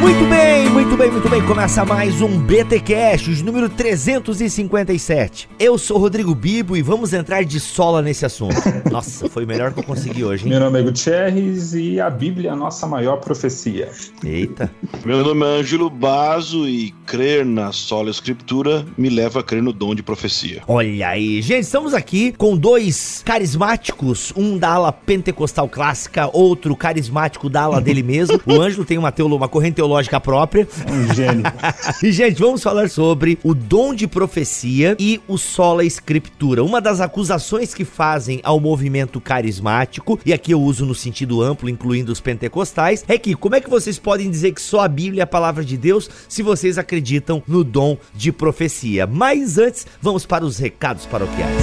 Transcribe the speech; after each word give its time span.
Muito 0.00 0.24
bem, 0.30 0.66
muito 0.70 0.96
bem, 0.96 1.10
muito 1.10 1.28
bem. 1.28 1.42
Começa 1.42 1.84
mais 1.84 2.22
um 2.22 2.38
BT 2.38 2.80
Cash, 2.80 3.42
número 3.42 3.68
357. 3.68 5.46
Eu 5.58 5.76
sou 5.76 5.98
Rodrigo 5.98 6.34
Bibo 6.34 6.74
e 6.74 6.80
vamos 6.80 7.12
entrar 7.12 7.44
de 7.44 7.60
sola 7.60 8.00
nesse 8.00 8.24
assunto. 8.24 8.56
Nossa, 8.90 9.28
foi 9.28 9.44
o 9.44 9.46
melhor 9.46 9.74
que 9.74 9.80
eu 9.80 9.84
consegui 9.84 10.24
hoje, 10.24 10.44
hein? 10.44 10.50
Meu 10.52 10.60
nome 10.60 10.80
é 10.80 10.82
Gutierrez 10.82 11.74
e 11.74 12.00
a 12.00 12.08
Bíblia 12.08 12.48
é 12.48 12.52
a 12.54 12.56
nossa 12.56 12.86
maior 12.86 13.18
profecia. 13.18 13.90
Eita. 14.24 14.70
Meu 15.04 15.22
nome 15.22 15.44
é 15.44 15.60
Ângelo 15.60 15.90
Bazo 15.90 16.66
e 16.66 16.92
crer 17.04 17.44
na 17.44 17.70
sola 17.70 18.08
escritura 18.08 18.86
me 18.96 19.10
leva 19.10 19.40
a 19.40 19.42
crer 19.42 19.62
no 19.62 19.72
dom 19.72 19.94
de 19.94 20.02
profecia. 20.02 20.62
Olha 20.66 21.08
aí, 21.08 21.42
gente, 21.42 21.64
estamos 21.64 21.92
aqui 21.92 22.32
com 22.32 22.56
dois 22.56 23.20
carismáticos, 23.22 24.32
um 24.34 24.56
da 24.56 24.70
ala 24.70 24.92
pentecostal 24.92 25.68
clássica, 25.68 26.30
outro 26.32 26.74
carismático 26.74 27.50
da 27.50 27.62
ala 27.62 27.82
dele 27.82 28.02
mesmo. 28.02 28.40
O 28.50 28.60
Ângelo 28.60 28.84
tem 28.84 28.98
uma, 28.98 29.12
teolo, 29.12 29.36
uma 29.36 29.48
corrente 29.48 29.76
teológica 29.76 29.89
própria. 30.20 30.66
Um 30.88 31.14
gênio. 31.14 31.44
e, 32.02 32.12
gente, 32.12 32.40
vamos 32.40 32.62
falar 32.62 32.88
sobre 32.90 33.38
o 33.42 33.54
dom 33.54 33.94
de 33.94 34.06
profecia 34.06 34.96
e 34.98 35.20
o 35.26 35.36
sola 35.36 35.84
escritura. 35.84 36.62
Uma 36.64 36.80
das 36.80 37.00
acusações 37.00 37.74
que 37.74 37.84
fazem 37.84 38.40
ao 38.42 38.60
movimento 38.60 39.20
carismático, 39.20 40.18
e 40.24 40.32
aqui 40.32 40.52
eu 40.52 40.60
uso 40.60 40.84
no 40.86 40.94
sentido 40.94 41.42
amplo, 41.42 41.68
incluindo 41.68 42.12
os 42.12 42.20
pentecostais, 42.20 43.04
é 43.08 43.18
que 43.18 43.34
como 43.34 43.54
é 43.54 43.60
que 43.60 43.70
vocês 43.70 43.98
podem 43.98 44.30
dizer 44.30 44.52
que 44.52 44.62
só 44.62 44.80
a 44.80 44.88
Bíblia 44.88 45.22
é 45.22 45.24
a 45.24 45.26
palavra 45.26 45.64
de 45.64 45.76
Deus 45.76 46.08
se 46.28 46.42
vocês 46.42 46.78
acreditam 46.78 47.42
no 47.46 47.64
dom 47.64 47.96
de 48.14 48.32
profecia? 48.32 49.06
Mas 49.06 49.58
antes, 49.58 49.86
vamos 50.00 50.26
para 50.26 50.44
os 50.44 50.58
recados 50.58 51.06
paroquiais. 51.06 51.60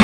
E 0.00 0.03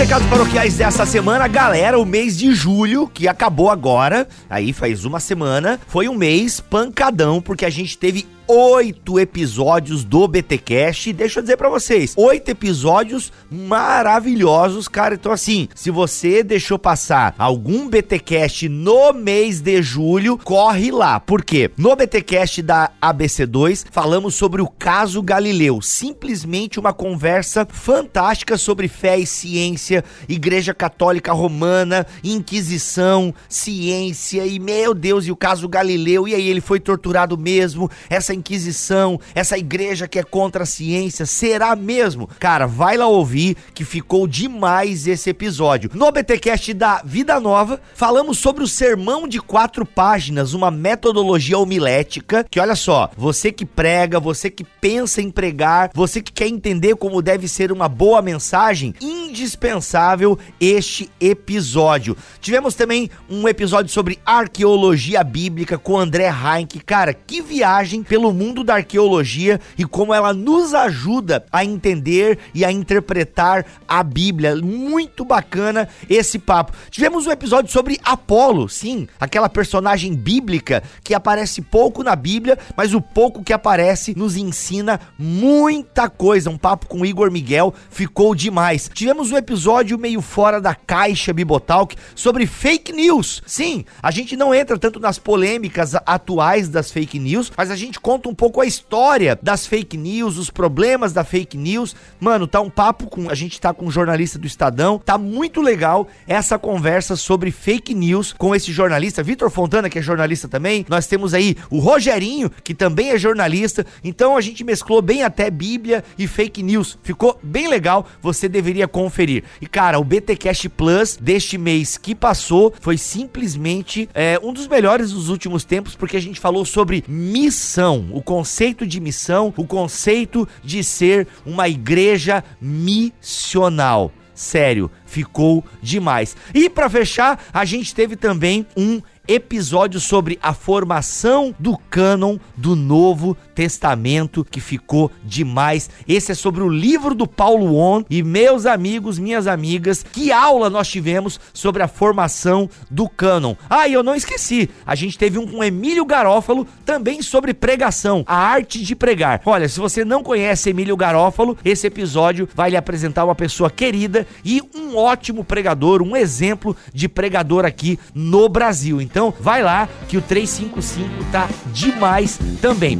recados 0.00 0.26
paroquiais 0.28 0.78
dessa 0.78 1.04
semana, 1.04 1.46
galera, 1.46 1.98
o 1.98 2.06
mês 2.06 2.38
de 2.38 2.54
julho, 2.54 3.06
que 3.06 3.28
acabou 3.28 3.68
agora, 3.68 4.26
aí 4.48 4.72
faz 4.72 5.04
uma 5.04 5.20
semana, 5.20 5.78
foi 5.86 6.08
um 6.08 6.14
mês 6.14 6.58
pancadão, 6.58 7.38
porque 7.38 7.66
a 7.66 7.70
gente 7.70 7.98
teve 7.98 8.26
oito 8.50 9.20
episódios 9.20 10.02
do 10.02 10.26
BTcast. 10.26 11.12
Deixa 11.12 11.38
eu 11.38 11.42
dizer 11.42 11.56
para 11.56 11.68
vocês, 11.68 12.14
oito 12.16 12.48
episódios 12.48 13.32
maravilhosos, 13.48 14.88
cara. 14.88 15.14
Então 15.14 15.30
assim, 15.30 15.68
se 15.72 15.88
você 15.88 16.42
deixou 16.42 16.78
passar 16.78 17.32
algum 17.38 17.88
BTcast 17.88 18.68
no 18.68 19.12
mês 19.12 19.60
de 19.60 19.80
julho, 19.80 20.36
corre 20.36 20.90
lá. 20.90 21.20
Por 21.20 21.44
quê? 21.44 21.70
No 21.76 21.94
BTcast 21.94 22.60
da 22.62 22.90
ABC2 23.00 23.86
falamos 23.90 24.34
sobre 24.34 24.60
o 24.60 24.66
caso 24.66 25.22
Galileu, 25.22 25.80
simplesmente 25.80 26.80
uma 26.80 26.92
conversa 26.92 27.66
fantástica 27.70 28.58
sobre 28.58 28.88
fé 28.88 29.16
e 29.16 29.26
ciência, 29.26 30.04
Igreja 30.28 30.74
Católica 30.74 31.32
Romana, 31.32 32.04
Inquisição, 32.24 33.32
ciência 33.48 34.44
e 34.44 34.58
meu 34.58 34.92
Deus, 34.92 35.26
e 35.26 35.30
o 35.30 35.36
caso 35.36 35.68
Galileu, 35.68 36.26
e 36.26 36.34
aí 36.34 36.48
ele 36.48 36.60
foi 36.60 36.80
torturado 36.80 37.38
mesmo. 37.38 37.88
Essa 38.08 38.39
Inquisição, 38.40 39.20
essa 39.34 39.56
igreja 39.56 40.08
que 40.08 40.18
é 40.18 40.22
contra 40.22 40.64
a 40.64 40.66
ciência, 40.66 41.26
será 41.26 41.76
mesmo? 41.76 42.28
Cara, 42.38 42.66
vai 42.66 42.96
lá 42.96 43.06
ouvir 43.06 43.56
que 43.74 43.84
ficou 43.84 44.26
demais 44.26 45.06
esse 45.06 45.30
episódio. 45.30 45.90
No 45.94 46.10
BTcast 46.10 46.72
da 46.74 47.02
Vida 47.04 47.38
Nova, 47.38 47.80
falamos 47.94 48.38
sobre 48.38 48.64
o 48.64 48.68
sermão 48.68 49.28
de 49.28 49.40
quatro 49.40 49.84
páginas, 49.84 50.54
uma 50.54 50.70
metodologia 50.70 51.58
homilética, 51.58 52.44
que 52.50 52.58
olha 52.58 52.74
só, 52.74 53.10
você 53.16 53.52
que 53.52 53.66
prega, 53.66 54.18
você 54.18 54.50
que 54.50 54.64
pensa 54.64 55.20
em 55.20 55.30
pregar, 55.30 55.90
você 55.94 56.22
que 56.22 56.32
quer 56.32 56.48
entender 56.48 56.96
como 56.96 57.20
deve 57.20 57.46
ser 57.46 57.70
uma 57.70 57.88
boa 57.88 58.22
mensagem, 58.22 58.94
indispensável 59.00 60.38
este 60.58 61.10
episódio. 61.20 62.16
Tivemos 62.40 62.74
também 62.74 63.10
um 63.28 63.46
episódio 63.46 63.92
sobre 63.92 64.18
arqueologia 64.24 65.22
bíblica 65.22 65.76
com 65.76 65.98
André 65.98 66.28
Heinck. 66.28 66.80
Cara, 66.80 67.12
que 67.12 67.42
viagem 67.42 68.02
pelo 68.02 68.29
mundo 68.32 68.64
da 68.64 68.74
arqueologia 68.74 69.60
e 69.76 69.84
como 69.84 70.14
ela 70.14 70.32
nos 70.32 70.74
ajuda 70.74 71.44
a 71.52 71.64
entender 71.64 72.38
e 72.54 72.64
a 72.64 72.72
interpretar 72.72 73.64
a 73.86 74.02
Bíblia. 74.02 74.56
Muito 74.56 75.24
bacana 75.24 75.88
esse 76.08 76.38
papo. 76.38 76.72
Tivemos 76.90 77.26
um 77.26 77.30
episódio 77.30 77.70
sobre 77.70 77.98
Apolo, 78.04 78.68
sim, 78.68 79.08
aquela 79.18 79.48
personagem 79.48 80.14
bíblica 80.14 80.82
que 81.02 81.14
aparece 81.14 81.62
pouco 81.62 82.02
na 82.02 82.14
Bíblia, 82.14 82.58
mas 82.76 82.94
o 82.94 83.00
pouco 83.00 83.42
que 83.42 83.52
aparece 83.52 84.14
nos 84.16 84.36
ensina 84.36 85.00
muita 85.18 86.08
coisa. 86.08 86.50
Um 86.50 86.58
papo 86.58 86.86
com 86.86 87.04
Igor 87.04 87.30
Miguel 87.30 87.74
ficou 87.90 88.34
demais. 88.34 88.90
Tivemos 88.92 89.30
um 89.30 89.36
episódio 89.36 89.98
meio 89.98 90.20
fora 90.20 90.60
da 90.60 90.74
caixa 90.74 91.32
Bibotalk 91.32 91.96
sobre 92.14 92.46
fake 92.46 92.92
news. 92.92 93.42
Sim, 93.46 93.84
a 94.02 94.10
gente 94.10 94.36
não 94.36 94.54
entra 94.54 94.78
tanto 94.78 95.00
nas 95.00 95.18
polêmicas 95.18 95.94
atuais 96.06 96.68
das 96.68 96.90
fake 96.90 97.18
news, 97.18 97.50
mas 97.56 97.70
a 97.70 97.76
gente 97.76 97.98
conta 98.00 98.19
um 98.28 98.34
pouco 98.34 98.60
a 98.60 98.66
história 98.66 99.38
das 99.42 99.66
fake 99.66 99.96
news, 99.96 100.36
os 100.36 100.50
problemas 100.50 101.12
da 101.12 101.24
fake 101.24 101.56
news. 101.56 101.94
Mano, 102.18 102.46
tá 102.46 102.60
um 102.60 102.70
papo 102.70 103.06
com. 103.06 103.30
A 103.30 103.34
gente 103.34 103.60
tá 103.60 103.72
com 103.72 103.86
um 103.86 103.90
jornalista 103.90 104.38
do 104.38 104.46
Estadão. 104.46 104.98
Tá 104.98 105.16
muito 105.16 105.60
legal 105.60 106.08
essa 106.26 106.58
conversa 106.58 107.16
sobre 107.16 107.50
fake 107.50 107.94
news 107.94 108.32
com 108.32 108.54
esse 108.54 108.72
jornalista, 108.72 109.22
Vitor 109.22 109.50
Fontana, 109.50 109.88
que 109.88 109.98
é 109.98 110.02
jornalista 110.02 110.48
também. 110.48 110.84
Nós 110.88 111.06
temos 111.06 111.34
aí 111.34 111.56
o 111.70 111.78
Rogerinho, 111.78 112.50
que 112.62 112.74
também 112.74 113.10
é 113.10 113.18
jornalista. 113.18 113.86
Então 114.02 114.36
a 114.36 114.40
gente 114.40 114.64
mesclou 114.64 115.00
bem 115.00 115.22
até 115.22 115.50
Bíblia 115.50 116.04
e 116.18 116.26
fake 116.26 116.62
news. 116.62 116.98
Ficou 117.02 117.38
bem 117.42 117.68
legal. 117.68 118.06
Você 118.20 118.48
deveria 118.48 118.88
conferir. 118.88 119.44
E 119.60 119.66
cara, 119.66 119.98
o 119.98 120.04
BTcast 120.04 120.68
Plus 120.70 121.16
deste 121.16 121.56
mês 121.56 121.96
que 121.96 122.14
passou 122.14 122.72
foi 122.80 122.96
simplesmente 122.96 124.08
é, 124.14 124.38
um 124.42 124.52
dos 124.52 124.66
melhores 124.66 125.12
dos 125.12 125.28
últimos 125.28 125.64
tempos, 125.64 125.94
porque 125.94 126.16
a 126.16 126.20
gente 126.20 126.40
falou 126.40 126.64
sobre 126.64 127.04
missão 127.06 128.08
o 128.12 128.22
conceito 128.22 128.86
de 128.86 129.00
missão, 129.00 129.52
o 129.56 129.66
conceito 129.66 130.48
de 130.62 130.82
ser 130.84 131.26
uma 131.44 131.68
igreja 131.68 132.44
missional. 132.60 134.12
Sério, 134.34 134.90
ficou 135.04 135.62
demais. 135.82 136.34
E 136.54 136.70
para 136.70 136.88
fechar, 136.88 137.44
a 137.52 137.64
gente 137.64 137.94
teve 137.94 138.16
também 138.16 138.66
um 138.74 139.02
episódio 139.28 140.00
sobre 140.00 140.38
a 140.42 140.54
formação 140.54 141.54
do 141.58 141.76
cânon 141.76 142.38
do 142.56 142.74
Novo 142.74 143.36
Testamento, 143.60 144.42
que 144.42 144.58
ficou 144.58 145.12
demais. 145.22 145.90
Esse 146.08 146.32
é 146.32 146.34
sobre 146.34 146.62
o 146.62 146.68
livro 146.70 147.14
do 147.14 147.26
Paulo 147.26 147.76
On. 147.76 148.02
E 148.08 148.22
meus 148.22 148.64
amigos, 148.64 149.18
minhas 149.18 149.46
amigas, 149.46 150.02
que 150.02 150.32
aula 150.32 150.70
nós 150.70 150.88
tivemos 150.88 151.38
sobre 151.52 151.82
a 151.82 151.88
formação 151.88 152.70
do 152.90 153.06
cânon. 153.06 153.54
Ah, 153.68 153.86
e 153.86 153.92
eu 153.92 154.02
não 154.02 154.14
esqueci, 154.14 154.70
a 154.86 154.94
gente 154.94 155.18
teve 155.18 155.38
um 155.38 155.46
com 155.46 155.62
Emílio 155.62 156.06
Garófalo 156.06 156.66
também 156.86 157.20
sobre 157.20 157.52
pregação, 157.52 158.24
a 158.26 158.34
arte 158.34 158.82
de 158.82 158.96
pregar. 158.96 159.42
Olha, 159.44 159.68
se 159.68 159.78
você 159.78 160.06
não 160.06 160.22
conhece 160.22 160.70
Emílio 160.70 160.96
Garófalo, 160.96 161.58
esse 161.62 161.86
episódio 161.86 162.48
vai 162.54 162.70
lhe 162.70 162.78
apresentar 162.78 163.26
uma 163.26 163.34
pessoa 163.34 163.70
querida 163.70 164.26
e 164.42 164.62
um 164.74 164.96
ótimo 164.96 165.44
pregador, 165.44 166.00
um 166.00 166.16
exemplo 166.16 166.74
de 166.94 167.10
pregador 167.10 167.66
aqui 167.66 167.98
no 168.14 168.48
Brasil. 168.48 169.02
Então, 169.02 169.34
vai 169.38 169.62
lá 169.62 169.86
que 170.08 170.16
o 170.16 170.22
355 170.22 171.30
tá 171.30 171.46
demais 171.74 172.38
também. 172.62 172.98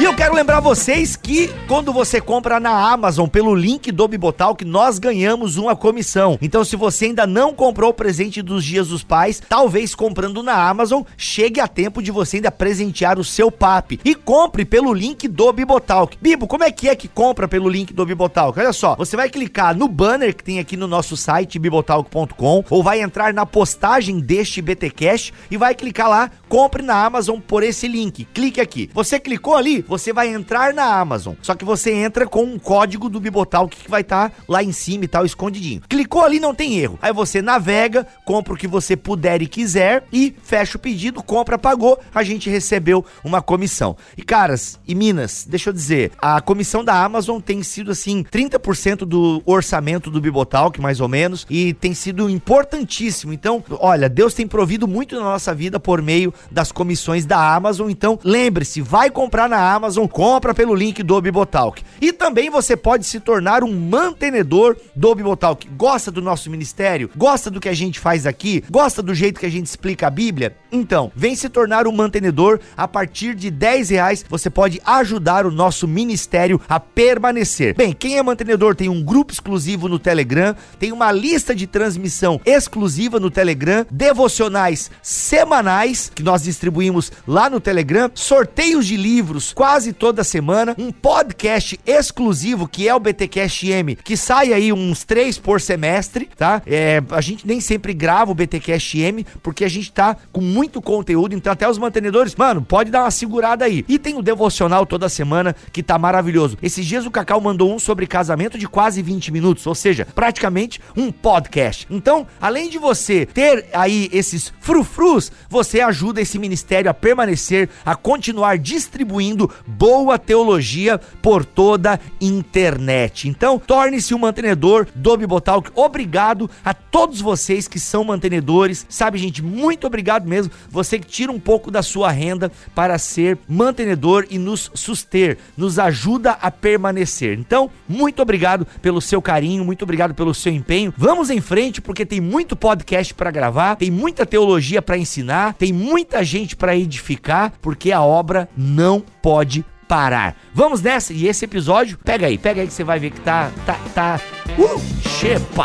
E 0.00 0.04
eu 0.04 0.16
quero 0.16 0.34
lembrar 0.34 0.60
vocês 0.60 1.14
que 1.14 1.48
quando 1.68 1.92
você 1.92 2.22
compra 2.22 2.58
na 2.58 2.90
Amazon 2.90 3.28
pelo 3.28 3.54
link 3.54 3.92
do 3.92 4.08
Bibotal, 4.08 4.56
que 4.56 4.64
nós 4.64 4.98
ganhamos 4.98 5.58
uma 5.58 5.76
comissão. 5.76 6.38
Então, 6.40 6.64
se 6.64 6.74
você 6.74 7.04
ainda 7.04 7.26
não 7.26 7.52
comprou 7.52 7.90
o 7.90 7.94
presente 7.94 8.40
dos 8.40 8.64
Dias 8.64 8.88
dos 8.88 9.04
Pais, 9.04 9.42
talvez 9.46 9.94
comprando 9.94 10.42
na 10.42 10.54
Amazon 10.54 11.02
chegue 11.18 11.60
a 11.60 11.68
tempo 11.68 12.02
de 12.02 12.10
você 12.10 12.38
ainda 12.38 12.50
presentear 12.50 13.18
o 13.18 13.24
seu 13.24 13.50
papi. 13.50 14.00
E 14.02 14.14
compre 14.14 14.64
pelo 14.64 14.94
link 14.94 15.28
do 15.28 15.52
Bibotalk. 15.52 16.16
Bibo, 16.18 16.46
como 16.46 16.64
é 16.64 16.70
que 16.70 16.88
é 16.88 16.96
que 16.96 17.06
compra 17.06 17.46
pelo 17.46 17.68
link 17.68 17.92
do 17.92 18.06
Bibotalk? 18.06 18.58
Olha 18.58 18.72
só, 18.72 18.96
você 18.96 19.18
vai 19.18 19.28
clicar 19.28 19.76
no 19.76 19.86
banner 19.86 20.34
que 20.34 20.42
tem 20.42 20.58
aqui 20.58 20.78
no 20.78 20.86
nosso 20.86 21.14
site 21.14 21.58
bibotalk.com 21.58 22.64
ou 22.70 22.82
vai 22.82 23.02
entrar 23.02 23.34
na 23.34 23.44
postagem 23.44 24.18
deste 24.18 24.62
BTcast 24.62 25.34
e 25.50 25.58
vai 25.58 25.74
clicar 25.74 26.08
lá 26.08 26.30
compre 26.50 26.82
na 26.82 27.04
Amazon 27.04 27.38
por 27.38 27.62
esse 27.62 27.86
link. 27.86 28.24
Clique 28.34 28.60
aqui. 28.60 28.90
Você 28.92 29.20
clicou 29.20 29.54
ali, 29.54 29.82
você 29.82 30.12
vai 30.12 30.26
entrar 30.26 30.74
na 30.74 30.98
Amazon. 30.98 31.34
Só 31.40 31.54
que 31.54 31.64
você 31.64 31.92
entra 31.92 32.26
com 32.26 32.42
um 32.42 32.58
código 32.58 33.08
do 33.08 33.20
Bibotalk 33.20 33.76
que 33.76 33.88
vai 33.88 34.00
estar 34.00 34.30
tá 34.30 34.36
lá 34.48 34.60
em 34.60 34.72
cima 34.72 35.04
e 35.04 35.08
tal, 35.08 35.24
escondidinho. 35.24 35.80
Clicou 35.88 36.24
ali, 36.24 36.40
não 36.40 36.52
tem 36.52 36.76
erro. 36.76 36.98
Aí 37.00 37.12
você 37.12 37.40
navega, 37.40 38.04
compra 38.24 38.52
o 38.52 38.56
que 38.56 38.66
você 38.66 38.96
puder 38.96 39.40
e 39.40 39.46
quiser 39.46 40.02
e 40.12 40.34
fecha 40.42 40.76
o 40.76 40.80
pedido, 40.80 41.22
compra, 41.22 41.56
pagou, 41.56 42.00
a 42.12 42.24
gente 42.24 42.50
recebeu 42.50 43.06
uma 43.22 43.40
comissão. 43.40 43.96
E 44.16 44.22
caras 44.22 44.80
e 44.88 44.92
minas, 44.92 45.46
deixa 45.48 45.70
eu 45.70 45.72
dizer, 45.72 46.10
a 46.20 46.40
comissão 46.40 46.82
da 46.82 47.00
Amazon 47.00 47.40
tem 47.40 47.62
sido 47.62 47.92
assim 47.92 48.24
30% 48.24 49.04
do 49.04 49.40
orçamento 49.46 50.10
do 50.10 50.20
Bibotalk, 50.20 50.80
mais 50.80 51.00
ou 51.00 51.06
menos, 51.06 51.46
e 51.48 51.74
tem 51.74 51.94
sido 51.94 52.28
importantíssimo. 52.28 53.32
Então, 53.32 53.62
olha, 53.78 54.08
Deus 54.08 54.34
tem 54.34 54.48
provido 54.48 54.88
muito 54.88 55.14
na 55.14 55.22
nossa 55.22 55.54
vida 55.54 55.78
por 55.78 56.02
meio 56.02 56.34
das 56.50 56.70
comissões 56.70 57.24
da 57.24 57.54
Amazon. 57.54 57.90
Então, 57.90 58.18
lembre-se, 58.22 58.80
vai 58.80 59.10
comprar 59.10 59.48
na 59.48 59.72
Amazon, 59.72 60.06
compra 60.06 60.54
pelo 60.54 60.74
link 60.74 61.02
do 61.02 61.20
Bibotalk. 61.20 61.82
E 62.00 62.12
também 62.12 62.50
você 62.50 62.76
pode 62.76 63.06
se 63.06 63.20
tornar 63.20 63.62
um 63.64 63.72
mantenedor 63.72 64.76
do 64.94 65.14
Bibotalk. 65.14 65.68
Gosta 65.76 66.10
do 66.10 66.22
nosso 66.22 66.50
ministério? 66.50 67.10
Gosta 67.16 67.50
do 67.50 67.60
que 67.60 67.68
a 67.68 67.74
gente 67.74 67.98
faz 67.98 68.26
aqui? 68.26 68.62
Gosta 68.70 69.02
do 69.02 69.14
jeito 69.14 69.40
que 69.40 69.46
a 69.46 69.50
gente 69.50 69.66
explica 69.66 70.06
a 70.06 70.10
Bíblia? 70.10 70.56
Então, 70.72 71.10
vem 71.14 71.34
se 71.34 71.48
tornar 71.48 71.86
um 71.86 71.92
mantenedor. 71.92 72.60
A 72.76 72.86
partir 72.86 73.34
de 73.34 73.50
10 73.50 73.90
reais, 73.90 74.24
você 74.28 74.48
pode 74.48 74.80
ajudar 74.84 75.44
o 75.44 75.50
nosso 75.50 75.88
ministério 75.88 76.60
a 76.68 76.78
permanecer. 76.78 77.74
Bem, 77.74 77.92
quem 77.92 78.18
é 78.18 78.22
mantenedor 78.22 78.74
tem 78.74 78.88
um 78.88 79.02
grupo 79.02 79.32
exclusivo 79.32 79.88
no 79.88 79.98
Telegram, 79.98 80.54
tem 80.78 80.92
uma 80.92 81.10
lista 81.10 81.54
de 81.54 81.66
transmissão 81.66 82.40
exclusiva 82.44 83.18
no 83.18 83.30
Telegram, 83.30 83.84
devocionais 83.90 84.90
semanais 85.02 86.10
que 86.14 86.22
nós 86.22 86.29
distribuímos 86.38 87.10
lá 87.26 87.50
no 87.50 87.60
Telegram, 87.60 88.10
sorteios 88.14 88.86
de 88.86 88.96
livros 88.96 89.52
quase 89.52 89.92
toda 89.92 90.24
semana, 90.24 90.74
um 90.78 90.92
podcast 90.92 91.78
exclusivo 91.86 92.68
que 92.68 92.88
é 92.88 92.94
o 92.94 93.00
BTcast 93.00 93.70
M, 93.70 93.96
que 93.96 94.16
sai 94.16 94.52
aí 94.52 94.72
uns 94.72 95.04
três 95.04 95.38
por 95.38 95.60
semestre, 95.60 96.28
tá? 96.36 96.62
É, 96.66 97.02
a 97.10 97.20
gente 97.20 97.46
nem 97.46 97.60
sempre 97.60 97.92
grava 97.92 98.30
o 98.30 98.34
BTcast 98.34 98.98
M 98.98 99.26
porque 99.42 99.64
a 99.64 99.68
gente 99.68 99.92
tá 99.92 100.16
com 100.32 100.40
muito 100.40 100.80
conteúdo, 100.80 101.34
então 101.34 101.52
até 101.52 101.68
os 101.68 101.78
mantenedores, 101.78 102.34
mano, 102.34 102.62
pode 102.62 102.90
dar 102.90 103.02
uma 103.02 103.10
segurada 103.10 103.64
aí. 103.64 103.84
E 103.88 103.98
tem 103.98 104.16
o 104.16 104.22
devocional 104.22 104.86
toda 104.86 105.08
semana 105.08 105.54
que 105.72 105.82
tá 105.82 105.98
maravilhoso. 105.98 106.56
Esses 106.62 106.86
dias 106.86 107.06
o 107.06 107.10
Cacau 107.10 107.40
mandou 107.40 107.74
um 107.74 107.78
sobre 107.78 108.06
casamento 108.06 108.58
de 108.58 108.68
quase 108.68 109.02
20 109.02 109.32
minutos, 109.32 109.66
ou 109.66 109.74
seja, 109.74 110.06
praticamente 110.14 110.80
um 110.96 111.10
podcast. 111.10 111.86
Então, 111.90 112.26
além 112.40 112.68
de 112.68 112.78
você 112.78 113.26
ter 113.26 113.66
aí 113.72 114.08
esses 114.12 114.52
frufrus, 114.60 115.32
você 115.48 115.80
ajuda 115.80 116.19
esse 116.20 116.38
ministério 116.38 116.90
a 116.90 116.94
permanecer, 116.94 117.68
a 117.84 117.94
continuar 117.94 118.58
distribuindo 118.58 119.50
boa 119.66 120.18
teologia 120.18 120.98
por 121.22 121.44
toda 121.44 121.94
a 121.94 121.98
internet. 122.20 123.28
Então, 123.28 123.58
torne-se 123.58 124.14
um 124.14 124.18
mantenedor 124.18 124.86
do 124.94 125.16
Bibotalk. 125.16 125.70
Obrigado 125.74 126.50
a 126.64 126.74
todos 126.74 127.20
vocês 127.20 127.68
que 127.68 127.78
são 127.78 128.04
mantenedores. 128.04 128.86
Sabe, 128.88 129.18
gente, 129.18 129.42
muito 129.42 129.86
obrigado 129.86 130.26
mesmo. 130.26 130.52
Você 130.68 130.98
que 130.98 131.06
tira 131.06 131.32
um 131.32 131.40
pouco 131.40 131.70
da 131.70 131.82
sua 131.82 132.10
renda 132.10 132.50
para 132.74 132.98
ser 132.98 133.38
mantenedor 133.48 134.26
e 134.30 134.38
nos 134.38 134.70
suster, 134.74 135.38
nos 135.56 135.78
ajuda 135.78 136.32
a 136.32 136.50
permanecer. 136.50 137.38
Então, 137.38 137.70
muito 137.88 138.20
obrigado 138.22 138.66
pelo 138.82 139.00
seu 139.00 139.20
carinho, 139.22 139.64
muito 139.64 139.82
obrigado 139.82 140.14
pelo 140.14 140.34
seu 140.34 140.52
empenho. 140.52 140.92
Vamos 140.96 141.30
em 141.30 141.40
frente 141.40 141.80
porque 141.80 142.04
tem 142.06 142.20
muito 142.20 142.56
podcast 142.56 143.14
para 143.14 143.30
gravar, 143.30 143.76
tem 143.76 143.90
muita 143.90 144.26
teologia 144.26 144.82
para 144.82 144.98
ensinar, 144.98 145.54
tem 145.54 145.72
muita 145.72 146.09
gente 146.22 146.56
para 146.56 146.76
edificar, 146.76 147.52
porque 147.62 147.92
a 147.92 148.02
obra 148.02 148.48
não 148.56 149.00
pode 149.22 149.64
parar. 149.88 150.36
Vamos 150.54 150.80
nessa 150.80 151.12
e 151.12 151.26
esse 151.26 151.44
episódio, 151.44 151.98
pega 151.98 152.26
aí, 152.26 152.38
pega 152.38 152.60
aí 152.60 152.66
que 152.66 152.72
você 152.72 152.84
vai 152.84 152.98
ver 152.98 153.10
que 153.10 153.20
tá 153.20 153.50
tá 153.66 153.76
tá 153.94 154.20
uh, 154.58 155.08
chepa. 155.08 155.64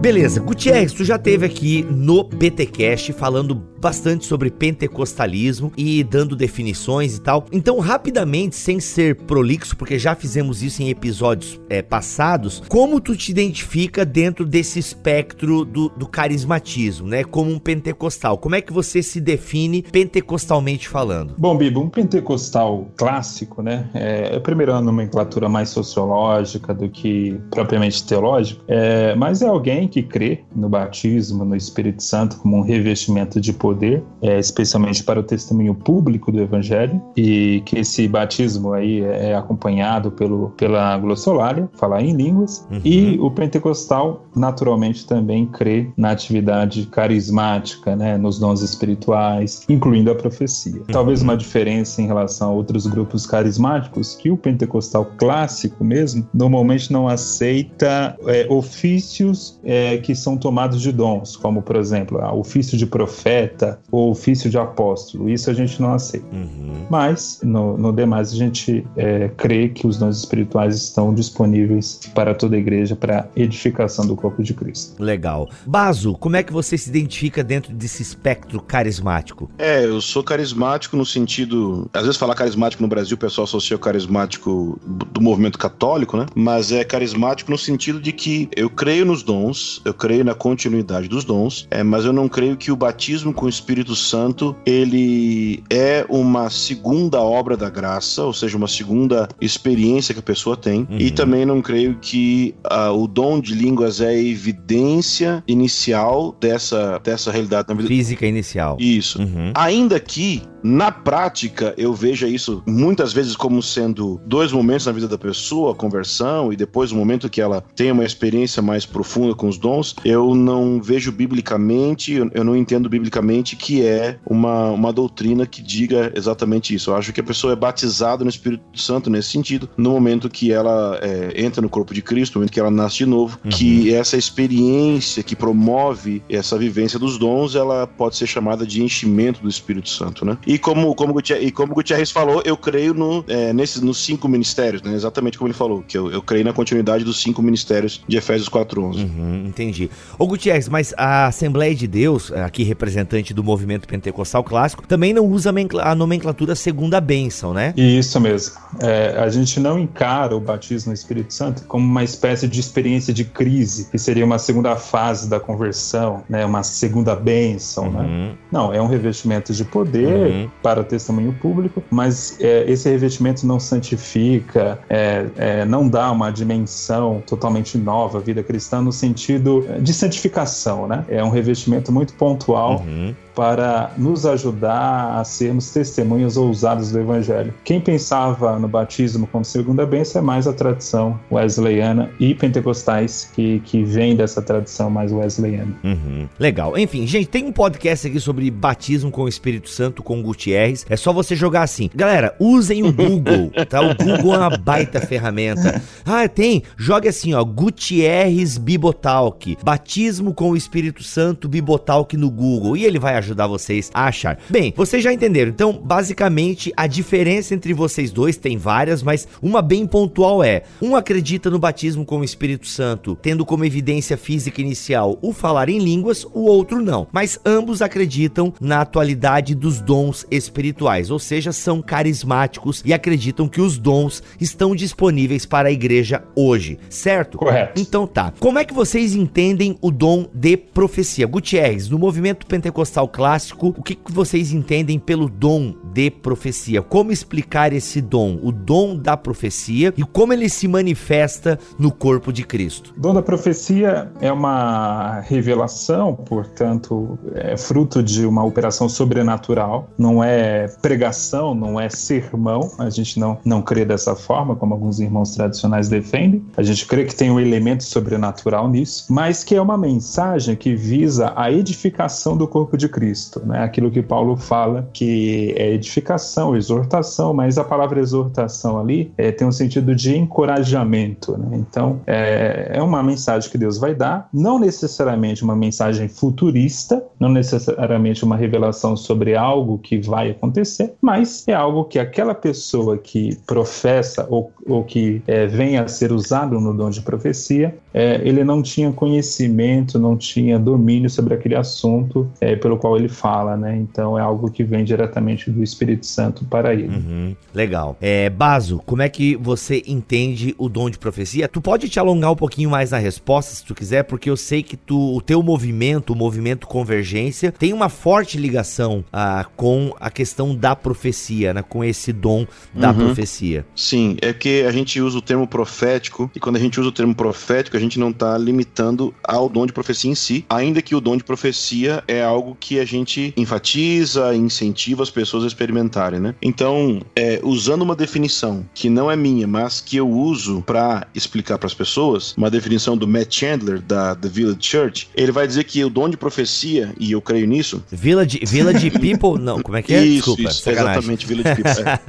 Beleza, 0.00 0.40
Gutierrez, 0.40 0.92
tu 0.92 1.04
já 1.04 1.16
teve 1.16 1.46
aqui 1.46 1.86
no 1.88 2.24
BTcast 2.24 3.12
falando 3.12 3.71
bastante 3.82 4.24
sobre 4.24 4.48
pentecostalismo 4.48 5.72
e 5.76 6.04
dando 6.04 6.36
definições 6.36 7.16
e 7.16 7.20
tal. 7.20 7.46
Então, 7.50 7.80
rapidamente, 7.80 8.54
sem 8.54 8.78
ser 8.78 9.16
prolixo, 9.16 9.76
porque 9.76 9.98
já 9.98 10.14
fizemos 10.14 10.62
isso 10.62 10.82
em 10.82 10.88
episódios 10.88 11.60
é, 11.68 11.82
passados, 11.82 12.62
como 12.68 13.00
tu 13.00 13.16
te 13.16 13.32
identifica 13.32 14.04
dentro 14.04 14.46
desse 14.46 14.78
espectro 14.78 15.64
do, 15.64 15.88
do 15.88 16.06
carismatismo, 16.06 17.08
né? 17.08 17.24
Como 17.24 17.50
um 17.50 17.58
pentecostal. 17.58 18.38
Como 18.38 18.54
é 18.54 18.60
que 18.60 18.72
você 18.72 19.02
se 19.02 19.20
define 19.20 19.82
pentecostalmente 19.82 20.88
falando? 20.88 21.34
Bom, 21.36 21.56
Bibo, 21.56 21.80
um 21.80 21.90
pentecostal 21.90 22.86
clássico, 22.96 23.62
né? 23.62 23.90
É, 23.94 24.38
primeiro 24.38 24.72
uma 24.72 24.80
nomenclatura 24.80 25.48
mais 25.48 25.70
sociológica 25.70 26.74
do 26.74 26.88
que 26.88 27.40
propriamente 27.50 28.04
teológica, 28.04 28.62
é, 28.68 29.14
mas 29.14 29.42
é 29.42 29.46
alguém 29.46 29.88
que 29.88 30.02
crê 30.02 30.40
no 30.54 30.68
batismo, 30.68 31.44
no 31.44 31.56
Espírito 31.56 32.02
Santo 32.02 32.36
como 32.36 32.58
um 32.58 32.62
revestimento 32.62 33.40
de 33.40 33.52
poder, 33.52 33.71
é, 34.20 34.38
especialmente 34.38 35.02
para 35.04 35.20
o 35.20 35.22
testemunho 35.22 35.74
público 35.74 36.30
do 36.30 36.40
Evangelho, 36.40 37.00
e 37.16 37.62
que 37.64 37.78
esse 37.78 38.06
batismo 38.08 38.72
aí 38.72 39.02
é, 39.02 39.30
é 39.30 39.34
acompanhado 39.34 40.10
pelo, 40.10 40.50
pela 40.50 40.96
glossolária, 40.98 41.68
falar 41.74 42.02
em 42.02 42.12
línguas, 42.12 42.66
uhum. 42.70 42.80
e 42.84 43.18
o 43.20 43.30
pentecostal 43.30 44.26
naturalmente 44.34 45.06
também 45.06 45.46
crê 45.46 45.88
na 45.96 46.10
atividade 46.10 46.86
carismática, 46.86 47.96
né, 47.96 48.16
nos 48.16 48.38
dons 48.38 48.62
espirituais, 48.62 49.64
incluindo 49.68 50.10
a 50.10 50.14
profecia. 50.14 50.80
Uhum. 50.80 50.86
Talvez 50.92 51.22
uma 51.22 51.36
diferença 51.36 52.00
em 52.00 52.06
relação 52.06 52.50
a 52.50 52.52
outros 52.52 52.86
grupos 52.86 53.26
carismáticos, 53.26 54.14
que 54.14 54.30
o 54.30 54.36
pentecostal 54.36 55.06
clássico 55.16 55.84
mesmo, 55.84 56.26
normalmente 56.32 56.92
não 56.92 57.08
aceita 57.08 58.16
é, 58.26 58.46
ofícios 58.48 59.60
é, 59.64 59.98
que 59.98 60.14
são 60.14 60.36
tomados 60.36 60.80
de 60.80 60.92
dons, 60.92 61.36
como 61.36 61.62
por 61.62 61.76
exemplo, 61.76 62.18
o 62.18 62.40
ofício 62.40 62.76
de 62.76 62.86
profeta 62.86 63.61
ou 63.90 64.10
ofício 64.10 64.50
de 64.50 64.58
apóstolo. 64.58 65.28
Isso 65.28 65.50
a 65.50 65.54
gente 65.54 65.80
não 65.80 65.94
aceita. 65.94 66.26
Uhum. 66.32 66.86
Mas, 66.90 67.40
no, 67.42 67.76
no, 67.76 67.92
demais, 67.92 68.32
a 68.32 68.36
gente 68.36 68.86
é, 68.96 69.28
crê 69.36 69.68
que 69.68 69.86
os 69.86 69.96
dons 69.98 70.18
espirituais 70.18 70.76
estão 70.76 71.14
disponíveis 71.14 72.00
para 72.14 72.34
toda 72.34 72.56
a 72.56 72.58
igreja 72.58 72.96
para 72.96 73.28
edificação 73.36 74.06
do 74.06 74.16
corpo 74.16 74.42
de 74.42 74.54
Cristo. 74.54 75.02
Legal. 75.02 75.48
Baso, 75.66 76.14
como 76.14 76.36
é 76.36 76.42
que 76.42 76.52
você 76.52 76.76
se 76.76 76.90
identifica 76.90 77.42
dentro 77.42 77.72
desse 77.72 78.02
espectro 78.02 78.60
carismático? 78.60 79.50
É, 79.58 79.84
eu 79.84 80.00
sou 80.00 80.22
carismático 80.22 80.96
no 80.96 81.06
sentido. 81.06 81.88
Às 81.92 82.02
vezes, 82.02 82.16
falar 82.16 82.34
carismático 82.34 82.82
no 82.82 82.88
Brasil, 82.88 83.14
o 83.14 83.18
pessoal 83.18 83.44
associa 83.44 83.76
o 83.76 83.80
carismático 83.80 84.78
do 85.12 85.20
movimento 85.20 85.58
católico, 85.58 86.16
né? 86.16 86.26
Mas 86.34 86.72
é 86.72 86.84
carismático 86.84 87.50
no 87.50 87.58
sentido 87.58 88.00
de 88.00 88.12
que 88.12 88.48
eu 88.56 88.68
creio 88.68 89.04
nos 89.04 89.22
dons, 89.22 89.80
eu 89.84 89.94
creio 89.94 90.24
na 90.24 90.34
continuidade 90.34 91.08
dos 91.08 91.24
dons, 91.24 91.66
é, 91.70 91.82
mas 91.82 92.04
eu 92.04 92.12
não 92.12 92.28
creio 92.28 92.56
que 92.56 92.70
o 92.70 92.76
batismo 92.76 93.32
com 93.32 93.46
o 93.46 93.48
Espírito 93.52 93.94
Santo 93.94 94.56
ele 94.66 95.62
é 95.70 96.04
uma 96.08 96.50
segunda 96.50 97.20
obra 97.20 97.56
da 97.56 97.70
graça, 97.70 98.24
ou 98.24 98.32
seja, 98.32 98.56
uma 98.56 98.68
segunda 98.68 99.28
experiência 99.40 100.14
que 100.14 100.20
a 100.20 100.22
pessoa 100.22 100.56
tem. 100.56 100.86
Uhum. 100.90 100.98
E 100.98 101.10
também 101.10 101.44
não 101.44 101.60
creio 101.60 101.98
que 102.00 102.54
uh, 102.66 102.92
o 102.92 103.06
dom 103.06 103.40
de 103.40 103.54
línguas 103.54 104.00
é 104.00 104.08
a 104.08 104.14
evidência 104.14 105.42
inicial 105.46 106.36
dessa, 106.40 106.98
dessa 106.98 107.30
realidade 107.30 107.68
na 107.68 107.74
vida. 107.74 107.88
Física 107.88 108.26
inicial. 108.26 108.76
Isso. 108.80 109.20
Uhum. 109.20 109.52
Ainda 109.54 110.00
que 110.00 110.42
na 110.62 110.90
prática, 110.90 111.74
eu 111.76 111.92
vejo 111.92 112.26
isso 112.26 112.62
muitas 112.66 113.12
vezes 113.12 113.36
como 113.36 113.62
sendo 113.62 114.20
dois 114.26 114.52
momentos 114.52 114.86
na 114.86 114.92
vida 114.92 115.08
da 115.08 115.18
pessoa, 115.18 115.72
a 115.72 115.74
conversão 115.74 116.52
e 116.52 116.56
depois 116.56 116.92
o 116.92 116.96
momento 116.96 117.28
que 117.28 117.40
ela 117.40 117.62
tem 117.74 117.90
uma 117.90 118.04
experiência 118.04 118.62
mais 118.62 118.86
profunda 118.86 119.34
com 119.34 119.48
os 119.48 119.58
dons. 119.58 119.96
Eu 120.04 120.34
não 120.34 120.80
vejo 120.80 121.10
biblicamente, 121.10 122.14
eu 122.14 122.44
não 122.44 122.56
entendo 122.56 122.88
biblicamente 122.88 123.56
que 123.56 123.84
é 123.84 124.18
uma, 124.26 124.70
uma 124.70 124.92
doutrina 124.92 125.46
que 125.46 125.62
diga 125.62 126.12
exatamente 126.14 126.74
isso. 126.74 126.90
Eu 126.90 126.96
acho 126.96 127.12
que 127.12 127.20
a 127.20 127.24
pessoa 127.24 127.52
é 127.52 127.56
batizada 127.56 128.24
no 128.24 128.30
Espírito 128.30 128.62
Santo 128.74 129.10
nesse 129.10 129.30
sentido, 129.30 129.68
no 129.76 129.90
momento 129.90 130.28
que 130.28 130.52
ela 130.52 130.98
é, 131.02 131.42
entra 131.42 131.60
no 131.60 131.68
corpo 131.68 131.94
de 131.94 132.02
Cristo, 132.02 132.34
no 132.34 132.40
momento 132.40 132.52
que 132.52 132.60
ela 132.60 132.70
nasce 132.70 132.98
de 132.98 133.06
novo, 133.06 133.38
uhum. 133.44 133.50
que 133.50 133.92
essa 133.94 134.16
experiência 134.16 135.22
que 135.22 135.34
promove 135.34 136.22
essa 136.28 136.56
vivência 136.56 136.98
dos 136.98 137.18
dons, 137.18 137.54
ela 137.54 137.86
pode 137.86 138.16
ser 138.16 138.26
chamada 138.26 138.66
de 138.66 138.82
enchimento 138.82 139.42
do 139.42 139.48
Espírito 139.48 139.88
Santo, 139.88 140.24
né? 140.24 140.38
E 140.52 140.58
como, 140.58 140.94
como, 140.94 141.14
Gutierrez, 141.14 141.48
e 141.48 141.50
como 141.50 141.72
Gutierrez 141.72 142.10
falou, 142.10 142.42
eu 142.44 142.58
creio 142.58 142.92
no, 142.92 143.24
é, 143.26 143.54
nesses, 143.54 143.80
nos 143.80 144.04
cinco 144.04 144.28
ministérios, 144.28 144.82
né? 144.82 144.92
Exatamente 144.92 145.38
como 145.38 145.48
ele 145.48 145.56
falou, 145.56 145.82
que 145.82 145.96
eu, 145.96 146.12
eu 146.12 146.20
creio 146.20 146.44
na 146.44 146.52
continuidade 146.52 147.04
dos 147.04 147.22
cinco 147.22 147.40
ministérios 147.40 148.02
de 148.06 148.18
Efésios 148.18 148.50
4.11. 148.50 148.96
Uhum, 148.96 149.46
entendi. 149.46 149.90
Ô 150.18 150.26
Gutierrez, 150.26 150.68
mas 150.68 150.92
a 150.98 151.26
Assembleia 151.26 151.74
de 151.74 151.86
Deus, 151.86 152.30
aqui 152.30 152.64
representante 152.64 153.32
do 153.32 153.42
movimento 153.42 153.88
pentecostal 153.88 154.44
clássico, 154.44 154.86
também 154.86 155.14
não 155.14 155.24
usa 155.24 155.54
a 155.80 155.94
nomenclatura 155.94 156.54
segunda 156.54 157.00
bênção, 157.00 157.54
né? 157.54 157.72
Isso 157.74 158.20
mesmo. 158.20 158.54
É, 158.80 159.16
a 159.18 159.30
gente 159.30 159.58
não 159.58 159.78
encara 159.78 160.36
o 160.36 160.40
batismo 160.40 160.90
no 160.90 160.94
Espírito 160.94 161.32
Santo 161.32 161.64
como 161.64 161.86
uma 161.86 162.04
espécie 162.04 162.46
de 162.46 162.60
experiência 162.60 163.14
de 163.14 163.24
crise, 163.24 163.88
que 163.90 163.96
seria 163.96 164.26
uma 164.26 164.38
segunda 164.38 164.76
fase 164.76 165.30
da 165.30 165.40
conversão, 165.40 166.22
né? 166.28 166.44
Uma 166.44 166.62
segunda 166.62 167.16
bênção, 167.16 167.90
né? 167.90 168.00
uhum. 168.00 168.28
né? 168.28 168.34
Não, 168.52 168.74
é 168.74 168.82
um 168.82 168.86
revestimento 168.86 169.54
de 169.54 169.64
poder 169.64 170.30
uhum. 170.30 170.41
Para 170.62 170.84
testemunho 170.84 171.32
público, 171.34 171.82
mas 171.90 172.36
é, 172.40 172.70
esse 172.70 172.88
revestimento 172.88 173.46
não 173.46 173.58
santifica, 173.58 174.78
é, 174.88 175.26
é, 175.36 175.64
não 175.64 175.88
dá 175.88 176.10
uma 176.10 176.30
dimensão 176.30 177.22
totalmente 177.26 177.76
nova 177.78 178.18
à 178.18 178.20
vida 178.20 178.42
cristã 178.42 178.80
no 178.80 178.92
sentido 178.92 179.66
de 179.80 179.92
santificação, 179.92 180.86
né? 180.86 181.04
É 181.08 181.22
um 181.22 181.30
revestimento 181.30 181.92
muito 181.92 182.14
pontual 182.14 182.82
uhum 182.86 183.14
para 183.34 183.92
nos 183.96 184.26
ajudar 184.26 185.18
a 185.18 185.24
sermos 185.24 185.70
testemunhas 185.70 186.36
ousadas 186.36 186.92
do 186.92 187.00
Evangelho. 187.00 187.54
Quem 187.64 187.80
pensava 187.80 188.58
no 188.58 188.68
batismo 188.68 189.26
como 189.26 189.44
segunda 189.44 189.86
bênção 189.86 190.20
é 190.20 190.24
mais 190.24 190.46
a 190.46 190.52
tradição 190.52 191.18
wesleyana 191.30 192.10
e 192.18 192.34
pentecostais 192.34 193.30
que, 193.34 193.60
que 193.60 193.82
vem 193.82 194.14
dessa 194.16 194.42
tradição 194.42 194.90
mais 194.90 195.12
wesleyana. 195.12 195.74
Uhum. 195.82 196.28
Legal. 196.38 196.76
Enfim, 196.76 197.06
gente, 197.06 197.28
tem 197.28 197.44
um 197.44 197.52
podcast 197.52 198.06
aqui 198.06 198.20
sobre 198.20 198.50
batismo 198.50 199.10
com 199.10 199.22
o 199.22 199.28
Espírito 199.28 199.68
Santo 199.68 200.02
com 200.02 200.22
Gutierrez. 200.22 200.84
É 200.88 200.96
só 200.96 201.12
você 201.12 201.34
jogar 201.34 201.62
assim. 201.62 201.90
Galera, 201.94 202.34
usem 202.38 202.82
o 202.82 202.92
Google, 202.92 203.50
tá? 203.68 203.80
O 203.80 203.94
Google 203.94 204.34
é 204.34 204.38
uma 204.38 204.56
baita 204.56 205.00
ferramenta. 205.00 205.82
Ah, 206.04 206.28
tem. 206.28 206.62
Jogue 206.76 207.08
assim, 207.08 207.34
ó, 207.34 207.44
Gutierrez 207.44 208.58
Bibotalk. 208.58 209.56
Batismo 209.62 210.34
com 210.34 210.50
o 210.50 210.56
Espírito 210.56 211.02
Santo 211.02 211.48
Bibotalk 211.48 212.16
no 212.16 212.30
Google. 212.30 212.76
E 212.76 212.84
ele 212.84 212.98
vai 212.98 213.16
ajudar 213.22 213.46
vocês 213.46 213.90
a 213.94 214.06
achar. 214.06 214.38
Bem, 214.48 214.72
vocês 214.76 215.02
já 215.02 215.12
entenderam. 215.12 215.50
Então, 215.50 215.72
basicamente, 215.72 216.72
a 216.76 216.86
diferença 216.86 217.54
entre 217.54 217.72
vocês 217.72 218.10
dois 218.10 218.36
tem 218.36 218.56
várias, 218.56 219.02
mas 219.02 219.26
uma 219.40 219.62
bem 219.62 219.86
pontual 219.86 220.42
é: 220.42 220.62
um 220.80 220.94
acredita 220.94 221.50
no 221.50 221.58
batismo 221.58 222.04
com 222.04 222.18
o 222.18 222.24
Espírito 222.24 222.66
Santo, 222.66 223.16
tendo 223.20 223.44
como 223.44 223.64
evidência 223.64 224.16
física 224.16 224.60
inicial 224.60 225.18
o 225.22 225.32
falar 225.32 225.68
em 225.68 225.78
línguas, 225.78 226.24
o 226.32 226.44
outro 226.44 226.80
não. 226.82 227.06
Mas 227.12 227.38
ambos 227.44 227.82
acreditam 227.82 228.52
na 228.60 228.80
atualidade 228.80 229.54
dos 229.54 229.80
dons 229.80 230.26
espirituais, 230.30 231.10
ou 231.10 231.18
seja, 231.18 231.52
são 231.52 231.80
carismáticos 231.80 232.82
e 232.84 232.92
acreditam 232.92 233.48
que 233.48 233.60
os 233.60 233.78
dons 233.78 234.22
estão 234.40 234.74
disponíveis 234.74 235.46
para 235.46 235.68
a 235.68 235.72
igreja 235.72 236.22
hoje, 236.34 236.78
certo? 236.88 237.38
Correto. 237.38 237.80
Então 237.80 238.06
tá. 238.06 238.32
Como 238.38 238.58
é 238.58 238.64
que 238.64 238.74
vocês 238.74 239.14
entendem 239.14 239.76
o 239.80 239.90
dom 239.90 240.26
de 240.32 240.56
profecia? 240.56 241.26
Gutierrez, 241.26 241.88
no 241.88 241.98
movimento 241.98 242.46
pentecostal 242.46 243.08
clássico, 243.12 243.74
o 243.76 243.82
que, 243.82 243.98
vocês 244.10 244.52
entendem 244.52 244.98
pelo 244.98 245.28
dom 245.28 245.74
de 245.92 246.10
profecia? 246.10 246.82
Como 246.82 247.12
explicar 247.12 247.72
esse 247.72 248.00
dom, 248.00 248.38
o 248.42 248.50
dom 248.50 248.96
da 248.96 249.16
profecia 249.16 249.92
e 249.96 250.02
como 250.02 250.32
ele 250.32 250.48
se 250.48 250.66
manifesta 250.66 251.58
no 251.78 251.92
corpo 251.92 252.32
de 252.32 252.42
Cristo? 252.44 252.94
O 252.96 253.00
dom 253.00 253.14
da 253.14 253.22
profecia 253.22 254.10
é 254.20 254.32
uma 254.32 255.20
revelação, 255.20 256.14
portanto, 256.14 257.18
é 257.34 257.56
fruto 257.56 258.02
de 258.02 258.24
uma 258.24 258.42
operação 258.44 258.88
sobrenatural, 258.88 259.90
não 259.98 260.24
é 260.24 260.66
pregação, 260.80 261.54
não 261.54 261.78
é 261.78 261.88
sermão, 261.90 262.72
a 262.78 262.88
gente 262.88 263.20
não, 263.20 263.38
não 263.44 263.60
crê 263.60 263.84
dessa 263.84 264.16
forma, 264.16 264.56
como 264.56 264.72
alguns 264.72 264.98
irmãos 264.98 265.34
tradicionais 265.34 265.88
defendem. 265.88 266.44
A 266.56 266.62
gente 266.62 266.86
crê 266.86 267.04
que 267.04 267.14
tem 267.14 267.30
um 267.30 267.38
elemento 267.38 267.84
sobrenatural 267.84 268.68
nisso, 268.68 269.06
mas 269.10 269.44
que 269.44 269.54
é 269.54 269.60
uma 269.60 269.76
mensagem 269.76 270.56
que 270.56 270.74
visa 270.74 271.32
a 271.36 271.52
edificação 271.52 272.36
do 272.36 272.48
corpo 272.48 272.76
de 272.76 272.88
Cristo. 272.88 273.01
Cristo, 273.02 273.42
né? 273.44 273.64
Aquilo 273.64 273.90
que 273.90 274.00
Paulo 274.00 274.36
fala 274.36 274.88
que 274.92 275.52
é 275.56 275.72
edificação, 275.72 276.54
exortação, 276.56 277.34
mas 277.34 277.58
a 277.58 277.64
palavra 277.64 277.98
exortação 277.98 278.78
ali 278.78 279.10
é, 279.18 279.32
tem 279.32 279.44
um 279.44 279.50
sentido 279.50 279.92
de 279.92 280.16
encorajamento, 280.16 281.36
né? 281.36 281.48
Então 281.54 282.00
é, 282.06 282.70
é 282.74 282.80
uma 282.80 283.02
mensagem 283.02 283.50
que 283.50 283.58
Deus 283.58 283.76
vai 283.76 283.92
dar, 283.92 284.28
não 284.32 284.56
necessariamente 284.56 285.42
uma 285.42 285.56
mensagem 285.56 286.06
futurista, 286.06 287.02
não 287.18 287.28
necessariamente 287.28 288.24
uma 288.24 288.36
revelação 288.36 288.96
sobre 288.96 289.34
algo 289.34 289.78
que 289.78 289.98
vai 289.98 290.30
acontecer, 290.30 290.94
mas 291.02 291.42
é 291.48 291.54
algo 291.54 291.84
que 291.86 291.98
aquela 291.98 292.36
pessoa 292.36 292.96
que 292.96 293.36
professa 293.44 294.28
ou, 294.30 294.52
ou 294.64 294.84
que 294.84 295.20
é, 295.26 295.48
vem 295.48 295.76
a 295.76 295.88
ser 295.88 296.12
usado 296.12 296.60
no 296.60 296.72
dom 296.72 296.88
de 296.88 297.02
profecia, 297.02 297.76
é, 297.92 298.20
ele 298.22 298.44
não 298.44 298.62
tinha 298.62 298.92
conhecimento, 298.92 299.98
não 299.98 300.16
tinha 300.16 300.56
domínio 300.56 301.10
sobre 301.10 301.34
aquele 301.34 301.56
assunto 301.56 302.30
é, 302.40 302.54
pelo 302.54 302.78
qual 302.78 302.91
qual 302.92 302.98
ele 302.98 303.08
fala, 303.08 303.56
né? 303.56 303.76
Então 303.76 304.18
é 304.18 304.20
algo 304.20 304.50
que 304.50 304.62
vem 304.62 304.84
diretamente 304.84 305.50
do 305.50 305.62
Espírito 305.62 306.04
Santo 306.04 306.44
para 306.44 306.74
ele. 306.74 306.88
Uhum, 306.88 307.36
legal. 307.54 307.96
É, 308.00 308.28
Baso, 308.28 308.82
como 308.84 309.00
é 309.00 309.08
que 309.08 309.34
você 309.36 309.82
entende 309.86 310.54
o 310.58 310.68
dom 310.68 310.90
de 310.90 310.98
profecia? 310.98 311.48
Tu 311.48 311.60
pode 311.60 311.88
te 311.88 311.98
alongar 311.98 312.32
um 312.32 312.36
pouquinho 312.36 312.68
mais 312.68 312.90
na 312.90 312.98
resposta, 312.98 313.54
se 313.54 313.64
tu 313.64 313.74
quiser, 313.74 314.02
porque 314.04 314.28
eu 314.28 314.36
sei 314.36 314.62
que 314.62 314.76
tu, 314.76 315.16
o 315.16 315.22
teu 315.22 315.42
movimento, 315.42 316.12
o 316.12 316.16
movimento 316.16 316.66
Convergência, 316.66 317.50
tem 317.50 317.72
uma 317.72 317.88
forte 317.88 318.36
ligação 318.36 319.04
ah, 319.12 319.46
com 319.56 319.94
a 319.98 320.10
questão 320.10 320.54
da 320.54 320.76
profecia, 320.76 321.54
né? 321.54 321.62
Com 321.62 321.82
esse 321.82 322.12
dom 322.12 322.46
da 322.74 322.90
uhum. 322.90 322.96
profecia. 322.96 323.64
Sim, 323.74 324.16
é 324.20 324.32
que 324.32 324.62
a 324.62 324.70
gente 324.70 325.00
usa 325.00 325.18
o 325.18 325.22
termo 325.22 325.46
profético, 325.46 326.30
e 326.34 326.40
quando 326.40 326.56
a 326.56 326.60
gente 326.60 326.78
usa 326.78 326.90
o 326.90 326.92
termo 326.92 327.14
profético, 327.14 327.76
a 327.76 327.80
gente 327.80 327.98
não 327.98 328.10
está 328.10 328.36
limitando 328.36 329.14
ao 329.24 329.48
dom 329.48 329.64
de 329.64 329.72
profecia 329.72 330.10
em 330.10 330.14
si, 330.14 330.44
ainda 330.48 330.82
que 330.82 330.94
o 330.94 331.00
dom 331.00 331.16
de 331.16 331.24
profecia 331.24 332.02
é 332.06 332.22
algo 332.22 332.56
que 332.58 332.81
a 332.82 332.86
gente 332.86 333.32
enfatiza, 333.36 334.34
incentiva 334.34 335.02
as 335.02 335.10
pessoas 335.10 335.44
a 335.44 335.46
experimentarem, 335.46 336.20
né? 336.20 336.34
Então, 336.42 337.00
é, 337.16 337.40
usando 337.42 337.82
uma 337.82 337.96
definição 337.96 338.64
que 338.74 338.88
não 338.88 339.10
é 339.10 339.16
minha, 339.16 339.46
mas 339.46 339.80
que 339.80 339.96
eu 339.96 340.08
uso 340.08 340.62
para 340.62 341.06
explicar 341.14 341.58
para 341.58 341.66
as 341.66 341.74
pessoas, 341.74 342.34
uma 342.36 342.50
definição 342.50 342.96
do 342.96 343.06
Matt 343.08 343.34
Chandler 343.34 343.80
da 343.80 344.14
The 344.14 344.28
Village 344.28 344.58
Church, 344.60 345.08
ele 345.14 345.32
vai 345.32 345.46
dizer 345.46 345.64
que 345.64 345.84
o 345.84 345.90
dom 345.90 346.08
de 346.08 346.16
profecia, 346.16 346.92
e 346.98 347.12
eu 347.12 347.20
creio 347.20 347.46
nisso. 347.46 347.82
Village, 347.90 348.40
village 348.44 348.90
People? 348.90 349.40
Não, 349.40 349.60
como 349.62 349.76
é 349.76 349.82
que 349.82 349.94
é? 349.94 350.04
Isso, 350.04 350.36
Desculpa, 350.36 350.50
isso, 350.50 350.70
exatamente, 350.70 351.26
Village 351.26 351.54
People. 351.54 351.82
É. 351.82 352.02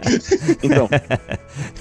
Então, 0.63 0.89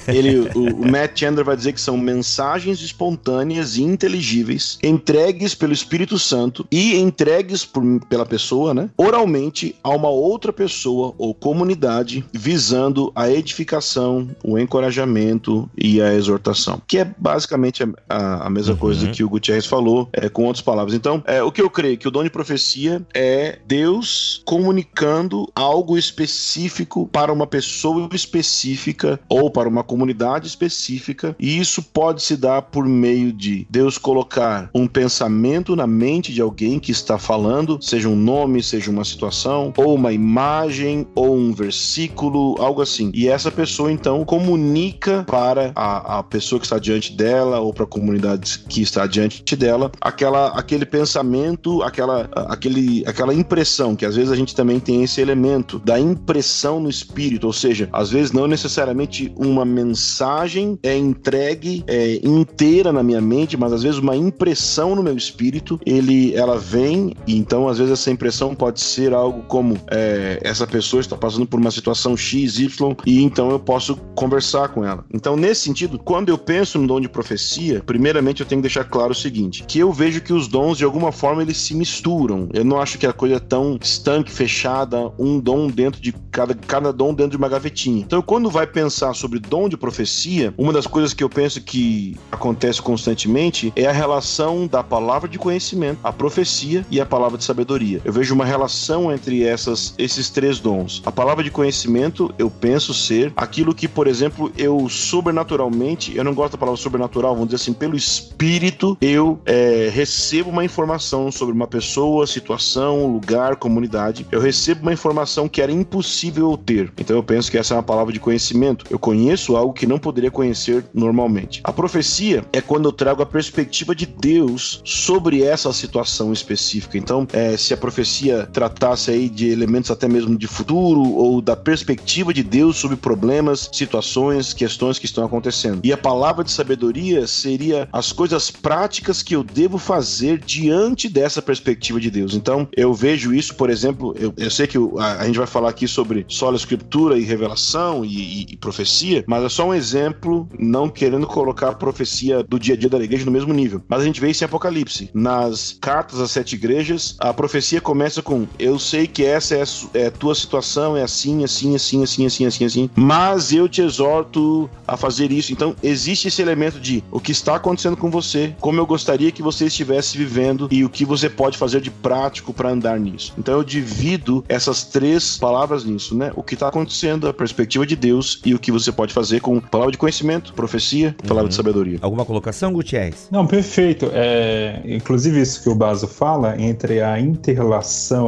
ele, 0.09 0.39
o, 0.55 0.83
o 0.83 0.91
Matt 0.91 1.19
Chandler 1.19 1.45
vai 1.45 1.57
dizer 1.57 1.73
que 1.73 1.81
são 1.81 1.97
mensagens 1.97 2.81
espontâneas 2.81 3.77
e 3.77 3.83
inteligíveis, 3.83 4.79
entregues 4.83 5.55
pelo 5.55 5.73
Espírito 5.73 6.19
Santo 6.19 6.67
e 6.71 6.97
entregues 6.97 7.65
por, 7.65 7.83
pela 8.09 8.27
pessoa, 8.27 8.75
né? 8.75 8.82
Né? 8.83 8.91
Oralmente 8.97 9.75
a 9.83 9.91
uma 9.91 10.09
outra 10.09 10.53
pessoa 10.53 11.15
ou 11.19 11.35
comunidade 11.35 12.25
visando 12.33 13.13
a 13.15 13.31
edificação, 13.31 14.29
o 14.43 14.59
encorajamento 14.59 15.69
e 15.77 16.01
a 16.01 16.15
exortação. 16.15 16.81
Que 16.87 16.99
é 16.99 17.05
basicamente 17.17 17.83
a, 18.09 18.47
a 18.47 18.51
mesma 18.51 18.75
uhum. 18.75 18.79
coisa 18.79 19.11
que 19.11 19.25
o 19.25 19.29
Gutierrez 19.29 19.67
falou, 19.67 20.09
é, 20.13 20.29
com 20.29 20.45
outras 20.45 20.63
palavras. 20.63 20.95
Então, 20.95 21.23
é, 21.27 21.43
o 21.43 21.53
que 21.53 21.63
eu 21.63 21.71
creio 21.71 21.99
que 21.99 22.09
o 22.09 22.11
dom 22.11 22.25
de 22.25 22.31
profecia 22.31 23.03
é 23.15 23.59
Deus 23.67 24.43
comunicando 24.45 25.49
algo 25.55 25.97
específico 25.97 27.09
para 27.13 27.33
uma 27.33 27.47
pessoa 27.47 28.09
específica 28.13 29.21
ou 29.29 29.51
para 29.51 29.69
uma 29.69 29.83
comunidade 29.83 30.47
específica, 30.47 31.37
e 31.39 31.59
isso 31.59 31.83
pode 31.83 32.23
se 32.23 32.37
dar 32.37 32.63
por 32.63 32.87
meio 32.87 33.33
de 33.33 33.67
Deus 33.71 33.99
colocar 33.99 34.71
um 34.75 34.87
pensamento 34.87 35.77
na 35.77 35.87
mente 35.87 36.33
de 36.33 36.41
alguém 36.41 36.79
que 36.79 36.91
está 36.91 37.19
falando, 37.19 37.79
seja 37.81 38.09
um 38.09 38.17
nome, 38.17 38.63
seja 38.73 38.91
uma 38.91 39.05
situação, 39.05 39.73
ou 39.77 39.95
uma 39.95 40.13
imagem, 40.13 41.07
ou 41.15 41.37
um 41.37 41.53
versículo, 41.53 42.57
algo 42.59 42.81
assim. 42.81 43.11
E 43.15 43.29
essa 43.29 43.51
pessoa 43.51 43.93
então 43.93 44.25
comunica 44.25 45.25
para 45.25 45.73
a, 45.75 46.19
a 46.19 46.23
pessoa 46.23 46.59
que 46.59 46.65
está 46.65 46.79
diante 46.79 47.13
dela, 47.13 47.61
ou 47.61 47.73
para 47.73 47.85
a 47.85 47.87
comunidade 47.87 48.61
que 48.69 48.81
está 48.81 49.07
diante 49.07 49.55
dela, 49.55 49.93
aquela, 50.01 50.49
aquele 50.59 50.87
pensamento, 50.87 51.83
aquela, 51.83 52.31
aquele, 52.35 53.05
aquela 53.07 53.35
impressão, 53.35 53.95
que 53.95 54.07
às 54.07 54.17
vezes 54.17 54.33
a 54.33 54.37
gente 54.37 54.55
também 54.55 54.81
tem 54.81 55.03
esse 55.03 55.21
elemento 55.21 55.79
da 55.79 56.01
impressão 56.01 56.81
no 56.81 56.89
espírito, 56.89 57.47
ou 57.47 57.53
seja, 57.53 57.89
às 57.93 58.11
vezes 58.11 58.33
não 58.33 58.47
necessariamente 58.47 59.33
uma 59.37 59.65
mensagem 59.65 60.79
é 60.83 60.97
entregue 60.97 61.85
é, 61.87 62.21
inteira 62.25 62.91
na 62.91 63.03
minha 63.03 63.21
mente, 63.21 63.57
mas 63.57 63.73
às 63.73 63.83
vezes 63.83 63.99
uma 63.99 64.17
impressão 64.17 64.97
no 64.97 65.03
meu 65.03 65.17
espírito, 65.17 65.79
ele, 65.85 66.35
ela 66.35 66.59
vem, 66.59 67.15
e 67.27 67.37
então 67.37 67.69
às 67.69 67.77
vezes 67.77 67.93
essa 67.93 68.11
impressão 68.11 68.55
pode 68.63 68.81
ser 68.81 69.13
algo 69.13 69.43
como 69.49 69.77
é, 69.91 70.39
essa 70.41 70.69
pessoa 70.69 71.01
está 71.01 71.17
passando 71.17 71.45
por 71.45 71.59
uma 71.59 71.73
situação 71.73 72.17
X, 72.17 72.61
Y, 72.61 72.95
e 73.05 73.21
então 73.21 73.51
eu 73.51 73.59
posso 73.59 73.97
conversar 74.15 74.69
com 74.69 74.85
ela. 74.85 75.05
Então, 75.13 75.35
nesse 75.35 75.63
sentido, 75.63 75.99
quando 75.99 76.29
eu 76.29 76.39
penso 76.39 76.79
no 76.79 76.87
dom 76.87 77.01
de 77.01 77.09
profecia, 77.09 77.83
primeiramente 77.85 78.41
eu 78.41 78.47
tenho 78.47 78.61
que 78.61 78.69
deixar 78.69 78.85
claro 78.85 79.11
o 79.11 79.17
seguinte: 79.17 79.65
que 79.67 79.81
eu 79.81 79.93
vejo 79.93 80.21
que 80.21 80.33
os 80.33 80.47
dons, 80.47 80.79
de 80.79 80.85
alguma 80.85 81.11
forma, 81.11 81.43
eles 81.43 81.57
se 81.57 81.75
misturam. 81.75 82.49
Eu 82.53 82.65
não 82.65 82.81
acho 82.81 82.99
que 82.99 83.07
a 83.07 83.13
coisa 83.13 83.35
é 83.35 83.41
tão 83.41 83.77
estanque, 83.83 84.31
fechada, 84.31 85.11
um 85.19 85.41
dom 85.41 85.67
dentro 85.67 86.01
de 86.01 86.13
cada, 86.31 86.55
cada 86.55 86.93
dom 86.93 87.13
dentro 87.13 87.33
de 87.33 87.37
uma 87.39 87.49
gavetinha. 87.49 88.05
Então, 88.07 88.23
quando 88.23 88.49
vai 88.49 88.69
pensar 88.69 89.13
sobre 89.13 89.41
dom 89.41 89.69
de 89.69 89.77
profecia, 89.77 90.55
uma 90.57 90.73
das 90.73 90.87
coisas 90.87 91.13
que 91.13 91.25
eu 91.25 91.29
penso 91.29 91.61
que 91.61 92.17
acontece 92.31 92.81
constantemente 92.81 93.73
é 93.75 93.87
a 93.87 93.93
relação 93.93 94.69
da 94.69 94.85
palavra 94.85 95.29
de 95.29 95.37
conhecimento, 95.37 95.99
a 96.05 96.13
profecia 96.13 96.87
e 96.89 97.01
a 97.01 97.07
palavra 97.07 97.37
de 97.37 97.43
sabedoria. 97.43 98.01
Eu 98.05 98.13
vejo 98.13 98.33
uma 98.33 98.42
relação 98.45 99.13
entre 99.13 99.45
essas, 99.45 99.95
esses 99.99 100.31
três 100.31 100.59
dons. 100.61 101.03
A 101.05 101.13
palavra 101.13 101.43
de 101.45 101.51
conhecimento, 101.51 102.35
eu 102.39 102.51
penso 102.51 102.95
ser 102.95 103.33
aquilo 103.37 103.75
que, 103.75 103.89
por 103.89 104.07
exemplo, 104.07 104.53
eu 104.57 104.89
sobrenaturalmente, 104.89 106.17
eu 106.17 106.25
não 106.25 106.35
gosto 106.35 106.53
da 106.53 106.59
palavra 106.59 106.81
sobrenatural, 106.81 107.35
vamos 107.35 107.49
dizer 107.49 107.63
assim, 107.63 107.73
pelo 107.73 107.97
espírito, 107.97 108.97
eu 109.01 109.41
é, 109.45 109.91
recebo 109.93 110.51
uma 110.51 110.65
informação 110.65 111.31
sobre 111.31 111.55
uma 111.55 111.67
pessoa, 111.67 112.27
situação, 112.27 113.07
lugar, 113.07 113.57
comunidade. 113.57 114.27
Eu 114.31 114.41
recebo 114.41 114.83
uma 114.83 114.93
informação 114.93 115.49
que 115.49 115.61
era 115.61 115.73
impossível 115.73 116.51
eu 116.51 116.57
ter. 116.57 116.93
Então 116.99 117.17
eu 117.17 117.23
penso 117.23 117.51
que 117.51 117.59
essa 117.59 117.75
é 117.75 117.77
uma 117.77 117.83
palavra 117.83 118.13
de 118.13 118.21
conhecimento. 118.21 118.85
Eu 118.91 118.99
conheço 118.99 119.57
algo 119.57 119.73
que 119.73 119.87
não 119.87 119.99
poderia 119.99 120.31
conhecer 120.31 120.85
normalmente. 120.93 121.61
A 121.65 121.73
profecia 121.73 122.45
é 122.53 122.61
quando 122.61 122.87
eu 122.87 122.93
trago 122.93 123.23
a 123.23 123.27
perspectiva 123.27 123.95
de 123.95 124.07
Deus 124.07 124.81
sobre 124.85 125.43
essa 125.43 125.73
situação 125.73 126.33
específica. 126.33 126.99
Então, 126.99 127.27
é, 127.33 127.57
se 127.57 127.75
a 127.75 127.77
profecia 127.77 128.32
tratasse 128.53 129.11
aí 129.11 129.29
de 129.29 129.49
elementos 129.49 129.91
até 129.91 130.09
mesmo 130.09 130.37
de 130.37 130.47
futuro 130.47 131.03
ou 131.03 131.41
da 131.41 131.57
perspectiva 131.57 132.33
de 132.33 132.43
Deus 132.43 132.77
sobre 132.77 132.97
problemas, 132.97 133.69
situações, 133.73 134.53
questões 134.53 134.99
que 134.99 135.07
estão 135.07 135.25
acontecendo. 135.25 135.81
E 135.83 135.93
a 135.93 135.99
palavra 135.99 136.45
de 136.45 136.51
sabedoria 136.51 137.27
seria 137.27 137.89
as 137.93 138.13
coisas 138.13 138.51
práticas 138.51 139.23
que 139.23 139.35
eu 139.35 139.43
devo 139.43 139.79
fazer 139.79 140.39
diante 140.39 141.09
dessa 141.09 141.43
perspectiva 141.43 142.01
de 142.01 142.11
Deus. 142.11 142.35
Então, 142.35 142.69
eu 142.77 142.95
vejo 142.95 143.35
isso, 143.35 143.55
por 143.55 143.71
exemplo, 143.71 144.15
eu, 144.19 144.33
eu 144.37 144.51
sei 144.51 144.67
que 144.67 144.79
a, 144.99 145.21
a, 145.21 145.27
gente 145.27 145.39
vai 145.39 145.47
falar 145.47 145.71
aqui 145.71 145.89
sobre 145.89 146.25
só 146.29 146.53
escritura 146.57 147.19
e 147.19 147.23
revelação 147.23 148.05
e, 148.05 148.09
e, 148.09 148.47
e, 148.51 148.57
profecia, 148.57 149.25
mas 149.27 149.45
é 149.45 149.49
só 149.49 149.69
um 149.69 149.75
exemplo, 149.75 150.49
não 150.59 150.89
querendo 150.89 151.27
colocar 151.27 151.69
a 151.69 151.75
profecia 151.75 152.43
do 152.43 152.59
dia 152.59 152.75
a 152.75 152.77
dia 152.77 152.89
da 152.89 152.99
igreja 152.99 153.25
no 153.25 153.33
mesmo 153.33 153.53
nível. 153.53 153.83
Mas 153.89 154.03
a 154.03 154.05
gente 154.05 154.21
vê 154.21 154.31
isso 154.31 154.45
em 154.45 154.47
Apocalipse. 154.47 155.11
Nas 155.15 155.77
cartas 155.81 156.21
às 156.21 156.31
sete 156.31 156.55
igrejas, 156.55 157.17
a 157.19 157.33
profecia 157.33 157.81
começa 157.81 158.22
com: 158.23 158.47
Eu 158.59 158.79
sei 158.79 159.07
que 159.07 159.25
essa 159.25 159.57
é 159.57 159.63
a 159.63 159.99
é, 159.99 160.11
tua 160.11 160.35
situação, 160.35 160.97
é 160.97 161.03
assim, 161.03 161.45
assim, 161.45 161.75
assim, 161.75 162.03
assim, 162.03 162.27
assim, 162.27 162.47
assim, 162.47 162.65
assim, 162.65 162.91
mas 162.95 163.53
eu 163.53 163.69
te 163.69 163.83
exorto 163.83 164.69
a 164.87 164.97
fazer 164.97 165.33
isso. 165.33 165.53
Então, 165.53 165.75
existe 165.83 166.29
esse 166.29 166.41
elemento 166.41 166.81
de 166.81 167.03
o 167.11 167.21
que 167.21 167.33
está 167.33 167.57
acontecendo 167.57 167.97
com 167.97 168.11
você, 168.11 168.55
como 168.61 168.79
eu 168.79 168.87
gostaria 168.87 169.31
que 169.31 169.43
você 169.43 169.67
estivesse 169.67 170.17
vivendo 170.17 170.69
e 170.71 170.85
o 170.85 170.89
que 170.89 171.05
você 171.05 171.29
pode 171.29 171.59
fazer 171.59 171.81
de 171.81 171.91
prático 171.91 172.53
para 172.53 172.71
andar 172.71 172.99
nisso. 172.99 173.35
Então, 173.39 173.55
eu 173.55 173.65
divido 173.65 174.45
essas 174.49 174.85
três 174.85 175.37
palavras 175.37 175.85
nisso, 175.85 176.17
né? 176.17 176.33
O 176.35 176.43
que 176.43 176.55
está 176.55 176.69
acontecendo, 176.69 177.29
a 177.29 177.35
perspectiva 177.35 177.87
de 177.87 177.97
Deus 177.97 178.41
e 178.45 178.55
o 178.55 178.59
que 178.59 178.71
você 178.71 178.93
pode 178.93 179.13
fazer 179.13 179.41
com 179.41 179.61
palavra 179.61 179.93
de 179.93 179.99
conhecimento, 179.99 180.53
profecia, 180.53 181.15
palavra 181.23 181.45
uhum. 181.45 181.49
de 181.49 181.55
sabedoria. 181.55 181.99
Alguma 182.01 182.25
colocação, 182.25 182.73
Gutierrez? 182.73 183.29
Não, 183.31 183.47
perfeito. 183.47 184.11
É, 184.13 184.81
inclusive 184.85 185.41
isso 185.41 185.63
que 185.63 185.69
o 185.69 185.75
Baso 185.75 186.07
fala 186.07 186.61
entre 186.61 187.01
a 187.01 187.19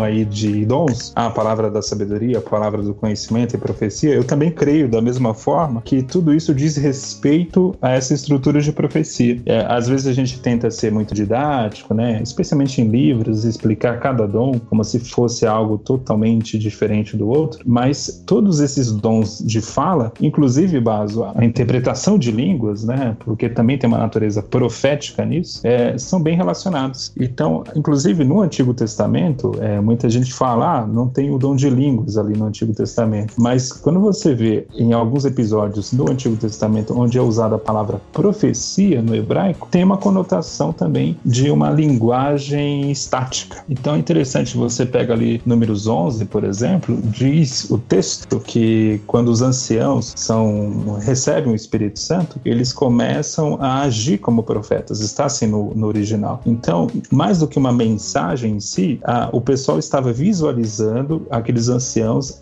aí 0.01 0.25
de 0.25 0.65
dons, 0.65 1.13
a 1.15 1.31
palavra 1.31 1.71
da 1.71 1.83
sabedoria, 1.83 2.39
a 2.39 2.41
palavra 2.41 2.83
do 2.83 2.95
conhecimento 2.95 3.55
e 3.55 3.59
profecia, 3.59 4.15
eu 4.15 4.25
também 4.25 4.51
creio 4.51 4.89
da 4.89 5.01
mesma 5.01 5.35
forma 5.35 5.83
que 5.83 6.03
tudo 6.03 6.35
isso 6.35 6.55
diz 6.55 6.77
respeito 6.77 7.75
a 7.81 7.91
essa 7.91 8.15
estrutura 8.15 8.61
de 8.61 8.73
profecia. 8.73 9.41
É, 9.47 9.65
às 9.69 9.89
vezes 9.89 10.07
a 10.07 10.13
gente 10.13 10.39
tenta 10.41 10.71
ser 10.71 10.93
muito 10.93 11.15
didático, 11.15 11.95
né? 11.95 12.21
Especialmente 12.23 12.81
em 12.81 12.89
livros, 12.89 13.45
explicar 13.45 14.01
cada 14.01 14.27
dom 14.27 14.59
como 14.59 14.85
se 14.85 14.99
fosse 14.99 15.47
algo 15.47 15.79
totalmente 15.79 16.59
diferente 16.59 17.17
do 17.17 17.29
outro, 17.29 17.61
mas 17.67 18.23
todos 18.27 18.61
esses 18.61 18.91
dons 18.93 19.43
de 19.45 19.61
fala, 19.61 20.13
inclusive, 20.21 20.81
Baso, 20.81 21.25
a 21.35 21.45
interpretação 21.45 22.19
de 22.19 22.31
línguas, 22.31 22.85
né? 22.85 23.17
Porque 23.21 23.49
também 23.49 23.79
tem 23.79 23.89
uma 23.89 23.99
natureza 23.99 24.43
profética 24.43 25.25
nisso, 25.25 25.61
é, 25.65 25.97
são 25.99 26.23
bem 26.23 26.37
relacionados. 26.37 27.13
Então, 27.19 27.65
inclusive 27.75 28.25
no 28.25 28.41
Antigo 28.41 28.75
Testamento, 28.75 29.53
é, 29.61 29.74
muita 29.81 30.09
gente 30.09 30.33
fala, 30.33 30.81
ah, 30.81 30.87
não 30.87 31.09
tem 31.09 31.31
o 31.31 31.39
dom 31.39 31.57
de 31.57 31.69
línguas 31.69 32.17
ali 32.17 32.37
no 32.37 32.47
Antigo 32.47 32.73
Testamento, 32.73 33.35
mas 33.39 33.73
quando 33.73 34.01
você 34.01 34.35
vê 34.35 34.67
em 34.75 34.93
alguns 34.93 35.25
episódios 35.25 35.93
do 35.93 36.11
Antigo 36.11 36.37
Testamento 36.37 36.99
onde 36.99 37.19
é 37.19 37.23
usada 37.23 37.57
a 37.57 37.59
palavra 37.59 38.01
profecia 38.13 39.03
no 39.03 39.15
hebraico, 39.15 39.69
tem 39.71 39.85
uma 39.85 39.97
conotação 39.97 40.73
também 40.73 41.17
de 41.25 41.51
uma 41.51 41.71
linguagem 41.71 42.91
estática. 42.91 43.65
Então 43.69 43.95
é 43.95 43.99
interessante, 43.99 44.57
você 44.57 44.85
pega 44.85 45.13
ali 45.13 45.41
números 45.45 45.87
11, 45.87 46.25
por 46.27 46.45
exemplo, 46.45 46.97
diz 47.03 47.71
o 47.71 47.79
texto 47.79 48.41
que 48.41 49.01
quando 49.07 49.29
os 49.29 49.43
anciãos 49.43 50.13
são 50.17 50.99
recebem 51.01 51.53
o 51.53 51.57
Espírito 51.57 51.99
Santo, 51.99 52.41
eles 52.45 52.73
começam 52.73 53.57
a 53.61 53.83
agir 53.83 54.19
como 54.19 54.43
profetas. 54.43 55.01
Está 55.01 55.27
assim 55.27 55.47
no, 55.47 55.73
no 55.75 55.87
original. 55.87 56.41
Então, 56.47 56.89
mais 57.11 57.39
do 57.39 57.47
que 57.47 57.59
uma 57.59 57.73
mensagem 57.73 58.57
em 58.57 58.61
si, 58.61 59.01
a, 59.05 59.29
o 59.33 59.41
pessoal 59.41 59.64
estava 59.79 60.13
visualizando 60.13 61.27
aqueles 61.31 61.69
anciãos 61.69 62.39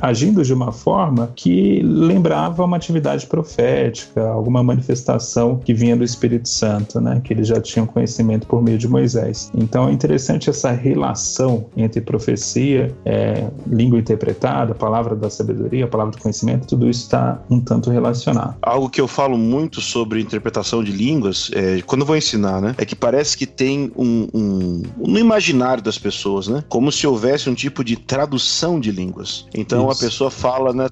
agindo 0.00 0.42
de 0.42 0.52
uma 0.52 0.72
forma 0.72 1.32
que 1.34 1.80
lembrava 1.82 2.64
uma 2.64 2.76
atividade 2.76 3.26
profética, 3.26 4.28
alguma 4.28 4.62
manifestação 4.62 5.58
que 5.58 5.74
vinha 5.74 5.96
do 5.96 6.04
Espírito 6.04 6.48
Santo, 6.48 7.00
né? 7.00 7.20
Que 7.22 7.32
eles 7.32 7.48
já 7.48 7.60
tinham 7.60 7.86
conhecimento 7.86 8.46
por 8.46 8.62
meio 8.62 8.78
de 8.78 8.88
Moisés. 8.88 9.50
Então 9.54 9.88
é 9.88 9.92
interessante 9.92 10.50
essa 10.50 10.70
relação 10.70 11.66
entre 11.76 12.00
profecia, 12.00 12.94
é, 13.04 13.48
língua 13.66 13.98
interpretada, 13.98 14.74
palavra 14.74 15.14
da 15.14 15.30
sabedoria, 15.30 15.86
palavra 15.86 16.12
do 16.12 16.18
conhecimento, 16.20 16.66
tudo 16.66 16.88
isso 16.88 17.02
está 17.02 17.40
um 17.50 17.60
tanto 17.60 17.90
relacionado. 17.90 18.56
Algo 18.62 18.88
que 18.88 19.00
eu 19.00 19.08
falo 19.08 19.36
muito 19.38 19.80
sobre 19.80 20.20
interpretação 20.20 20.82
de 20.82 20.92
línguas, 20.92 21.50
é, 21.54 21.80
quando 21.82 22.02
eu 22.02 22.06
vou 22.06 22.16
ensinar, 22.16 22.60
né? 22.60 22.74
É 22.78 22.84
que 22.84 22.96
parece 22.96 23.36
que 23.36 23.46
tem 23.46 23.92
um, 23.96 24.28
um, 24.32 24.82
no 24.96 25.18
imaginário 25.18 25.82
das 25.82 25.98
pessoas, 25.98 26.31
né? 26.48 26.64
Como 26.68 26.90
se 26.90 27.06
houvesse 27.06 27.48
um 27.48 27.54
tipo 27.54 27.84
de 27.84 27.96
tradução 27.96 28.78
de 28.80 28.90
línguas. 28.90 29.46
Então 29.54 29.90
isso. 29.90 29.98
a 29.98 30.06
pessoa 30.06 30.30
fala, 30.30 30.72
né? 30.72 30.88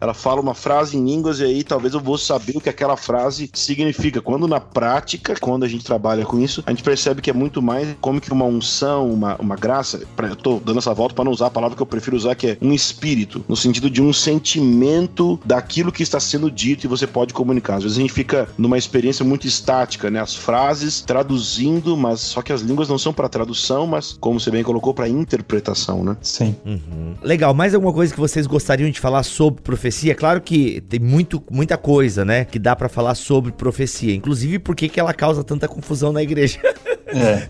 Ela 0.00 0.14
fala 0.14 0.40
uma 0.40 0.54
frase 0.54 0.96
em 0.96 1.04
línguas 1.04 1.40
e 1.40 1.44
aí 1.44 1.64
talvez 1.64 1.94
eu 1.94 2.00
vou 2.00 2.18
saber 2.18 2.56
o 2.56 2.60
que 2.60 2.68
aquela 2.68 2.96
frase 2.96 3.50
significa. 3.52 4.20
Quando 4.20 4.46
na 4.46 4.60
prática, 4.60 5.34
quando 5.40 5.64
a 5.64 5.68
gente 5.68 5.84
trabalha 5.84 6.24
com 6.24 6.38
isso, 6.38 6.62
a 6.66 6.70
gente 6.70 6.82
percebe 6.82 7.22
que 7.22 7.30
é 7.30 7.32
muito 7.32 7.60
mais 7.60 7.96
como 8.00 8.20
que 8.20 8.32
uma 8.32 8.44
unção, 8.44 9.10
uma, 9.10 9.36
uma 9.36 9.56
graça. 9.56 10.00
Pra, 10.16 10.28
eu 10.28 10.36
tô 10.36 10.60
dando 10.64 10.78
essa 10.78 10.94
volta 10.94 11.14
para 11.14 11.24
não 11.24 11.32
usar 11.32 11.46
a 11.46 11.50
palavra 11.50 11.76
que 11.76 11.82
eu 11.82 11.86
prefiro 11.86 12.16
usar, 12.16 12.34
que 12.34 12.48
é 12.48 12.58
um 12.60 12.72
espírito, 12.72 13.44
no 13.48 13.56
sentido 13.56 13.90
de 13.90 14.02
um 14.02 14.12
sentimento 14.12 15.38
daquilo 15.44 15.92
que 15.92 16.02
está 16.02 16.20
sendo 16.20 16.50
dito 16.50 16.84
e 16.84 16.88
você 16.88 17.06
pode 17.06 17.32
comunicar. 17.32 17.76
Às 17.76 17.82
vezes 17.82 17.98
a 17.98 18.00
gente 18.00 18.12
fica 18.12 18.48
numa 18.56 18.78
experiência 18.78 19.24
muito 19.24 19.46
estática, 19.46 20.10
né? 20.10 20.20
As 20.20 20.34
frases 20.34 21.00
traduzindo, 21.00 21.96
mas 21.96 22.20
só 22.20 22.42
que 22.42 22.52
as 22.52 22.60
línguas 22.60 22.88
não 22.88 22.98
são 22.98 23.12
para 23.12 23.28
tradução, 23.28 23.86
mas 23.90 24.16
como 24.20 24.40
você 24.40 24.50
bem 24.50 24.62
colocou, 24.62 24.94
para 24.94 25.08
interpretação, 25.08 26.02
né? 26.04 26.16
Sim. 26.22 26.54
Uhum. 26.64 27.14
Legal. 27.22 27.52
Mais 27.52 27.74
alguma 27.74 27.92
coisa 27.92 28.12
que 28.12 28.20
vocês 28.20 28.46
gostariam 28.46 28.90
de 28.90 29.00
falar 29.00 29.22
sobre 29.22 29.62
profecia? 29.62 30.14
Claro 30.14 30.40
que 30.40 30.80
tem 30.82 31.00
muito, 31.00 31.42
muita 31.50 31.76
coisa, 31.76 32.24
né? 32.24 32.44
Que 32.44 32.58
dá 32.58 32.74
para 32.74 32.88
falar 32.88 33.14
sobre 33.14 33.52
profecia. 33.52 34.14
Inclusive, 34.14 34.58
por 34.58 34.74
que, 34.74 34.88
que 34.88 35.00
ela 35.00 35.12
causa 35.12 35.44
tanta 35.44 35.68
confusão 35.68 36.12
na 36.12 36.22
igreja? 36.22 36.60
É. 37.12 37.48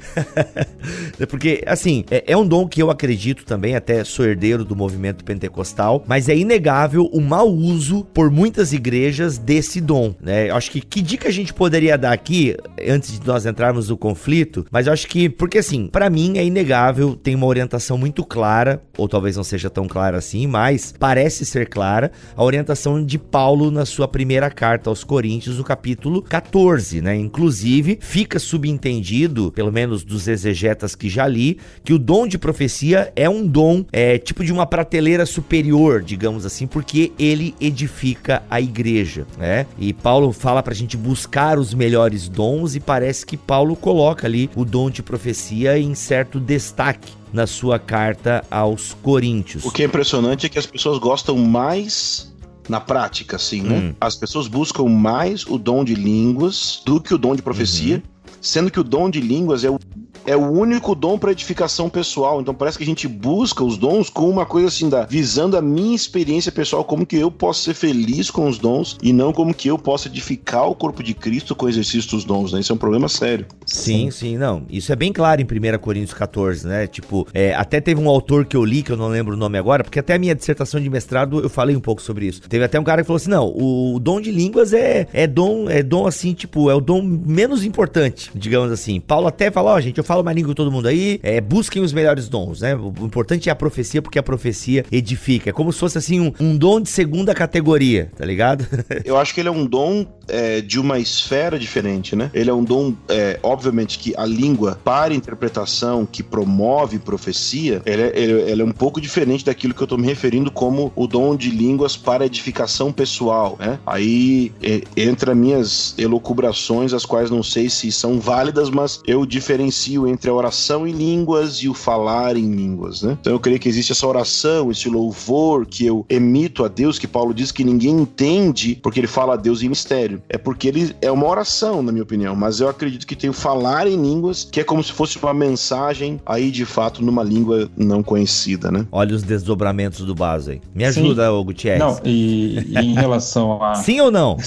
Porque, 1.27 1.63
assim, 1.67 2.05
é, 2.11 2.25
é, 2.27 2.37
um 2.37 2.47
dom 2.47 2.67
que 2.67 2.83
eu 2.83 2.91
acredito 2.91 3.45
também, 3.45 3.75
até 3.75 4.03
sou 4.05 4.25
herdeiro 4.25 4.65
do 4.65 4.75
movimento 4.75 5.25
pentecostal, 5.25 6.05
mas 6.07 6.29
é 6.29 6.37
inegável 6.37 7.09
o 7.13 7.21
mau 7.21 7.49
uso 7.49 8.05
por 8.13 8.31
muitas 8.31 8.73
igrejas 8.73 9.39
desse 9.39 9.81
dom, 9.81 10.15
né? 10.21 10.51
Eu 10.51 10.57
acho 10.57 10.71
que 10.71 10.81
que 10.81 11.03
dica 11.03 11.29
a 11.29 11.33
gente 11.33 11.53
poderia 11.53 11.97
dar 11.97 12.13
aqui, 12.13 12.57
antes 12.89 13.19
de 13.19 13.27
nós 13.27 13.47
entrarmos 13.47 13.89
no 13.89 13.97
conflito, 13.97 14.67
mas 14.71 14.87
eu 14.87 14.93
acho 14.93 15.07
que, 15.07 15.29
porque 15.29 15.59
assim, 15.59 15.87
para 15.87 16.11
mim 16.11 16.39
é 16.39 16.45
inegável, 16.45 17.15
tem 17.15 17.35
uma 17.35 17.47
orientação 17.47 17.97
muito 17.99 18.25
clara, 18.25 18.83
ou 18.97 19.09
talvez 19.09 19.37
não 19.37 19.45
seja 19.45 19.71
tão 19.71 19.87
clara 19.87 20.19
assim, 20.19 20.47
mas 20.47 20.93
parece 20.99 21.45
ser 21.45 21.69
clara, 21.69 22.11
a 22.35 22.43
orientação 22.43 23.05
de 23.05 23.19
Paulo 23.19 23.71
na 23.71 23.85
sua 23.85 24.09
primeira 24.09 24.51
carta 24.51 24.91
aos 24.91 25.05
Coríntios, 25.05 25.59
no 25.59 25.65
capítulo 25.65 26.23
14, 26.23 27.01
né? 27.01 27.17
Inclusive, 27.17 27.99
fica 28.01 28.39
subentendido 28.39 29.50
entendo, 29.51 29.53
pelo 29.53 29.73
menos 29.73 30.05
dos 30.05 30.29
exegetas 30.29 30.95
que 30.95 31.09
já 31.09 31.27
li, 31.27 31.59
que 31.85 31.93
o 31.93 31.99
dom 31.99 32.27
de 32.27 32.39
profecia 32.39 33.13
é 33.17 33.29
um 33.29 33.47
dom, 33.47 33.85
é 33.93 34.17
tipo 34.19 34.45
de 34.45 34.53
uma 34.53 34.67
prateleira 34.67 35.27
superior, 35.27 36.03
digamos 36.03 36.47
assim, 36.47 36.67
porque 36.67 37.13
ele 37.19 37.55
edifica 37.61 38.43
a 38.49 38.61
igreja, 38.61 39.27
né? 39.37 39.67
E 39.79 39.93
Paulo 39.93 40.33
fala 40.33 40.63
pra 40.63 40.73
gente 40.73 40.97
buscar 40.97 41.59
os 41.59 41.75
melhores 41.75 42.29
dons 42.29 42.75
e 42.75 42.81
parece 42.81 43.27
que 43.27 43.37
Paulo 43.37 43.75
coloca 43.77 44.27
ali 44.27 44.49
o 44.55 44.65
dom 44.65 44.89
de 44.89 45.03
profecia 45.03 45.79
em 45.79 45.95
certo 45.95 46.39
destaque 46.39 47.13
na 47.33 47.47
sua 47.47 47.79
carta 47.79 48.45
aos 48.51 48.97
Coríntios. 49.03 49.65
O 49.65 49.71
que 49.71 49.83
é 49.83 49.87
impressionante 49.87 50.47
é 50.47 50.49
que 50.49 50.59
as 50.59 50.67
pessoas 50.67 50.99
gostam 50.99 51.37
mais 51.37 52.31
na 52.69 52.81
prática, 52.81 53.37
assim, 53.37 53.63
né? 53.63 53.79
Hum. 53.79 53.95
As 54.01 54.15
pessoas 54.15 54.47
buscam 54.47 54.85
mais 54.85 55.45
o 55.45 55.59
dom 55.59 55.85
de 55.85 55.95
línguas 55.95 56.83
do 56.87 57.01
que 57.01 57.13
o 57.13 57.19
dom 57.19 57.35
de 57.35 57.43
profecia, 57.43 57.97
Uhum. 57.97 58.03
Sendo 58.41 58.71
que 58.71 58.81
o 58.81 58.85
dom 58.85 59.11
de 59.11 59.21
línguas 59.21 59.65
é 59.65 59.71
o, 59.71 59.79
é 60.27 60.37
o 60.37 60.51
único 60.51 60.95
dom 60.95 61.19
para 61.19 61.33
edificação 61.33 61.89
pessoal. 61.89 62.41
Então 62.41 62.55
parece 62.55 62.79
que 62.79 62.85
a 62.85 62.87
gente 62.87 63.09
busca 63.09 63.65
os 63.65 63.77
dons 63.77 64.09
com 64.09 64.29
uma 64.29 64.47
coisa 64.47 64.69
assim, 64.69 64.89
da, 64.89 65.05
visando 65.05 65.57
a 65.57 65.63
minha 65.63 65.95
experiência 65.95 66.53
pessoal, 66.53 66.85
como 66.85 67.07
que 67.07 67.17
eu 67.17 67.31
posso 67.31 67.63
ser 67.63 67.75
feliz 67.75 68.31
com 68.31 68.49
os 68.49 68.59
dons 68.59 68.97
e 69.03 69.13
não 69.13 69.33
como 69.33 69.55
que 69.55 69.69
eu 69.69 69.79
posso 69.79 70.09
edificar 70.09 70.69
o 70.69 70.75
corpo 70.75 71.03
de 71.03 71.15
Cristo 71.15 71.55
com 71.55 71.67
o 71.67 71.69
exercício 71.69 72.11
dos 72.11 72.25
dons, 72.25 72.53
né? 72.53 72.61
Isso 72.61 72.73
é 72.73 72.75
um 72.75 72.79
problema 72.79 73.09
sério. 73.09 73.47
Sim, 73.67 74.11
sim, 74.11 74.37
não. 74.37 74.65
Isso 74.69 74.93
é 74.93 74.97
bem 74.97 75.13
claro 75.13 75.41
em 75.41 75.45
1 75.45 75.79
Coríntios 75.79 76.15
14, 76.15 76.67
né? 76.67 76.87
Tipo, 76.87 77.27
é, 77.33 77.55
até 77.55 77.81
teve 77.81 78.01
um 78.01 78.09
autor 78.09 78.45
que 78.45 78.57
eu 78.57 78.65
li, 78.65 78.83
que 78.83 78.93
eu 78.93 78.97
não 78.97 79.09
lembro 79.09 79.35
o 79.35 79.37
nome 79.37 79.59
agora, 79.59 79.85
porque 79.85 79.99
até 79.99 80.15
a 80.15 80.19
minha 80.19 80.35
dissertação 80.35 80.81
de 80.81 80.89
mestrado 80.89 81.41
eu 81.41 81.49
falei 81.49 81.77
um 81.77 81.81
pouco 81.81 82.03
sobre 82.03 82.27
isso. 82.27 82.43
Teve 82.43 82.65
até 82.65 82.79
um 82.79 82.85
cara 82.85 83.03
que 83.03 83.07
falou 83.07 83.17
assim: 83.17 83.31
não, 83.31 83.49
o 83.49 83.99
dom 83.99 84.21
de 84.21 84.31
línguas 84.31 84.73
é, 84.73 85.07
é 85.13 85.27
dom, 85.27 85.69
é 85.69 85.83
dom 85.83 86.07
assim, 86.07 86.33
tipo, 86.33 86.71
é 86.71 86.75
o 86.75 86.81
dom 86.81 87.03
menos 87.03 87.65
importante, 87.65 88.30
digamos 88.35 88.71
assim. 88.73 89.01
Paulo 89.01 89.27
até 89.27 89.51
falou, 89.51 89.73
ó, 89.73 89.81
gente, 89.81 89.99
eu 89.99 90.05
falo 90.05 90.23
mais 90.23 90.37
língua 90.37 90.51
que 90.51 90.57
todo 90.57 90.71
mundo 90.71 90.89
aí, 90.89 91.21
é, 91.23 91.41
busquem 91.41 91.83
os 91.83 91.93
melhores 91.93 92.29
dons, 92.29 92.61
né? 92.61 92.75
O 92.75 92.93
importante 93.05 93.49
é 93.49 93.53
a 93.53 93.57
profecia, 93.57 94.01
porque 94.03 94.19
a 94.19 94.23
profecia 94.23 94.85
edifica. 94.91 95.51
É 95.51 95.53
como 95.53 95.73
se 95.73 95.79
fosse 95.79 95.99
assim 95.99 96.21
um, 96.21 96.33
um 96.41 96.57
dom 96.57 96.81
de 96.81 96.89
segunda 96.89 97.35
categoria, 97.35 98.11
tá 98.17 98.25
ligado? 98.25 98.67
Eu 99.05 99.19
acho 99.19 99.35
que 99.35 99.41
ele 99.41 99.49
é 99.49 99.53
um 99.53 99.67
dom 99.67 100.07
é, 100.29 100.61
de 100.61 100.79
uma 100.79 100.99
esfera 100.99 101.59
diferente, 101.59 102.15
né? 102.15 102.31
Ele 102.33 102.51
é 102.51 102.55
um 102.55 102.63
dom, 102.63 102.95
é, 103.09 103.39
obviamente, 103.43 103.99
que 103.99 104.15
a 104.17 104.25
língua 104.25 104.79
para 104.85 105.15
interpretação, 105.15 106.07
que 106.07 106.23
promove 106.23 106.99
profecia, 106.99 107.83
ele 107.85 108.03
é, 108.03 108.19
ele 108.51 108.63
é 108.63 108.65
um 108.65 108.73
pouco 108.73 109.01
diferente 109.01 109.45
daquilo 109.45 109.75
que 109.75 109.83
eu 109.83 109.87
tô 109.87 109.97
me 109.97 110.07
referindo 110.07 110.51
como 110.51 110.93
o 110.95 111.07
dom 111.07 111.35
de 111.35 111.51
línguas 111.51 111.97
para 111.97 112.27
edificação 112.27 112.93
pessoal, 112.93 113.57
né? 113.59 113.79
Aí 113.87 114.53
é, 114.63 114.83
entra 114.97 115.35
minhas 115.35 115.95
elucubrações, 115.99 116.93
as 116.93 117.05
quais 117.05 117.31
não 117.31 117.43
sei 117.43 117.69
se 117.69 117.91
são 117.91 118.20
válidas, 118.21 118.71
mas 118.71 119.01
eu 119.07 119.27
diferencio 119.27 120.07
entre 120.07 120.31
a 120.31 120.35
oração 120.35 120.87
em 120.87 120.93
línguas 120.93 121.57
e 121.57 121.69
o 121.69 121.75
falar 121.75 122.37
em 122.37 122.51
línguas, 122.51 123.03
né? 123.03 123.19
Então 123.21 123.33
eu 123.33 123.41
creio 123.41 123.59
que 123.59 123.69
existe 123.69 123.93
essa 123.93 124.07
oração, 124.07 124.71
esse 124.71 124.89
louvor 124.89 125.67
que 125.67 125.87
eu 125.87 126.05
emito 126.09 126.65
a 126.65 126.69
Deus, 126.69 126.99
que 126.99 127.07
Paulo 127.07 127.35
diz 127.35 127.51
que 127.51 127.65
ninguém 127.65 128.01
entende 128.01 128.79
porque 128.83 129.01
ele 129.01 129.07
fala 129.07 129.35
a 129.35 129.37
Deus 129.37 129.63
em 129.63 129.69
mistério. 129.69 130.23
É 130.29 130.39
porque 130.39 130.69
ele 130.69 130.95
é 131.01 131.11
uma 131.11 131.27
oração, 131.27 131.83
na 131.83 131.91
minha 131.91 132.03
opinião, 132.03 132.37
mas 132.37 132.61
eu 132.61 132.69
acredito 132.69 133.07
que 133.07 133.17
tem 133.17 133.31
o 133.31 133.33
falar 133.33 133.87
em 133.87 134.01
línguas, 134.01 134.49
que 134.51 134.61
é 134.61 134.65
como 134.65 134.83
se 134.83 134.93
fosse 134.93 135.19
uma 135.19 135.33
mensagem 135.33 136.21
aí 136.27 136.51
de 136.51 136.65
fato 136.65 137.03
numa 137.03 137.23
língua 137.23 137.71
não 137.77 138.03
conhecida, 138.03 138.71
né? 138.71 138.87
Olha 138.93 139.15
os 139.15 139.23
desdobramentos 139.23 140.05
do 140.05 140.15
Baso 140.15 140.51
aí. 140.51 140.61
Me 140.75 140.91
Sim. 140.93 141.01
ajuda, 141.01 141.33
ô 141.33 141.43
Gutierrez. 141.45 141.81
Não, 141.81 141.99
e, 142.05 142.59
e 142.69 142.79
em 142.79 142.95
relação 142.95 143.63
a. 143.63 143.77
Sim 143.77 144.01
ou 144.01 144.11
não? 144.11 144.37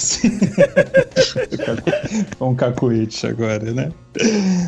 um 2.40 2.54
cacuete 2.54 3.26
agora, 3.26 3.63
né? 3.72 3.90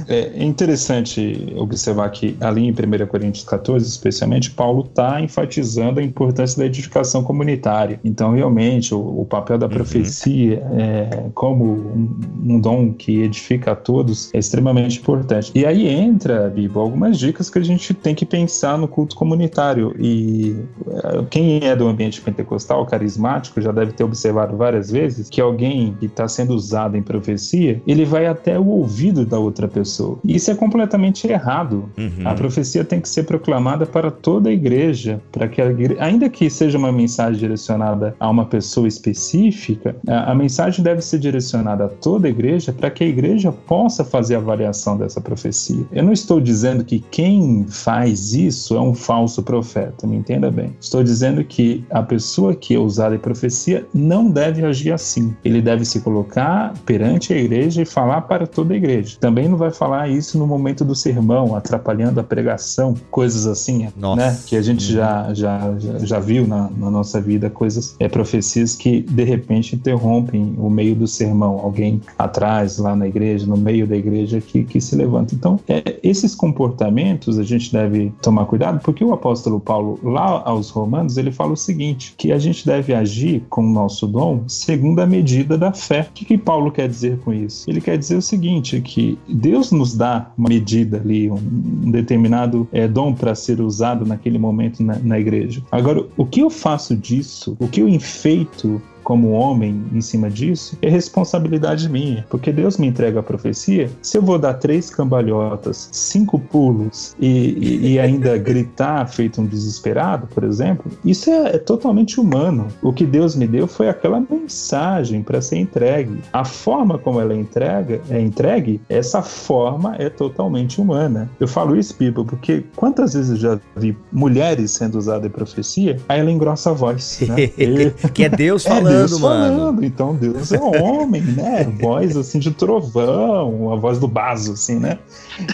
É 0.09 0.45
interessante 0.45 1.55
observar 1.57 2.09
que 2.11 2.37
ali 2.41 2.67
em 2.67 2.71
1 2.71 3.07
Coríntios 3.07 3.45
14, 3.45 3.87
especialmente, 3.87 4.51
Paulo 4.51 4.85
está 4.85 5.21
enfatizando 5.21 6.01
a 6.01 6.03
importância 6.03 6.59
da 6.59 6.67
edificação 6.67 7.23
comunitária. 7.23 8.01
Então, 8.05 8.33
realmente, 8.33 8.95
o, 8.95 9.21
o 9.21 9.25
papel 9.25 9.59
da 9.59 9.69
profecia 9.69 10.63
é, 10.77 11.27
como 11.35 11.65
um, 11.65 12.21
um 12.45 12.61
dom 12.61 12.93
que 12.93 13.23
edifica 13.23 13.73
a 13.73 13.77
todos 13.77 14.33
é 14.35 14.39
extremamente 14.39 14.99
importante. 14.99 15.53
E 15.55 15.65
aí 15.65 15.87
entra, 15.87 16.49
Bibo, 16.49 16.81
algumas 16.81 17.19
dicas 17.19 17.49
que 17.49 17.59
a 17.59 17.65
gente 17.65 17.95
tem 17.95 18.15
que 18.15 18.27
pensar 18.27 18.77
no 18.79 18.89
culto 18.89 19.15
comunitário. 19.15 19.95
E 19.99 20.57
é, 20.89 21.25
quem 21.31 21.65
é 21.65 21.77
do 21.77 21.87
ambiente 21.87 22.21
pentecostal, 22.21 22.85
carismático, 22.87 23.61
já 23.61 23.73
deve 23.73 23.93
ter 23.93 24.05
observado 24.05 24.57
várias 24.57 24.91
vezes 24.91 25.29
que 25.29 25.41
alguém 25.41 25.95
que 25.99 26.07
está 26.07 26.27
sendo 26.27 26.55
usado 26.55 26.97
em 26.97 27.03
profecia, 27.03 27.81
ele 27.87 28.05
vai 28.05 28.27
até 28.27 28.59
o 28.59 28.86
ouvido 28.87 29.27
da 29.27 29.39
outra 29.39 29.67
pessoa. 29.67 30.19
E 30.25 30.37
isso 30.37 30.51
é 30.51 30.55
completamente 30.55 31.27
errado. 31.27 31.91
Uhum. 31.99 32.23
A 32.25 32.35
profecia 32.35 32.85
tem 32.85 33.01
que 33.01 33.09
ser 33.09 33.25
proclamada 33.25 33.85
para 33.85 34.11
toda 34.11 34.49
a 34.49 34.53
igreja, 34.53 35.21
para 35.33 35.49
que 35.49 35.61
a 35.61 35.67
igreja, 35.67 35.97
ainda 36.01 36.29
que 36.29 36.49
seja 36.49 36.79
uma 36.79 36.93
mensagem 36.93 37.39
direcionada 37.39 38.15
a 38.19 38.31
uma 38.31 38.47
pessoa 38.47 38.87
específica, 38.87 39.97
a, 40.07 40.31
a 40.31 40.35
mensagem 40.35 40.83
deve 40.83 41.03
ser 41.03 41.19
direcionada 41.19 41.87
a 41.87 41.89
toda 41.89 42.29
a 42.29 42.31
igreja 42.31 42.73
para 42.73 42.91
que 42.91 43.03
a 43.03 43.07
igreja 43.07 43.51
possa 43.53 44.05
fazer 44.05 44.37
a 44.37 44.39
avaliação 44.39 44.97
dessa 44.97 45.21
profecia. 45.21 45.85
Eu 45.93 46.05
não 46.05 46.13
estou 46.13 46.41
dizendo 46.41 46.85
que 46.85 47.01
quem 47.11 47.67
faz 47.69 48.33
isso 48.33 48.77
é 48.77 48.81
um 48.81 48.95
falso 48.95 49.43
profeta, 49.43 50.07
me 50.07 50.17
entenda 50.17 50.51
bem. 50.51 50.77
Estou 50.81 51.03
dizendo 51.03 51.43
que 51.45 51.85
a 51.91 52.03
pessoa 52.03 52.55
que 52.55 52.75
é 52.75 52.79
usada 52.79 53.17
em 53.17 53.19
profecia 53.19 53.85
não 53.93 54.31
deve 54.31 54.65
agir 54.65 54.93
assim. 54.93 55.35
Ele 55.45 55.61
deve 55.61 55.85
se 55.85 56.01
colocar 56.01 56.73
perante 56.85 57.33
a 57.33 57.37
igreja 57.37 57.83
e 57.83 57.85
falar 57.85 58.23
para 58.23 58.47
toda 58.47 58.75
a 58.75 58.76
igreja. 58.77 59.17
Também 59.21 59.49
não 59.49 59.57
vai 59.57 59.71
falar 59.71 60.09
isso 60.09 60.39
no 60.39 60.47
momento 60.47 60.85
do 60.85 60.95
sermão, 60.95 61.55
atrapalhando 61.55 62.21
a 62.21 62.25
pregação, 62.25 62.95
coisas 63.11 63.47
assim, 63.47 63.89
Nossa. 63.97 64.17
né? 64.17 64.39
Que 64.47 64.57
a 64.57 64.63
gente 64.63 64.85
já, 64.85 65.33
já, 65.35 65.75
já, 65.79 65.99
já 65.99 66.19
viu 66.21 66.47
na, 66.47 66.71
na 66.77 66.91
nossa 66.91 67.21
vida, 67.21 67.51
coisas, 67.51 67.97
é, 67.99 68.09
profecias 68.09 68.75
que 68.75 69.01
de 69.01 69.25
repente 69.25 69.75
interrompem 69.75 70.55
o 70.59 70.71
meio 70.71 70.95
do 70.95 71.07
sermão. 71.07 71.59
Alguém 71.59 72.01
atrás, 72.19 72.79
lá 72.79 72.95
na 72.95 73.07
igreja, 73.07 73.47
no 73.47 73.57
meio 73.57 73.87
da 73.87 73.97
igreja, 73.97 74.41
que, 74.41 74.65
que 74.65 74.81
se 74.81 74.97
levanta. 74.97 75.35
Então, 75.35 75.59
é, 75.69 75.99
esses 76.03 76.35
comportamentos 76.35 77.39
a 77.39 77.43
gente 77.43 77.73
deve 77.73 78.13
tomar 78.23 78.47
cuidado, 78.47 78.81
porque 78.83 79.05
o 79.05 79.13
apóstolo 79.13 79.61
Paulo, 79.61 79.99
lá 80.03 80.43
aos 80.45 80.71
Romanos, 80.71 81.17
ele 81.17 81.31
fala 81.31 81.53
o 81.53 81.57
seguinte: 81.57 82.15
que 82.17 82.33
a 82.33 82.39
gente 82.39 82.67
deve 82.67 82.95
agir 82.95 83.45
com 83.49 83.63
o 83.63 83.71
nosso 83.71 84.07
dom 84.07 84.45
segundo 84.49 85.01
a 85.01 85.07
medida 85.07 85.57
da 85.57 85.73
fé. 85.73 86.07
O 86.11 86.13
que, 86.13 86.25
que 86.25 86.39
Paulo 86.39 86.71
quer 86.71 86.89
dizer 86.89 87.19
com 87.19 87.33
isso? 87.33 87.69
Ele 87.69 87.81
quer 87.81 87.99
dizer 87.99 88.17
o 88.17 88.23
seguinte: 88.23 88.66
que 88.81 89.19
Deus 89.29 89.71
nos 89.71 89.95
dá 89.95 90.33
uma 90.37 90.49
medida 90.49 90.99
ali, 90.99 91.31
um, 91.31 91.37
um 91.37 91.91
determinado 91.91 92.69
é, 92.73 92.89
dom 92.89 93.15
para 93.15 93.35
ser 93.35 93.61
usado 93.61 94.05
naquele 94.05 94.39
momento 94.39 94.83
na, 94.83 94.99
na 94.99 95.19
igreja. 95.19 95.63
Agora, 95.71 96.05
o 96.17 96.27
que 96.27 96.41
eu 96.41 96.51
faço 96.51 96.97
disso, 96.97 97.57
o 97.59 97.69
que 97.69 97.81
eu 97.81 97.89
enfeito 97.89 98.81
como 99.07 99.31
homem 99.31 99.85
em 99.93 100.01
cima 100.01 100.29
disso 100.29 100.77
é 100.83 100.91
responsabilidade 100.91 101.89
minha, 101.89 102.27
porque 102.29 102.51
Deus 102.51 102.77
me 102.77 102.89
entrega 102.89 103.21
a 103.21 103.23
profecia. 103.23 103.89
Se 104.03 104.19
eu 104.19 104.23
vou 104.23 104.37
dar 104.37 104.55
três 104.55 104.91
cambalhotas, 104.91 105.89
cinco 105.93 106.41
pulos 106.41 107.15
e, 107.21 107.29
e, 107.29 107.93
e 107.93 108.01
ainda 108.01 108.37
gritar 108.37 109.07
feito 109.07 109.41
um 109.41 109.47
desesperado, 109.47 110.27
por 110.27 110.43
exemplo, 110.43 110.91
isso 111.05 111.31
é, 111.31 111.55
é, 111.55 111.59
totalmente 111.59 112.19
humano. 112.19 112.67
O 112.83 112.93
que 112.93 113.07
Deus 113.07 113.37
me 113.37 113.47
deu 113.47 113.69
foi 113.69 113.89
aquela 113.89 114.21
mensagem 114.29 115.23
para 115.23 115.41
ser 115.41 115.59
entregue. 115.59 116.19
A 116.33 116.45
forma 116.45 116.99
como 116.99 117.21
ela 117.21 117.33
é 117.33 117.37
entrega, 117.37 118.01
é 118.11 118.21
entregue, 118.21 118.81
essa 118.89 119.23
forma 119.23 119.95
é 120.01 120.11
totalmente 120.11 120.81
humana. 120.81 121.31
Eu 121.39 121.47
falo 121.47 121.77
isso, 121.77 121.95
Pipa, 121.95 122.25
porque 122.25 122.65
quantas 122.75 123.15
vezes 123.15 123.31
eu 123.31 123.37
já 123.37 123.61
vi 123.77 123.97
mulheres 124.11 124.73
sendo 124.73 124.99
usadas 124.99 125.27
em 125.27 125.31
profecia, 125.31 125.97
aí 126.09 126.19
ela 126.19 126.31
engrossa 126.33 126.71
a 126.71 126.73
voz, 126.73 127.21
né? 127.21 127.37
Que 128.13 128.25
é 128.25 128.29
Deus 128.29 128.65
falando. 128.67 128.96
Deus 128.99 129.21
mano. 129.21 129.57
falando, 129.57 129.85
então 129.85 130.15
Deus 130.15 130.53
é 130.53 130.61
homem, 130.61 131.23
né? 131.23 131.65
Voz 131.81 132.17
assim 132.17 132.39
de 132.39 132.51
trovão, 132.51 133.73
a 133.73 133.77
voz 133.77 133.99
do 133.99 134.09
Baso, 134.09 134.53
assim, 134.53 134.79
né? 134.79 134.99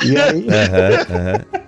E 0.05 0.17
aí. 0.17 0.47
Uhum, 0.47 1.17
uhum. 1.17 1.63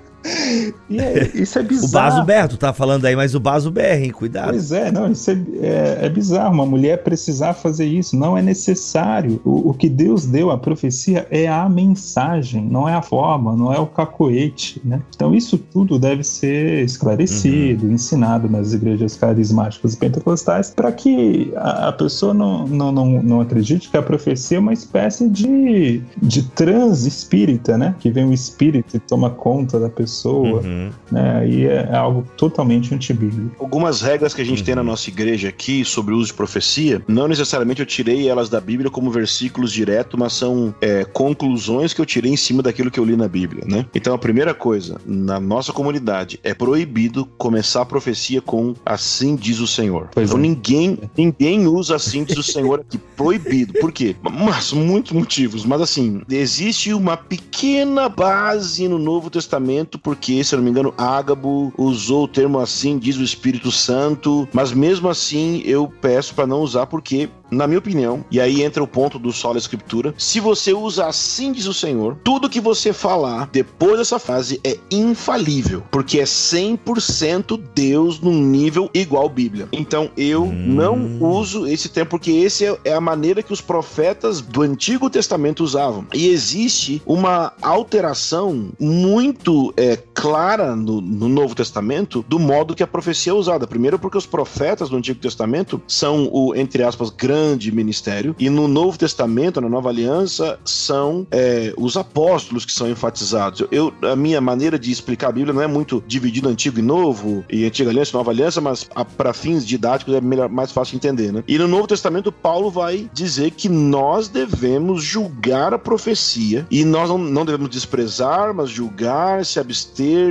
E 0.89 0.99
é, 0.99 1.31
isso 1.35 1.59
é 1.59 1.63
bizarro. 1.63 1.89
O 1.89 1.91
Baso 1.91 2.25
Berro, 2.25 2.49
tu 2.49 2.57
tá 2.57 2.73
falando 2.73 3.05
aí, 3.05 3.15
mas 3.15 3.35
o 3.35 3.41
Baso 3.41 3.71
Berro, 3.71 4.05
hein? 4.05 4.11
Cuidado. 4.11 4.51
Pois 4.51 4.73
é, 4.73 4.91
não, 4.91 5.11
isso 5.11 5.31
é, 5.31 5.39
é, 5.61 5.99
é, 6.03 6.09
bizarro. 6.09 6.55
Uma 6.55 6.65
mulher 6.65 7.03
precisar 7.03 7.53
fazer 7.53 7.85
isso, 7.85 8.17
não 8.17 8.37
é 8.37 8.43
necessário. 8.43 9.41
O, 9.45 9.71
o, 9.71 9.75
que 9.75 9.89
Deus 9.89 10.25
deu 10.25 10.51
à 10.51 10.57
profecia 10.57 11.27
é 11.31 11.47
a 11.47 11.69
mensagem, 11.69 12.65
não 12.65 12.89
é 12.89 12.95
a 12.95 13.03
forma, 13.03 13.55
não 13.55 13.73
é 13.73 13.79
o 13.79 13.87
cacoete, 13.87 14.81
né? 14.85 15.03
Então 15.15 15.35
isso 15.35 15.59
tudo 15.59 15.99
deve 15.99 16.25
ser 16.25 16.85
esclarecido, 16.85 17.87
uhum. 17.87 17.93
ensinado 17.93 18.49
nas 18.49 18.73
igrejas 18.73 19.17
carismáticas 19.17 19.95
e 19.95 19.97
pentecostais, 19.99 20.71
para 20.71 20.91
que 20.91 21.53
a, 21.57 21.89
a, 21.89 21.93
pessoa 21.93 22.33
não, 22.33 22.67
não, 22.67 22.91
não, 22.91 23.23
não 23.23 23.41
acredite 23.41 23.91
que 23.91 23.97
a 23.97 24.03
profecia 24.03 24.57
é 24.57 24.61
uma 24.61 24.73
espécie 24.73 25.29
de, 25.29 26.03
de 26.23 26.43
transe 26.43 27.09
espírita, 27.09 27.77
né? 27.77 27.95
Que 27.99 28.11
vem 28.11 28.25
um 28.25 28.33
espírito 28.33 28.97
e 28.97 29.01
toma 29.01 29.29
conta 29.29 29.79
da 29.79 29.89
pessoa 29.89 30.14
pessoa, 30.15 30.61
uhum. 30.61 30.91
né? 31.11 31.39
Aí 31.41 31.67
é, 31.67 31.89
é 31.91 31.97
algo 31.97 32.25
totalmente 32.37 32.95
antibíblico. 32.95 33.57
Algumas 33.59 34.01
regras 34.01 34.33
que 34.33 34.41
a 34.41 34.45
gente 34.45 34.61
uhum. 34.61 34.65
tem 34.65 34.75
na 34.77 34.83
nossa 34.83 35.11
igreja 35.11 35.49
aqui 35.49 35.85
sobre 35.85 36.15
o 36.15 36.19
uso 36.19 36.29
de 36.29 36.35
profecia, 36.35 37.03
não 37.09 37.27
necessariamente 37.27 37.81
eu 37.81 37.87
tirei 37.87 38.29
elas 38.29 38.49
da 38.49 38.61
Bíblia 38.61 38.91
como 38.91 39.11
versículos 39.11 39.73
direto, 39.73 40.17
mas 40.17 40.33
são 40.33 40.75
é, 40.81 41.05
conclusões 41.05 41.93
que 41.93 42.01
eu 42.01 42.07
tirei 42.07 42.33
em 42.33 42.37
cima 42.37 42.63
daquilo 42.63 42.91
que 42.91 43.01
eu 43.01 43.05
li 43.05 43.17
na 43.17 43.27
Bíblia, 43.27 43.65
né? 43.67 43.85
Então 43.95 44.15
a 44.15 44.19
primeira 44.19 44.55
coisa, 44.55 45.01
na 45.05 45.41
nossa 45.41 45.73
comunidade, 45.73 46.39
é 46.43 46.55
proibido 46.55 47.27
começar 47.37 47.83
a 47.83 47.87
profecia 47.87 48.41
com 48.41 48.75
assim 48.87 49.35
diz 49.35 49.59
o 49.59 49.67
Senhor. 49.67 50.09
Pois 50.15 50.31
então 50.31 50.39
é. 50.39 50.43
ninguém, 50.43 50.99
ninguém 51.17 51.67
usa 51.67 51.97
assim 51.97 52.25
diz 52.25 52.37
o 52.37 52.43
Senhor 52.43 52.81
aqui, 52.81 52.99
proibido. 53.17 53.75
Por 53.81 53.91
quê? 53.91 54.15
Mas 54.23 54.73
muitos 54.73 55.13
motivos, 55.13 55.65
mas 55.65 55.81
assim, 55.81 56.23
existe 56.31 56.93
uma 56.93 57.17
pequena 57.17 58.09
base 58.09 58.87
no 58.89 58.99
Novo 58.99 59.31
Testamento, 59.31 59.99
porque, 60.05 60.45
se 60.45 60.55
eu 60.55 60.59
não 60.59 60.65
me 60.65 60.71
engano, 60.71 60.93
Ágabo 60.99 61.73
usou 61.79 62.25
o 62.25 62.29
termo 62.29 62.61
assim, 62.61 62.99
diz 62.99 63.17
o 63.17 63.25
Espírito 63.25 63.73
Santo, 63.73 64.47
mas 64.53 64.71
mesmo 64.71 65.09
assim 65.09 65.63
eu 65.65 65.91
peço 66.01 66.35
para 66.35 66.47
não 66.47 66.61
usar 66.61 66.87
porque 66.87 67.31
na 67.51 67.67
minha 67.67 67.79
opinião, 67.79 68.25
e 68.31 68.41
aí 68.41 68.63
entra 68.63 68.83
o 68.83 68.87
ponto 68.87 69.19
do 69.19 69.33
solo 69.33 69.59
escritura, 69.59 70.15
se 70.19 70.41
você 70.41 70.73
usa 70.73 71.07
assim 71.07 71.53
diz 71.53 71.67
o 71.67 71.75
Senhor, 71.75 72.19
tudo 72.25 72.51
que 72.51 72.61
você 72.61 72.93
falar 72.93 73.49
depois 73.53 73.99
dessa 73.99 74.19
fase 74.19 74.61
é 74.65 74.77
infalível, 74.91 75.83
porque 75.91 76.19
é 76.19 76.25
100% 76.25 77.61
Deus 77.75 78.21
num 78.21 78.41
nível 78.41 78.91
igual 78.93 79.29
Bíblia. 79.29 79.69
Então 79.73 80.11
eu 80.17 80.45
hum. 80.45 80.53
não 80.53 81.19
uso 81.21 81.67
esse 81.67 81.89
termo 81.89 82.11
porque 82.11 82.31
esse 82.31 82.67
é, 82.67 82.77
é 82.85 82.93
a 82.93 83.01
maneira 83.01 83.43
que 83.43 83.53
os 83.53 83.61
profetas 83.61 84.41
do 84.41 84.63
Antigo 84.63 85.09
Testamento 85.09 85.63
usavam. 85.63 86.07
E 86.13 86.29
existe 86.29 87.01
uma 87.07 87.53
alteração 87.63 88.71
muito 88.79 89.73
é, 89.77 89.94
clara 89.97 90.75
no, 90.77 91.01
no 91.01 91.29
Novo 91.29 91.55
Testamento 91.55 92.25
do 92.29 92.39
modo 92.39 92.75
que 92.75 92.83
a 92.83 92.87
profecia 92.87 93.33
é 93.33 93.35
usada. 93.35 93.67
Primeiro 93.67 93.99
porque 93.99 94.19
os 94.19 94.27
profetas 94.27 94.89
do 94.89 94.97
Antigo 94.97 95.21
Testamento 95.21 95.81
são 95.87 96.29
o, 96.33 96.55
entre 96.55 96.83
aspas, 96.83 97.11
grande 97.11 97.35
grande 97.45 97.73
ministério. 97.73 98.35
E 98.39 98.49
no 98.49 98.69
Novo 98.69 98.99
Testamento, 98.99 99.61
na 99.61 99.69
Nova 99.69 99.89
Aliança, 99.89 100.59
são 100.65 101.27
é, 101.31 101.73
os 101.77 101.97
apóstolos 101.97 102.65
que 102.65 102.73
são 102.73 102.89
enfatizados. 102.89 103.67
Eu, 103.71 103.93
a 104.03 104.17
minha 104.17 104.41
maneira 104.41 104.79
de 104.79 104.91
explicar 104.91 105.29
a 105.29 105.33
Bíblia 105.33 105.53
não 105.53 105.63
é 105.63 105.67
muito 105.67 106.03
dividido 106.07 106.49
Antigo 106.49 106.79
e 106.79 106.83
Novo, 106.83 107.45
e 107.51 107.65
Antiga 107.65 107.91
Aliança 107.91 108.13
e 108.13 108.15
Nova 108.15 108.31
Aliança, 108.31 108.61
mas 108.61 108.89
para 109.17 109.33
fins 109.33 109.67
didáticos 109.67 110.15
é 110.15 110.21
melhor, 110.21 110.49
mais 110.49 110.73
fácil 110.73 110.93
de 110.93 111.07
entender, 111.07 111.33
né? 111.33 111.45
E 111.47 111.59
no 111.59 111.69
Novo 111.69 111.87
Testamento, 111.87 112.31
Paulo 112.31 112.71
vai 112.71 113.09
dizer 113.13 113.51
que 113.51 113.69
nós 113.69 114.29
devemos 114.29 115.03
julgar 115.03 115.75
a 115.75 115.79
profecia 115.79 116.67
e 116.71 116.85
nós 116.85 117.09
não, 117.09 117.19
não 117.19 117.45
devemos 117.45 117.71
desprezar, 117.71 118.55
mas 118.55 118.71
julgar, 118.71 119.45
se 119.45 119.59
abster, 119.59 119.84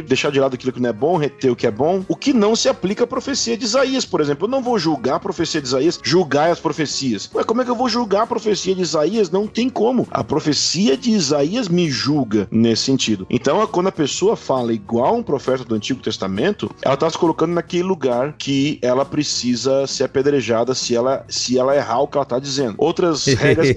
deixar 0.05 0.31
de 0.31 0.39
lado 0.39 0.55
aquilo 0.55 0.71
que 0.71 0.81
não 0.81 0.89
é 0.89 0.93
bom, 0.93 1.17
reter 1.17 1.51
o 1.51 1.55
que 1.55 1.67
é 1.67 1.71
bom. 1.71 2.03
O 2.07 2.15
que 2.15 2.33
não 2.33 2.55
se 2.55 2.69
aplica 2.69 3.03
à 3.03 3.07
profecia 3.07 3.57
de 3.57 3.65
Isaías, 3.65 4.05
por 4.05 4.21
exemplo. 4.21 4.45
Eu 4.45 4.51
não 4.51 4.61
vou 4.61 4.77
julgar 4.77 5.15
a 5.15 5.19
profecia 5.19 5.61
de 5.61 5.67
Isaías, 5.67 5.99
julgar 6.03 6.51
as 6.51 6.59
profecias 6.59 6.83
profecias. 6.83 7.29
Ué, 7.33 7.43
como 7.43 7.61
é 7.61 7.65
que 7.65 7.71
eu 7.71 7.75
vou 7.75 7.87
julgar 7.87 8.23
a 8.23 8.27
profecia 8.27 8.75
de 8.75 8.81
Isaías? 8.81 9.29
Não 9.29 9.47
tem 9.47 9.69
como. 9.69 10.07
A 10.11 10.23
profecia 10.23 10.97
de 10.97 11.11
Isaías 11.11 11.67
me 11.67 11.89
julga 11.89 12.47
nesse 12.51 12.83
sentido. 12.83 13.25
Então, 13.29 13.65
quando 13.67 13.87
a 13.87 13.91
pessoa 13.91 14.35
fala 14.35 14.73
igual 14.73 15.15
um 15.15 15.23
profeta 15.23 15.63
do 15.63 15.75
Antigo 15.75 16.01
Testamento, 16.01 16.69
ela 16.81 16.95
está 16.95 17.09
se 17.09 17.17
colocando 17.17 17.53
naquele 17.53 17.83
lugar 17.83 18.33
que 18.37 18.79
ela 18.81 19.05
precisa 19.05 19.87
ser 19.87 20.05
apedrejada 20.05 20.73
se 20.73 20.95
ela, 20.95 21.25
se 21.27 21.57
ela 21.57 21.75
errar 21.75 22.01
o 22.01 22.07
que 22.07 22.17
ela 22.17 22.23
está 22.23 22.39
dizendo. 22.39 22.75
Outras 22.77 23.25
regras. 23.33 23.69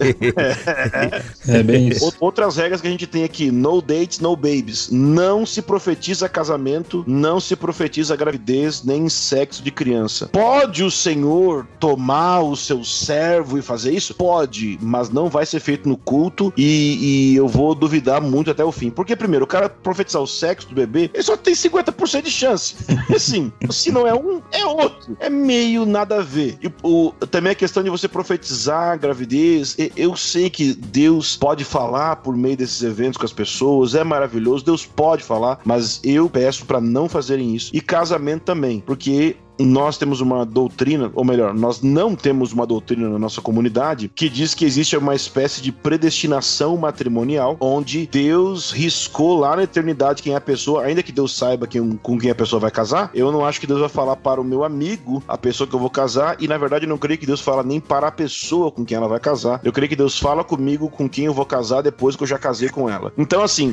é 1.49 1.63
bem 1.63 1.89
isso. 1.91 2.13
Outras 2.21 2.57
regras 2.57 2.81
que 2.81 2.89
a 2.89 2.91
gente 2.91 3.07
tem 3.07 3.25
aqui: 3.25 3.51
no 3.51 3.81
dates, 3.81 4.21
no 4.21 4.35
babies. 4.35 4.89
Não 4.91 5.47
se 5.47 5.63
profetiza 5.67 6.29
casamento, 6.29 7.05
não 7.07 7.41
se 7.41 7.57
profetiza 7.57 8.17
gravidez, 8.17 8.83
nem 8.85 9.09
sexo 9.09 9.63
de 9.63 9.71
criança. 9.71 10.29
Pode 10.29 10.83
o 10.83 10.91
Senhor 10.91 11.67
tomar 11.81 12.43
os 12.43 12.61
seus 12.67 13.05
servo 13.05 13.59
e 13.59 13.63
fazer 13.63 13.93
isso? 13.93 14.15
Pode, 14.15 14.79
mas 14.81 15.11
não 15.11 15.29
vai 15.29 15.45
ser 15.45 15.61
feito 15.61 15.89
no 15.89 15.97
culto 15.97 16.53
e, 16.57 17.33
e 17.33 17.37
eu 17.37 17.49
vou 17.49 17.75
duvidar 17.75 18.21
muito 18.21 18.51
até 18.51 18.65
o 18.65 18.73
fim. 18.73 18.91
Porque, 18.91 19.17
primeiro, 19.17 19.45
o 19.45 19.49
cara 19.49 19.69
profetizar 19.69 20.23
o 20.23 20.27
sexo 20.27 20.69
do 20.69 20.75
bebê, 20.75 21.11
ele 21.13 21.23
só 21.23 21.37
tem 21.37 21.55
50% 21.55 22.23
de 22.23 22.31
chance. 22.31 22.77
assim, 23.15 23.53
se 23.71 23.91
não 23.91 24.07
é 24.07 24.15
um, 24.15 24.41
é 24.53 24.65
outro. 24.65 25.17
É 25.21 25.29
meio 25.29 25.85
nada 25.85 26.17
a 26.17 26.23
ver. 26.23 26.59
E 26.63 26.71
o, 26.83 27.13
também 27.31 27.53
a 27.53 27.55
questão 27.55 27.83
de 27.83 27.91
você 27.91 28.09
profetizar 28.09 28.93
a 28.93 28.97
gravidez. 28.97 29.77
Eu 29.97 30.17
sei 30.17 30.51
que 30.51 30.75
Deus 30.75 31.37
pode 31.37 31.65
falar 31.65 32.17
por 32.17 32.37
meio 32.37 32.57
desses 32.57 32.83
eventos 32.83 33.17
com 33.17 33.25
as 33.25 33.33
pessoas, 33.33 33.95
é 33.95 34.05
maravilhoso, 34.05 34.65
Deus 34.65 34.85
pode 34.85 35.23
falar, 35.23 35.46
mas 35.65 36.01
eu 36.03 36.29
peço 36.29 36.65
para 36.67 36.81
não 36.81 37.09
fazerem 37.09 37.55
isso. 37.55 37.71
E 37.75 37.81
casamento 37.81 38.43
também, 38.43 38.81
porque 38.81 39.37
nós 39.59 39.97
temos 39.97 40.21
uma 40.21 40.45
doutrina, 40.45 41.11
ou 41.15 41.25
melhor, 41.25 41.55
nós 41.55 41.81
não 41.83 42.15
temos 42.15 42.53
uma 42.53 42.67
doutrina 42.67 43.09
na 43.09 43.19
nossa 43.19 43.41
comunidade 43.41 44.11
que 44.15 44.29
diz 44.29 44.55
que 44.55 44.65
existe 44.65 44.97
uma 44.97 45.15
espécie 45.15 45.61
de 45.63 45.73
predestinação 45.73 46.77
matrimonial, 46.77 47.57
onde 47.61 48.07
Deus 48.07 48.71
riscou 48.71 49.39
lá 49.39 49.57
na 49.57 49.63
eternidade 49.63 50.23
quem 50.23 50.35
é 50.35 50.37
a 50.37 50.41
pessoa, 50.41 50.83
ainda 50.83 51.03
que 51.03 51.13
Deus 51.13 51.37
saiba 51.37 51.67
quem, 51.67 51.97
com 52.03 52.19
quem 52.19 52.31
a 52.31 52.35
pessoa 52.35 52.61
vai 52.61 52.71
casar. 52.71 53.11
Eu 53.15 53.33
não 53.33 53.45
acho 53.45 53.61
que 53.61 53.67
Deus 53.67 53.81
vai 53.81 53.89
falar 53.89 54.17
para 54.17 54.41
o 54.41 54.45
meu 54.45 54.65
amigo 54.65 55.23
a 55.27 55.39
pessoa 55.39 55.67
que 55.67 55.75
eu 55.75 55.81
vou 55.81 55.91
casar, 55.91 56.37
e 56.41 56.49
na 56.49 56.59
verdade 56.59 56.85
eu 56.85 56.89
não 56.89 56.99
creio 56.99 57.19
que 57.19 57.27
Deus 57.27 57.41
fala 57.41 57.63
nem 57.63 57.81
para 57.81 58.09
a 58.09 58.13
pessoa 58.13 58.71
com 58.71 58.85
quem 58.85 58.97
ela 58.97 59.09
vai 59.09 59.21
casar. 59.21 59.61
Eu 59.65 59.73
creio 59.73 59.89
que 59.89 59.97
Deus 59.97 60.19
fala 60.19 60.45
comigo 60.45 60.89
com 60.89 61.09
quem 61.09 61.27
eu 61.27 61.35
vou 61.35 61.47
casar 61.47 61.83
depois 61.83 62.17
que 62.17 62.23
eu 62.23 62.27
já 62.27 62.39
casei 62.39 62.69
com 62.69 62.89
ela. 62.89 63.13
Então, 63.17 63.43
assim. 63.43 63.73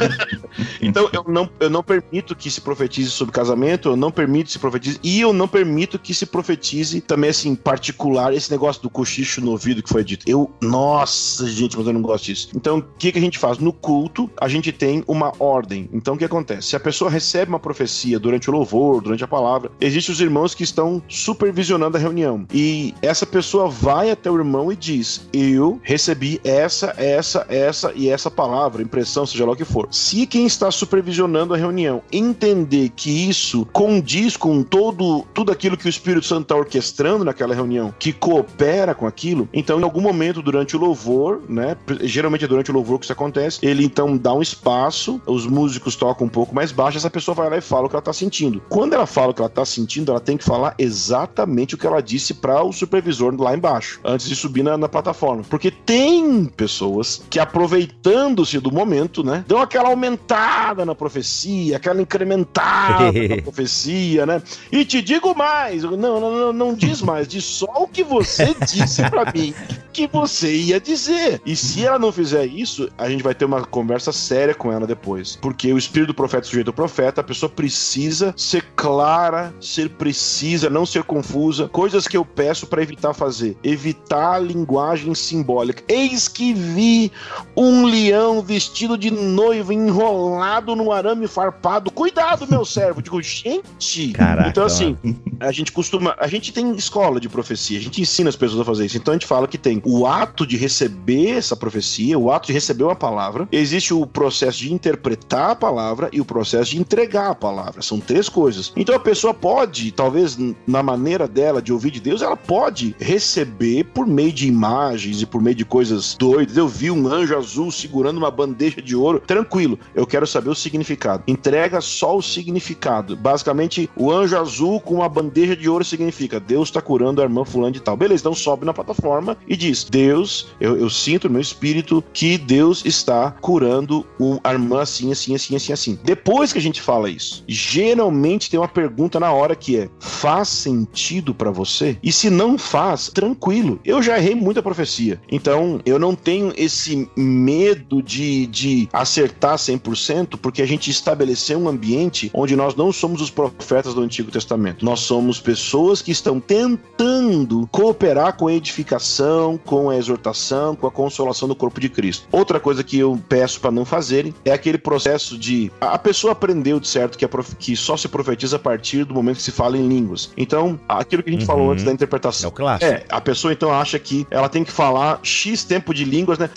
então, 0.80 1.08
eu 1.12 1.24
não, 1.28 1.48
eu 1.60 1.70
não 1.70 1.82
permito 1.82 2.34
que 2.34 2.50
se 2.50 2.60
profetize 2.60 3.10
sobre 3.10 3.32
casamento, 3.32 3.90
eu 3.90 3.96
não 3.96 4.10
permito 4.10 4.46
que 4.46 4.52
se 4.52 4.58
profetize 4.58 4.93
e 5.02 5.20
eu 5.20 5.32
não 5.32 5.48
permito 5.48 5.98
que 5.98 6.14
se 6.14 6.26
profetize 6.26 7.00
também, 7.00 7.30
assim, 7.30 7.54
particular, 7.54 8.32
esse 8.32 8.50
negócio 8.50 8.82
do 8.82 8.90
cochicho 8.90 9.40
no 9.40 9.50
ouvido 9.52 9.82
que 9.82 9.88
foi 9.88 10.04
dito. 10.04 10.28
Eu, 10.28 10.50
nossa, 10.60 11.46
gente, 11.46 11.76
mas 11.76 11.86
eu 11.86 11.92
não 11.92 12.02
gosto 12.02 12.24
disso. 12.24 12.48
Então, 12.54 12.78
o 12.78 12.82
que, 12.98 13.12
que 13.12 13.18
a 13.18 13.22
gente 13.22 13.38
faz? 13.38 13.58
No 13.58 13.72
culto, 13.72 14.30
a 14.40 14.48
gente 14.48 14.72
tem 14.72 15.04
uma 15.06 15.32
ordem. 15.38 15.88
Então, 15.92 16.14
o 16.14 16.18
que 16.18 16.24
acontece? 16.24 16.68
Se 16.68 16.76
a 16.76 16.80
pessoa 16.80 17.10
recebe 17.10 17.50
uma 17.50 17.58
profecia 17.58 18.18
durante 18.18 18.50
o 18.50 18.52
louvor, 18.52 19.00
durante 19.00 19.24
a 19.24 19.28
palavra, 19.28 19.70
existem 19.80 20.12
os 20.12 20.20
irmãos 20.20 20.54
que 20.54 20.62
estão 20.62 21.02
supervisionando 21.08 21.96
a 21.96 22.00
reunião. 22.00 22.46
E 22.52 22.94
essa 23.02 23.26
pessoa 23.26 23.68
vai 23.68 24.10
até 24.10 24.30
o 24.30 24.36
irmão 24.36 24.70
e 24.70 24.76
diz: 24.76 25.28
Eu 25.32 25.80
recebi 25.82 26.40
essa, 26.44 26.94
essa, 26.96 27.46
essa 27.48 27.92
e 27.94 28.08
essa 28.08 28.30
palavra, 28.30 28.82
impressão, 28.82 29.26
seja 29.26 29.44
lá 29.44 29.52
o 29.52 29.56
que 29.56 29.64
for. 29.64 29.88
Se 29.90 30.26
quem 30.26 30.46
está 30.46 30.70
supervisionando 30.70 31.54
a 31.54 31.56
reunião 31.56 32.02
entender 32.12 32.90
que 32.90 33.28
isso 33.28 33.66
condiz 33.72 34.36
com 34.36 34.62
todo 34.62 34.83
todo 34.84 35.24
tudo 35.32 35.50
aquilo 35.50 35.76
que 35.76 35.86
o 35.86 35.88
Espírito 35.88 36.26
Santo 36.26 36.42
está 36.42 36.54
orquestrando 36.54 37.24
naquela 37.24 37.54
reunião, 37.54 37.94
que 37.98 38.12
coopera 38.12 38.94
com 38.94 39.06
aquilo, 39.06 39.48
então 39.52 39.80
em 39.80 39.82
algum 39.82 40.00
momento 40.00 40.42
durante 40.42 40.76
o 40.76 40.78
louvor, 40.78 41.42
né, 41.48 41.76
geralmente 42.02 42.44
é 42.44 42.48
durante 42.48 42.70
o 42.70 42.74
louvor 42.74 42.98
que 42.98 43.06
isso 43.06 43.12
acontece, 43.12 43.58
ele 43.62 43.84
então 43.84 44.16
dá 44.16 44.32
um 44.32 44.42
espaço, 44.42 45.20
os 45.26 45.46
músicos 45.46 45.96
tocam 45.96 46.26
um 46.26 46.30
pouco 46.30 46.54
mais 46.54 46.70
baixo, 46.70 46.98
essa 46.98 47.10
pessoa 47.10 47.34
vai 47.34 47.48
lá 47.48 47.56
e 47.56 47.60
fala 47.60 47.86
o 47.86 47.88
que 47.88 47.94
ela 47.94 48.00
está 48.00 48.12
sentindo. 48.12 48.62
Quando 48.68 48.92
ela 48.92 49.06
fala 49.06 49.30
o 49.30 49.34
que 49.34 49.40
ela 49.40 49.48
está 49.48 49.64
sentindo, 49.64 50.10
ela 50.10 50.20
tem 50.20 50.36
que 50.36 50.44
falar 50.44 50.74
exatamente 50.78 51.74
o 51.74 51.78
que 51.78 51.86
ela 51.86 52.02
disse 52.02 52.34
para 52.34 52.62
o 52.62 52.72
supervisor 52.72 53.34
lá 53.40 53.54
embaixo, 53.54 54.00
antes 54.04 54.28
de 54.28 54.36
subir 54.36 54.62
na, 54.62 54.76
na 54.76 54.88
plataforma. 54.88 55.42
Porque 55.48 55.70
tem 55.70 56.44
pessoas 56.44 57.22
que 57.30 57.40
aproveitando-se 57.40 58.60
do 58.60 58.70
momento, 58.70 59.24
né, 59.24 59.44
dão 59.48 59.60
aquela 59.60 59.88
aumentada 59.88 60.84
na 60.84 60.94
profecia, 60.94 61.76
aquela 61.76 62.00
incrementada 62.00 63.10
na 63.12 63.40
profecia, 63.42 64.26
né? 64.26 64.42
E 64.74 64.84
te 64.84 65.00
digo 65.00 65.36
mais, 65.36 65.84
não, 65.84 65.96
não, 65.96 66.20
não, 66.20 66.52
não 66.52 66.74
diz 66.74 67.00
mais, 67.00 67.28
diz 67.28 67.44
só 67.44 67.72
o 67.76 67.86
que 67.86 68.02
você 68.02 68.56
disse 68.66 69.08
para 69.08 69.32
mim 69.32 69.54
que 69.92 70.08
você 70.08 70.52
ia 70.52 70.80
dizer. 70.80 71.40
E 71.46 71.54
se 71.54 71.86
ela 71.86 71.96
não 71.96 72.10
fizer 72.10 72.44
isso, 72.44 72.90
a 72.98 73.08
gente 73.08 73.22
vai 73.22 73.32
ter 73.32 73.44
uma 73.44 73.64
conversa 73.64 74.10
séria 74.10 74.52
com 74.52 74.72
ela 74.72 74.84
depois. 74.84 75.36
Porque 75.36 75.72
o 75.72 75.78
espírito 75.78 76.08
do 76.08 76.14
profeta 76.14 76.48
sujeito 76.48 76.66
ao 76.66 76.74
profeta, 76.74 77.20
a 77.20 77.24
pessoa 77.24 77.48
precisa 77.48 78.34
ser 78.36 78.64
clara, 78.74 79.54
ser 79.60 79.90
precisa, 79.90 80.68
não 80.68 80.84
ser 80.84 81.04
confusa. 81.04 81.68
Coisas 81.68 82.08
que 82.08 82.16
eu 82.16 82.24
peço 82.24 82.66
para 82.66 82.82
evitar 82.82 83.14
fazer. 83.14 83.56
Evitar 83.62 84.34
a 84.34 84.38
linguagem 84.40 85.14
simbólica. 85.14 85.84
Eis 85.86 86.26
que 86.26 86.52
vi 86.52 87.12
um 87.56 87.84
leão 87.84 88.42
vestido 88.42 88.98
de 88.98 89.12
noiva 89.12 89.72
enrolado 89.72 90.74
no 90.74 90.90
arame 90.90 91.28
farpado. 91.28 91.92
Cuidado, 91.92 92.48
meu 92.50 92.64
servo. 92.64 93.00
Digo, 93.00 93.22
gente. 93.22 94.08
Caraca. 94.12 94.63
Então, 94.64 94.66
assim, 94.66 94.96
a 95.40 95.52
gente 95.52 95.72
costuma. 95.72 96.14
A 96.18 96.26
gente 96.26 96.52
tem 96.52 96.74
escola 96.74 97.20
de 97.20 97.28
profecia, 97.28 97.78
a 97.78 97.82
gente 97.82 98.00
ensina 98.00 98.28
as 98.28 98.36
pessoas 98.36 98.60
a 98.60 98.64
fazer 98.64 98.86
isso. 98.86 98.96
Então 98.96 99.12
a 99.12 99.16
gente 99.16 99.26
fala 99.26 99.46
que 99.46 99.58
tem 99.58 99.82
o 99.84 100.06
ato 100.06 100.46
de 100.46 100.56
receber 100.56 101.30
essa 101.30 101.56
profecia, 101.56 102.18
o 102.18 102.30
ato 102.30 102.46
de 102.48 102.52
receber 102.52 102.84
uma 102.84 102.96
palavra, 102.96 103.48
existe 103.52 103.92
o 103.92 104.06
processo 104.06 104.58
de 104.58 104.72
interpretar 104.72 105.50
a 105.50 105.56
palavra 105.56 106.08
e 106.12 106.20
o 106.20 106.24
processo 106.24 106.70
de 106.70 106.80
entregar 106.80 107.30
a 107.30 107.34
palavra. 107.34 107.82
São 107.82 108.00
três 108.00 108.28
coisas. 108.28 108.72
Então 108.76 108.94
a 108.94 109.00
pessoa 109.00 109.34
pode, 109.34 109.90
talvez 109.92 110.38
na 110.66 110.82
maneira 110.82 111.28
dela 111.28 111.60
de 111.60 111.72
ouvir 111.72 111.90
de 111.90 112.00
Deus, 112.00 112.22
ela 112.22 112.36
pode 112.36 112.94
receber 112.98 113.84
por 113.84 114.06
meio 114.06 114.32
de 114.32 114.46
imagens 114.46 115.20
e 115.20 115.26
por 115.26 115.42
meio 115.42 115.56
de 115.56 115.64
coisas 115.64 116.16
doidas. 116.18 116.56
Eu 116.56 116.68
vi 116.68 116.90
um 116.90 117.06
anjo 117.08 117.36
azul 117.36 117.70
segurando 117.70 118.18
uma 118.18 118.30
bandeja 118.30 118.80
de 118.80 118.96
ouro. 118.96 119.20
Tranquilo, 119.20 119.78
eu 119.94 120.06
quero 120.06 120.26
saber 120.26 120.50
o 120.50 120.54
significado. 120.54 121.22
Entrega 121.26 121.80
só 121.80 122.16
o 122.16 122.22
significado. 122.22 123.16
Basicamente, 123.16 123.90
o 123.96 124.10
anjo 124.10 124.38
azul 124.44 124.80
com 124.80 124.94
uma 124.96 125.08
bandeja 125.08 125.56
de 125.56 125.68
ouro 125.68 125.84
significa 125.84 126.38
Deus 126.38 126.68
está 126.68 126.80
curando 126.80 127.20
a 127.20 127.24
irmã 127.24 127.44
fulano 127.44 127.72
de 127.72 127.80
tal. 127.80 127.96
Beleza, 127.96 128.22
então 128.22 128.34
sobe 128.34 128.66
na 128.66 128.74
plataforma 128.74 129.36
e 129.48 129.56
diz: 129.56 129.84
Deus, 129.84 130.48
eu, 130.60 130.76
eu 130.76 130.90
sinto 130.90 131.28
no 131.28 131.34
meu 131.34 131.40
espírito 131.40 132.04
que 132.12 132.38
Deus 132.38 132.84
está 132.84 133.30
curando 133.30 134.06
o, 134.18 134.38
a 134.44 134.52
irmã 134.52 134.82
assim, 134.82 135.10
assim, 135.10 135.34
assim, 135.34 135.56
assim, 135.56 135.72
assim. 135.72 135.98
Depois 136.04 136.52
que 136.52 136.58
a 136.58 136.62
gente 136.62 136.80
fala 136.80 137.08
isso, 137.10 137.42
geralmente 137.48 138.50
tem 138.50 138.60
uma 138.60 138.68
pergunta 138.68 139.18
na 139.18 139.32
hora 139.32 139.56
que 139.56 139.76
é: 139.78 139.88
faz 139.98 140.48
sentido 140.48 141.34
para 141.34 141.50
você? 141.50 141.98
E 142.02 142.12
se 142.12 142.30
não 142.30 142.58
faz, 142.58 143.08
tranquilo. 143.08 143.80
Eu 143.84 144.02
já 144.02 144.18
errei 144.18 144.34
muita 144.34 144.62
profecia. 144.62 145.20
Então, 145.30 145.80
eu 145.84 145.98
não 145.98 146.14
tenho 146.14 146.52
esse 146.56 147.08
medo 147.16 148.02
de, 148.02 148.46
de 148.46 148.88
acertar 148.92 149.56
100%, 149.56 150.38
porque 150.40 150.62
a 150.62 150.66
gente 150.66 150.90
estabeleceu 150.90 151.58
um 151.58 151.68
ambiente 151.68 152.30
onde 152.34 152.56
nós 152.56 152.74
não 152.74 152.92
somos 152.92 153.20
os 153.20 153.30
profetas 153.30 153.94
do 153.94 154.00
Antigo 154.00 154.30
Testamento. 154.34 154.84
Nós 154.84 155.00
somos 155.00 155.40
pessoas 155.40 156.02
que 156.02 156.10
estão 156.10 156.40
tentando 156.40 157.68
cooperar 157.70 158.36
com 158.36 158.48
a 158.48 158.52
edificação, 158.52 159.58
com 159.64 159.90
a 159.90 159.96
exortação, 159.96 160.74
com 160.74 160.86
a 160.86 160.90
consolação 160.90 161.48
do 161.48 161.54
corpo 161.54 161.80
de 161.80 161.88
Cristo. 161.88 162.26
Outra 162.30 162.58
coisa 162.58 162.82
que 162.82 162.98
eu 162.98 163.18
peço 163.28 163.60
para 163.60 163.70
não 163.70 163.84
fazerem 163.84 164.34
é 164.44 164.52
aquele 164.52 164.78
processo 164.78 165.38
de 165.38 165.70
a 165.80 165.98
pessoa 165.98 166.32
aprendeu 166.32 166.80
de 166.80 166.88
certo 166.88 167.16
que, 167.16 167.26
prof... 167.26 167.54
que 167.56 167.76
só 167.76 167.96
se 167.96 168.08
profetiza 168.08 168.56
a 168.56 168.58
partir 168.58 169.04
do 169.04 169.14
momento 169.14 169.36
que 169.36 169.42
se 169.42 169.52
fala 169.52 169.78
em 169.78 169.86
línguas. 169.86 170.30
Então, 170.36 170.78
aquilo 170.88 171.22
que 171.22 171.30
a 171.30 171.32
gente 171.32 171.42
uhum. 171.42 171.46
falou 171.46 171.72
antes 171.72 171.84
da 171.84 171.92
interpretação. 171.92 172.48
É 172.48 172.48
o 172.48 172.52
clássico. 172.52 172.92
É, 172.92 173.04
a 173.08 173.20
pessoa 173.20 173.52
então 173.52 173.72
acha 173.72 173.98
que 173.98 174.26
ela 174.30 174.48
tem 174.48 174.64
que 174.64 174.72
falar 174.72 175.20
X 175.22 175.64
tempo 175.64 175.94
de 175.94 176.04
línguas, 176.04 176.38
né? 176.38 176.48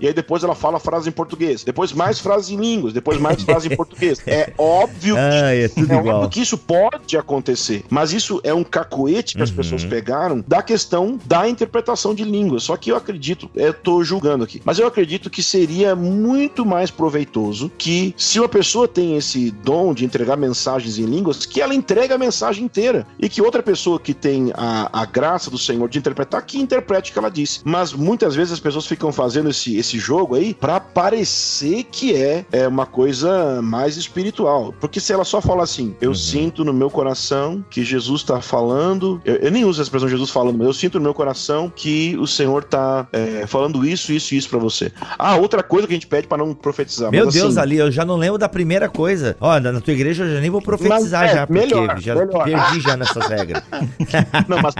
E 0.00 0.06
aí 0.06 0.14
depois 0.14 0.42
ela 0.42 0.54
fala 0.54 0.80
frase 0.80 1.08
em 1.08 1.12
português, 1.12 1.62
depois 1.62 1.92
mais 1.92 2.18
frases 2.18 2.50
em 2.50 2.56
línguas, 2.56 2.92
depois 2.92 3.18
mais 3.18 3.42
frases 3.42 3.70
em 3.70 3.74
português. 3.76 4.20
É 4.26 4.52
óbvio 4.56 5.14
que, 5.14 5.20
ah, 5.20 5.54
é 5.54 5.68
tudo 5.68 5.92
é 5.92 5.96
igual. 5.96 6.22
Que 6.38 6.42
isso 6.42 6.56
pode 6.56 7.16
acontecer, 7.16 7.84
mas 7.90 8.12
isso 8.12 8.40
é 8.44 8.54
um 8.54 8.62
cacoete 8.62 9.34
que 9.34 9.40
uhum. 9.40 9.44
as 9.44 9.50
pessoas 9.50 9.84
pegaram 9.84 10.44
da 10.46 10.62
questão 10.62 11.18
da 11.24 11.48
interpretação 11.48 12.14
de 12.14 12.22
línguas. 12.22 12.62
Só 12.62 12.76
que 12.76 12.92
eu 12.92 12.96
acredito, 12.96 13.50
eu 13.56 13.74
tô 13.74 14.04
julgando 14.04 14.44
aqui, 14.44 14.62
mas 14.64 14.78
eu 14.78 14.86
acredito 14.86 15.28
que 15.28 15.42
seria 15.42 15.96
muito 15.96 16.64
mais 16.64 16.92
proveitoso 16.92 17.72
que 17.76 18.14
se 18.16 18.38
uma 18.38 18.48
pessoa 18.48 18.86
tem 18.86 19.16
esse 19.16 19.50
dom 19.50 19.92
de 19.92 20.04
entregar 20.04 20.36
mensagens 20.36 20.96
em 20.96 21.06
línguas, 21.06 21.44
que 21.44 21.60
ela 21.60 21.74
entregue 21.74 22.12
a 22.12 22.18
mensagem 22.18 22.64
inteira 22.64 23.04
e 23.18 23.28
que 23.28 23.42
outra 23.42 23.60
pessoa 23.60 23.98
que 23.98 24.14
tem 24.14 24.52
a, 24.54 25.02
a 25.02 25.04
graça 25.04 25.50
do 25.50 25.58
Senhor 25.58 25.88
de 25.88 25.98
interpretar, 25.98 26.46
que 26.46 26.60
interprete 26.60 27.10
o 27.10 27.12
que 27.12 27.18
ela 27.18 27.30
disse. 27.30 27.62
Mas 27.64 27.92
muitas 27.92 28.36
vezes 28.36 28.52
as 28.52 28.60
pessoas 28.60 28.86
ficam 28.86 29.10
fazendo 29.10 29.50
esse, 29.50 29.76
esse 29.76 29.98
jogo 29.98 30.36
aí 30.36 30.54
para 30.54 30.78
parecer 30.78 31.82
que 31.90 32.14
é, 32.14 32.46
é 32.52 32.68
uma 32.68 32.86
coisa 32.86 33.60
mais 33.60 33.96
espiritual. 33.96 34.72
Porque 34.78 35.00
se 35.00 35.12
ela 35.12 35.24
só 35.24 35.40
fala 35.40 35.64
assim, 35.64 35.96
eu 36.00 36.10
uhum. 36.10 36.27
Sinto 36.30 36.64
no 36.64 36.72
meu 36.72 36.90
coração 36.90 37.64
que 37.70 37.84
Jesus 37.84 38.22
está 38.22 38.40
falando, 38.40 39.20
eu, 39.24 39.36
eu, 39.36 39.50
nem 39.50 39.64
uso 39.64 39.80
a 39.80 39.82
expressão 39.82 40.08
Jesus 40.08 40.30
falando, 40.30 40.58
mas 40.58 40.66
eu 40.66 40.72
sinto 40.72 40.98
no 40.98 41.04
meu 41.04 41.14
coração 41.14 41.72
que 41.74 42.16
o 42.18 42.26
Senhor 42.26 42.62
está 42.62 43.06
é, 43.12 43.46
falando 43.46 43.86
isso, 43.86 44.12
isso 44.12 44.34
e 44.34 44.38
isso 44.38 44.48
para 44.48 44.58
você. 44.58 44.92
Ah, 45.18 45.36
outra 45.36 45.62
coisa 45.62 45.86
que 45.86 45.92
a 45.92 45.96
gente 45.96 46.06
pede 46.06 46.26
para 46.26 46.38
não 46.38 46.54
profetizar. 46.54 47.10
Meu 47.10 47.28
Deus, 47.28 47.56
assim, 47.56 47.60
ali, 47.60 47.76
eu 47.76 47.90
já 47.90 48.04
não 48.04 48.16
lembro 48.16 48.38
da 48.38 48.48
primeira 48.48 48.88
coisa. 48.88 49.36
Ó, 49.40 49.58
na 49.58 49.80
tua 49.80 49.92
igreja 49.92 50.24
eu 50.24 50.34
já 50.34 50.40
nem 50.40 50.50
vou 50.50 50.62
profetizar 50.62 51.22
mas, 51.22 51.30
é, 51.30 51.34
já, 51.34 51.46
porque 51.46 51.60
melhor, 51.60 52.00
já 52.00 52.14
melhor. 52.14 52.44
perdi 52.44 52.80
já 52.80 52.96
nessas 52.96 53.26
regras. 53.26 53.62
não, 54.48 54.58
mas 54.62 54.74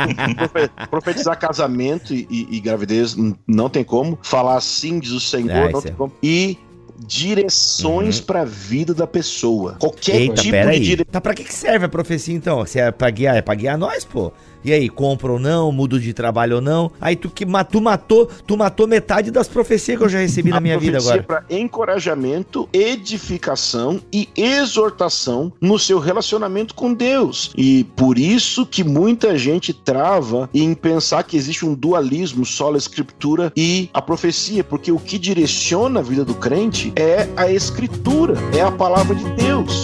profetizar 0.90 1.38
casamento 1.38 2.14
e, 2.14 2.26
e, 2.30 2.56
e, 2.56 2.60
gravidez 2.60 3.16
não 3.46 3.68
tem 3.68 3.84
como. 3.84 4.18
Falar 4.22 4.56
assim, 4.56 4.98
diz 4.98 5.12
o 5.12 5.20
Senhor, 5.20 5.50
é, 5.50 5.72
não 5.72 5.82
tem 5.82 5.92
é. 5.92 5.94
como. 5.94 6.12
E 6.22 6.58
direções 6.98 8.18
uhum. 8.18 8.24
para 8.26 8.42
a 8.42 8.44
vida 8.44 8.92
da 8.92 9.06
pessoa. 9.06 9.76
Qualquer 9.78 10.16
Eita, 10.16 10.42
tipo 10.42 10.70
de 10.70 10.80
direção. 10.80 11.12
Tá, 11.12 11.20
pra 11.20 11.34
que 11.34 11.52
serve 11.52 11.86
a 11.86 11.88
profecia 11.88 12.34
então? 12.34 12.64
Se 12.66 12.80
é 12.80 12.90
pra 12.90 13.10
guiar, 13.10 13.36
é 13.36 13.42
pra 13.42 13.54
guiar 13.54 13.78
nós, 13.78 14.04
pô. 14.04 14.32
E 14.68 14.72
aí, 14.72 14.90
compra 14.90 15.32
ou 15.32 15.38
não, 15.38 15.72
mudo 15.72 15.98
de 15.98 16.12
trabalho 16.12 16.56
ou 16.56 16.60
não? 16.60 16.92
Aí 17.00 17.16
tu 17.16 17.30
que 17.30 17.46
tu 17.70 17.80
matou, 17.80 18.28
tu 18.46 18.54
matou 18.54 18.86
metade 18.86 19.30
das 19.30 19.48
profecias 19.48 19.96
que 19.96 20.04
eu 20.04 20.08
já 20.10 20.18
recebi 20.18 20.50
na 20.50 20.60
minha 20.60 20.78
vida 20.78 20.98
agora. 20.98 21.22
para 21.22 21.44
encorajamento, 21.48 22.68
edificação 22.70 23.98
e 24.12 24.28
exortação 24.36 25.50
no 25.58 25.78
seu 25.78 25.98
relacionamento 25.98 26.74
com 26.74 26.92
Deus. 26.92 27.50
E 27.56 27.84
por 27.96 28.18
isso 28.18 28.66
que 28.66 28.84
muita 28.84 29.38
gente 29.38 29.72
trava 29.72 30.50
em 30.52 30.74
pensar 30.74 31.22
que 31.22 31.38
existe 31.38 31.64
um 31.64 31.72
dualismo 31.72 32.44
só 32.44 32.70
a 32.74 32.76
escritura 32.76 33.50
e 33.56 33.88
a 33.94 34.02
profecia, 34.02 34.62
porque 34.62 34.92
o 34.92 34.98
que 34.98 35.18
direciona 35.18 36.00
a 36.00 36.02
vida 36.02 36.26
do 36.26 36.34
crente 36.34 36.92
é 36.94 37.26
a 37.38 37.50
escritura, 37.50 38.34
é 38.54 38.60
a 38.60 38.70
palavra 38.70 39.14
de 39.14 39.24
Deus. 39.32 39.82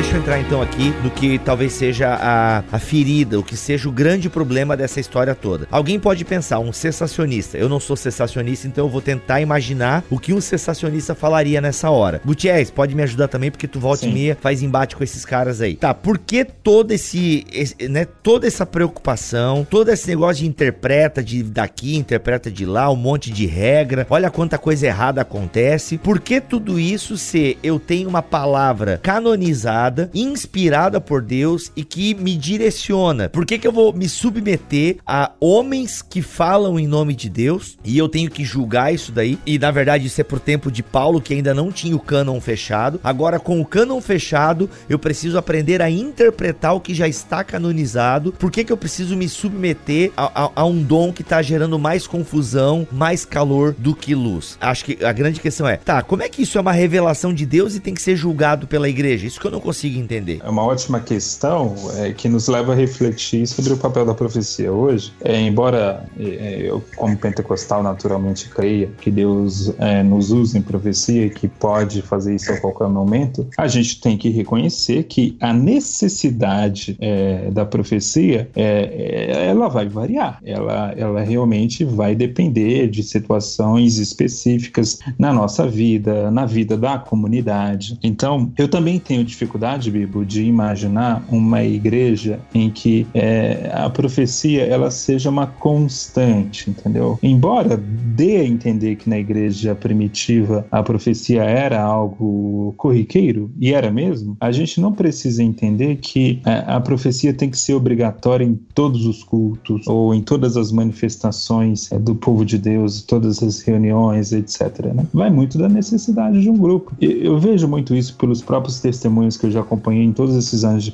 Deixa 0.00 0.16
eu 0.16 0.20
entrar 0.20 0.40
então 0.40 0.62
aqui 0.62 0.94
no 1.04 1.10
que 1.10 1.38
talvez 1.38 1.74
seja 1.74 2.08
a, 2.14 2.64
a 2.72 2.78
ferida, 2.78 3.38
o 3.38 3.42
que 3.44 3.54
seja 3.54 3.86
o 3.86 3.92
grande 3.92 4.30
problema 4.30 4.74
dessa 4.74 4.98
história 4.98 5.34
toda. 5.34 5.68
Alguém 5.70 6.00
pode 6.00 6.24
pensar, 6.24 6.58
um 6.58 6.72
cessacionista. 6.72 7.58
Eu 7.58 7.68
não 7.68 7.78
sou 7.78 7.94
cessacionista, 7.94 8.66
então 8.66 8.86
eu 8.86 8.88
vou 8.88 9.02
tentar 9.02 9.42
imaginar 9.42 10.02
o 10.08 10.18
que 10.18 10.32
um 10.32 10.40
cessacionista 10.40 11.14
falaria 11.14 11.60
nessa 11.60 11.90
hora. 11.90 12.18
Gutierrez, 12.24 12.70
pode 12.70 12.94
me 12.94 13.02
ajudar 13.02 13.28
também, 13.28 13.50
porque 13.50 13.68
tu 13.68 13.78
volta 13.78 14.04
Sim. 14.04 14.10
e 14.10 14.14
meia 14.14 14.38
faz 14.40 14.62
embate 14.62 14.96
com 14.96 15.04
esses 15.04 15.22
caras 15.26 15.60
aí. 15.60 15.76
Tá, 15.76 15.92
por 15.92 16.16
que 16.16 16.46
todo 16.46 16.92
esse, 16.92 17.44
esse, 17.52 17.76
né, 17.86 18.06
toda 18.22 18.46
essa 18.46 18.64
preocupação, 18.64 19.66
todo 19.68 19.90
esse 19.90 20.08
negócio 20.08 20.42
de 20.42 20.48
interpreta 20.48 21.22
de 21.22 21.42
daqui, 21.42 21.94
interpreta 21.96 22.50
de 22.50 22.64
lá, 22.64 22.90
um 22.90 22.96
monte 22.96 23.30
de 23.30 23.44
regra, 23.44 24.06
olha 24.08 24.30
quanta 24.30 24.56
coisa 24.56 24.86
errada 24.86 25.20
acontece. 25.20 25.98
Por 25.98 26.20
que 26.20 26.40
tudo 26.40 26.80
isso 26.80 27.18
se 27.18 27.58
eu 27.62 27.78
tenho 27.78 28.08
uma 28.08 28.22
palavra 28.22 28.98
canonizada 29.02 29.89
inspirada 30.14 31.00
por 31.00 31.22
Deus 31.22 31.72
e 31.74 31.84
que 31.84 32.14
me 32.14 32.36
direciona. 32.36 33.28
Por 33.28 33.46
que, 33.46 33.58
que 33.58 33.66
eu 33.66 33.72
vou 33.72 33.92
me 33.92 34.08
submeter 34.08 34.98
a 35.06 35.32
homens 35.40 36.02
que 36.02 36.22
falam 36.22 36.78
em 36.78 36.86
nome 36.86 37.14
de 37.14 37.28
Deus 37.28 37.78
e 37.84 37.96
eu 37.96 38.08
tenho 38.08 38.30
que 38.30 38.44
julgar 38.44 38.92
isso 38.92 39.12
daí? 39.12 39.38
E 39.46 39.58
na 39.58 39.70
verdade 39.70 40.06
isso 40.06 40.20
é 40.20 40.24
por 40.24 40.40
tempo 40.40 40.70
de 40.70 40.82
Paulo 40.82 41.20
que 41.20 41.34
ainda 41.34 41.54
não 41.54 41.72
tinha 41.72 41.96
o 41.96 42.00
cânon 42.00 42.40
fechado. 42.40 43.00
Agora 43.02 43.38
com 43.38 43.60
o 43.60 43.64
cânon 43.64 44.00
fechado, 44.00 44.68
eu 44.88 44.98
preciso 44.98 45.38
aprender 45.38 45.82
a 45.82 45.90
interpretar 45.90 46.74
o 46.74 46.80
que 46.80 46.94
já 46.94 47.08
está 47.08 47.42
canonizado. 47.42 48.32
Por 48.32 48.50
que, 48.50 48.64
que 48.64 48.72
eu 48.72 48.76
preciso 48.76 49.16
me 49.16 49.28
submeter 49.28 50.12
a, 50.16 50.44
a, 50.44 50.50
a 50.56 50.64
um 50.64 50.82
dom 50.82 51.12
que 51.12 51.22
está 51.22 51.42
gerando 51.42 51.78
mais 51.78 52.06
confusão, 52.06 52.86
mais 52.90 53.24
calor 53.24 53.74
do 53.78 53.94
que 53.94 54.14
luz? 54.14 54.56
Acho 54.60 54.84
que 54.84 55.04
a 55.04 55.12
grande 55.12 55.40
questão 55.40 55.66
é, 55.66 55.76
tá, 55.76 56.02
como 56.02 56.22
é 56.22 56.28
que 56.28 56.42
isso 56.42 56.58
é 56.58 56.60
uma 56.60 56.72
revelação 56.72 57.32
de 57.32 57.46
Deus 57.46 57.74
e 57.74 57.80
tem 57.80 57.94
que 57.94 58.02
ser 58.02 58.16
julgado 58.16 58.66
pela 58.66 58.88
igreja? 58.88 59.26
Isso 59.26 59.40
que 59.40 59.46
eu 59.46 59.50
não 59.50 59.60
consigo 59.70 60.00
entender. 60.00 60.40
É 60.42 60.50
uma 60.50 60.64
ótima 60.64 60.98
questão 60.98 61.76
é, 61.96 62.12
que 62.12 62.28
nos 62.28 62.48
leva 62.48 62.72
a 62.72 62.74
refletir 62.74 63.46
sobre 63.46 63.72
o 63.72 63.76
papel 63.76 64.04
da 64.04 64.12
profecia 64.12 64.72
hoje. 64.72 65.12
É, 65.22 65.40
embora 65.40 66.04
é, 66.18 66.24
é, 66.24 66.62
eu, 66.62 66.82
como 66.96 67.16
pentecostal, 67.16 67.80
naturalmente 67.80 68.48
creia 68.48 68.88
que 69.00 69.12
Deus 69.12 69.72
é, 69.78 70.02
nos 70.02 70.32
usa 70.32 70.58
em 70.58 70.62
profecia 70.62 71.26
e 71.26 71.30
que 71.30 71.46
pode 71.46 72.02
fazer 72.02 72.34
isso 72.34 72.52
a 72.52 72.56
qualquer 72.56 72.88
momento, 72.88 73.46
a 73.56 73.68
gente 73.68 74.00
tem 74.00 74.18
que 74.18 74.28
reconhecer 74.28 75.04
que 75.04 75.36
a 75.40 75.52
necessidade 75.52 76.96
é, 77.00 77.48
da 77.52 77.64
profecia 77.64 78.50
ela 78.54 79.68
vai 79.68 79.88
variar. 79.88 80.40
Ela, 80.44 80.92
ela 80.96 81.20
realmente 81.20 81.84
vai 81.84 82.16
depender 82.16 82.88
de 82.88 83.02
situações 83.02 83.98
específicas 83.98 84.98
na 85.16 85.32
nossa 85.32 85.66
vida, 85.66 86.30
na 86.30 86.44
vida 86.44 86.76
da 86.76 86.98
comunidade. 86.98 87.98
Então, 88.02 88.50
eu 88.58 88.66
também 88.66 88.98
tenho 88.98 89.24
dificuldade 89.24 89.59
dificuldade, 89.60 89.90
Bibo, 89.90 90.24
de 90.24 90.42
imaginar 90.44 91.22
uma 91.28 91.62
igreja 91.62 92.40
em 92.54 92.70
que 92.70 93.06
é, 93.12 93.70
a 93.74 93.90
profecia 93.90 94.62
ela 94.64 94.90
seja 94.90 95.28
uma 95.28 95.46
constante, 95.46 96.70
entendeu? 96.70 97.18
Embora 97.22 97.76
dê 97.76 98.38
a 98.38 98.44
entender 98.44 98.96
que 98.96 99.08
na 99.08 99.18
igreja 99.18 99.74
primitiva 99.74 100.66
a 100.70 100.82
profecia 100.82 101.42
era 101.42 101.80
algo 101.80 102.72
corriqueiro, 102.76 103.50
e 103.60 103.72
era 103.72 103.90
mesmo, 103.90 104.36
a 104.40 104.50
gente 104.50 104.80
não 104.80 104.92
precisa 104.92 105.42
entender 105.42 105.96
que 105.96 106.40
a, 106.44 106.50
é, 106.50 106.64
a 106.76 106.80
profecia 106.80 107.34
tem 107.34 107.50
que 107.50 107.58
ser 107.58 107.74
obrigatória 107.74 108.44
em 108.44 108.54
todos 108.74 109.06
os 109.06 109.22
cultos 109.22 109.86
ou 109.86 110.14
em 110.14 110.22
todas 110.22 110.56
as 110.56 110.72
manifestações 110.72 111.92
é, 111.92 111.98
do 111.98 112.14
povo 112.14 112.44
de 112.44 112.56
Deus, 112.56 113.02
todas 113.02 113.42
as 113.42 113.60
reuniões, 113.60 114.32
etc. 114.32 114.86
Né? 114.94 115.06
Vai 115.12 115.30
muito 115.30 115.58
da 115.58 115.68
necessidade 115.68 116.40
de 116.40 116.48
um 116.48 116.56
grupo. 116.56 116.92
Eu, 117.00 117.10
eu 117.10 117.38
vejo 117.38 117.68
muito 117.68 117.94
isso 117.94 118.16
pelos 118.16 118.40
próprios 118.40 118.80
testemunhos 118.80 119.36
que 119.36 119.46
eu 119.46 119.49
já 119.50 119.60
acompanhei 119.60 120.04
em 120.04 120.12
todos 120.12 120.36
esses 120.36 120.64
anos 120.64 120.84
de, 120.84 120.92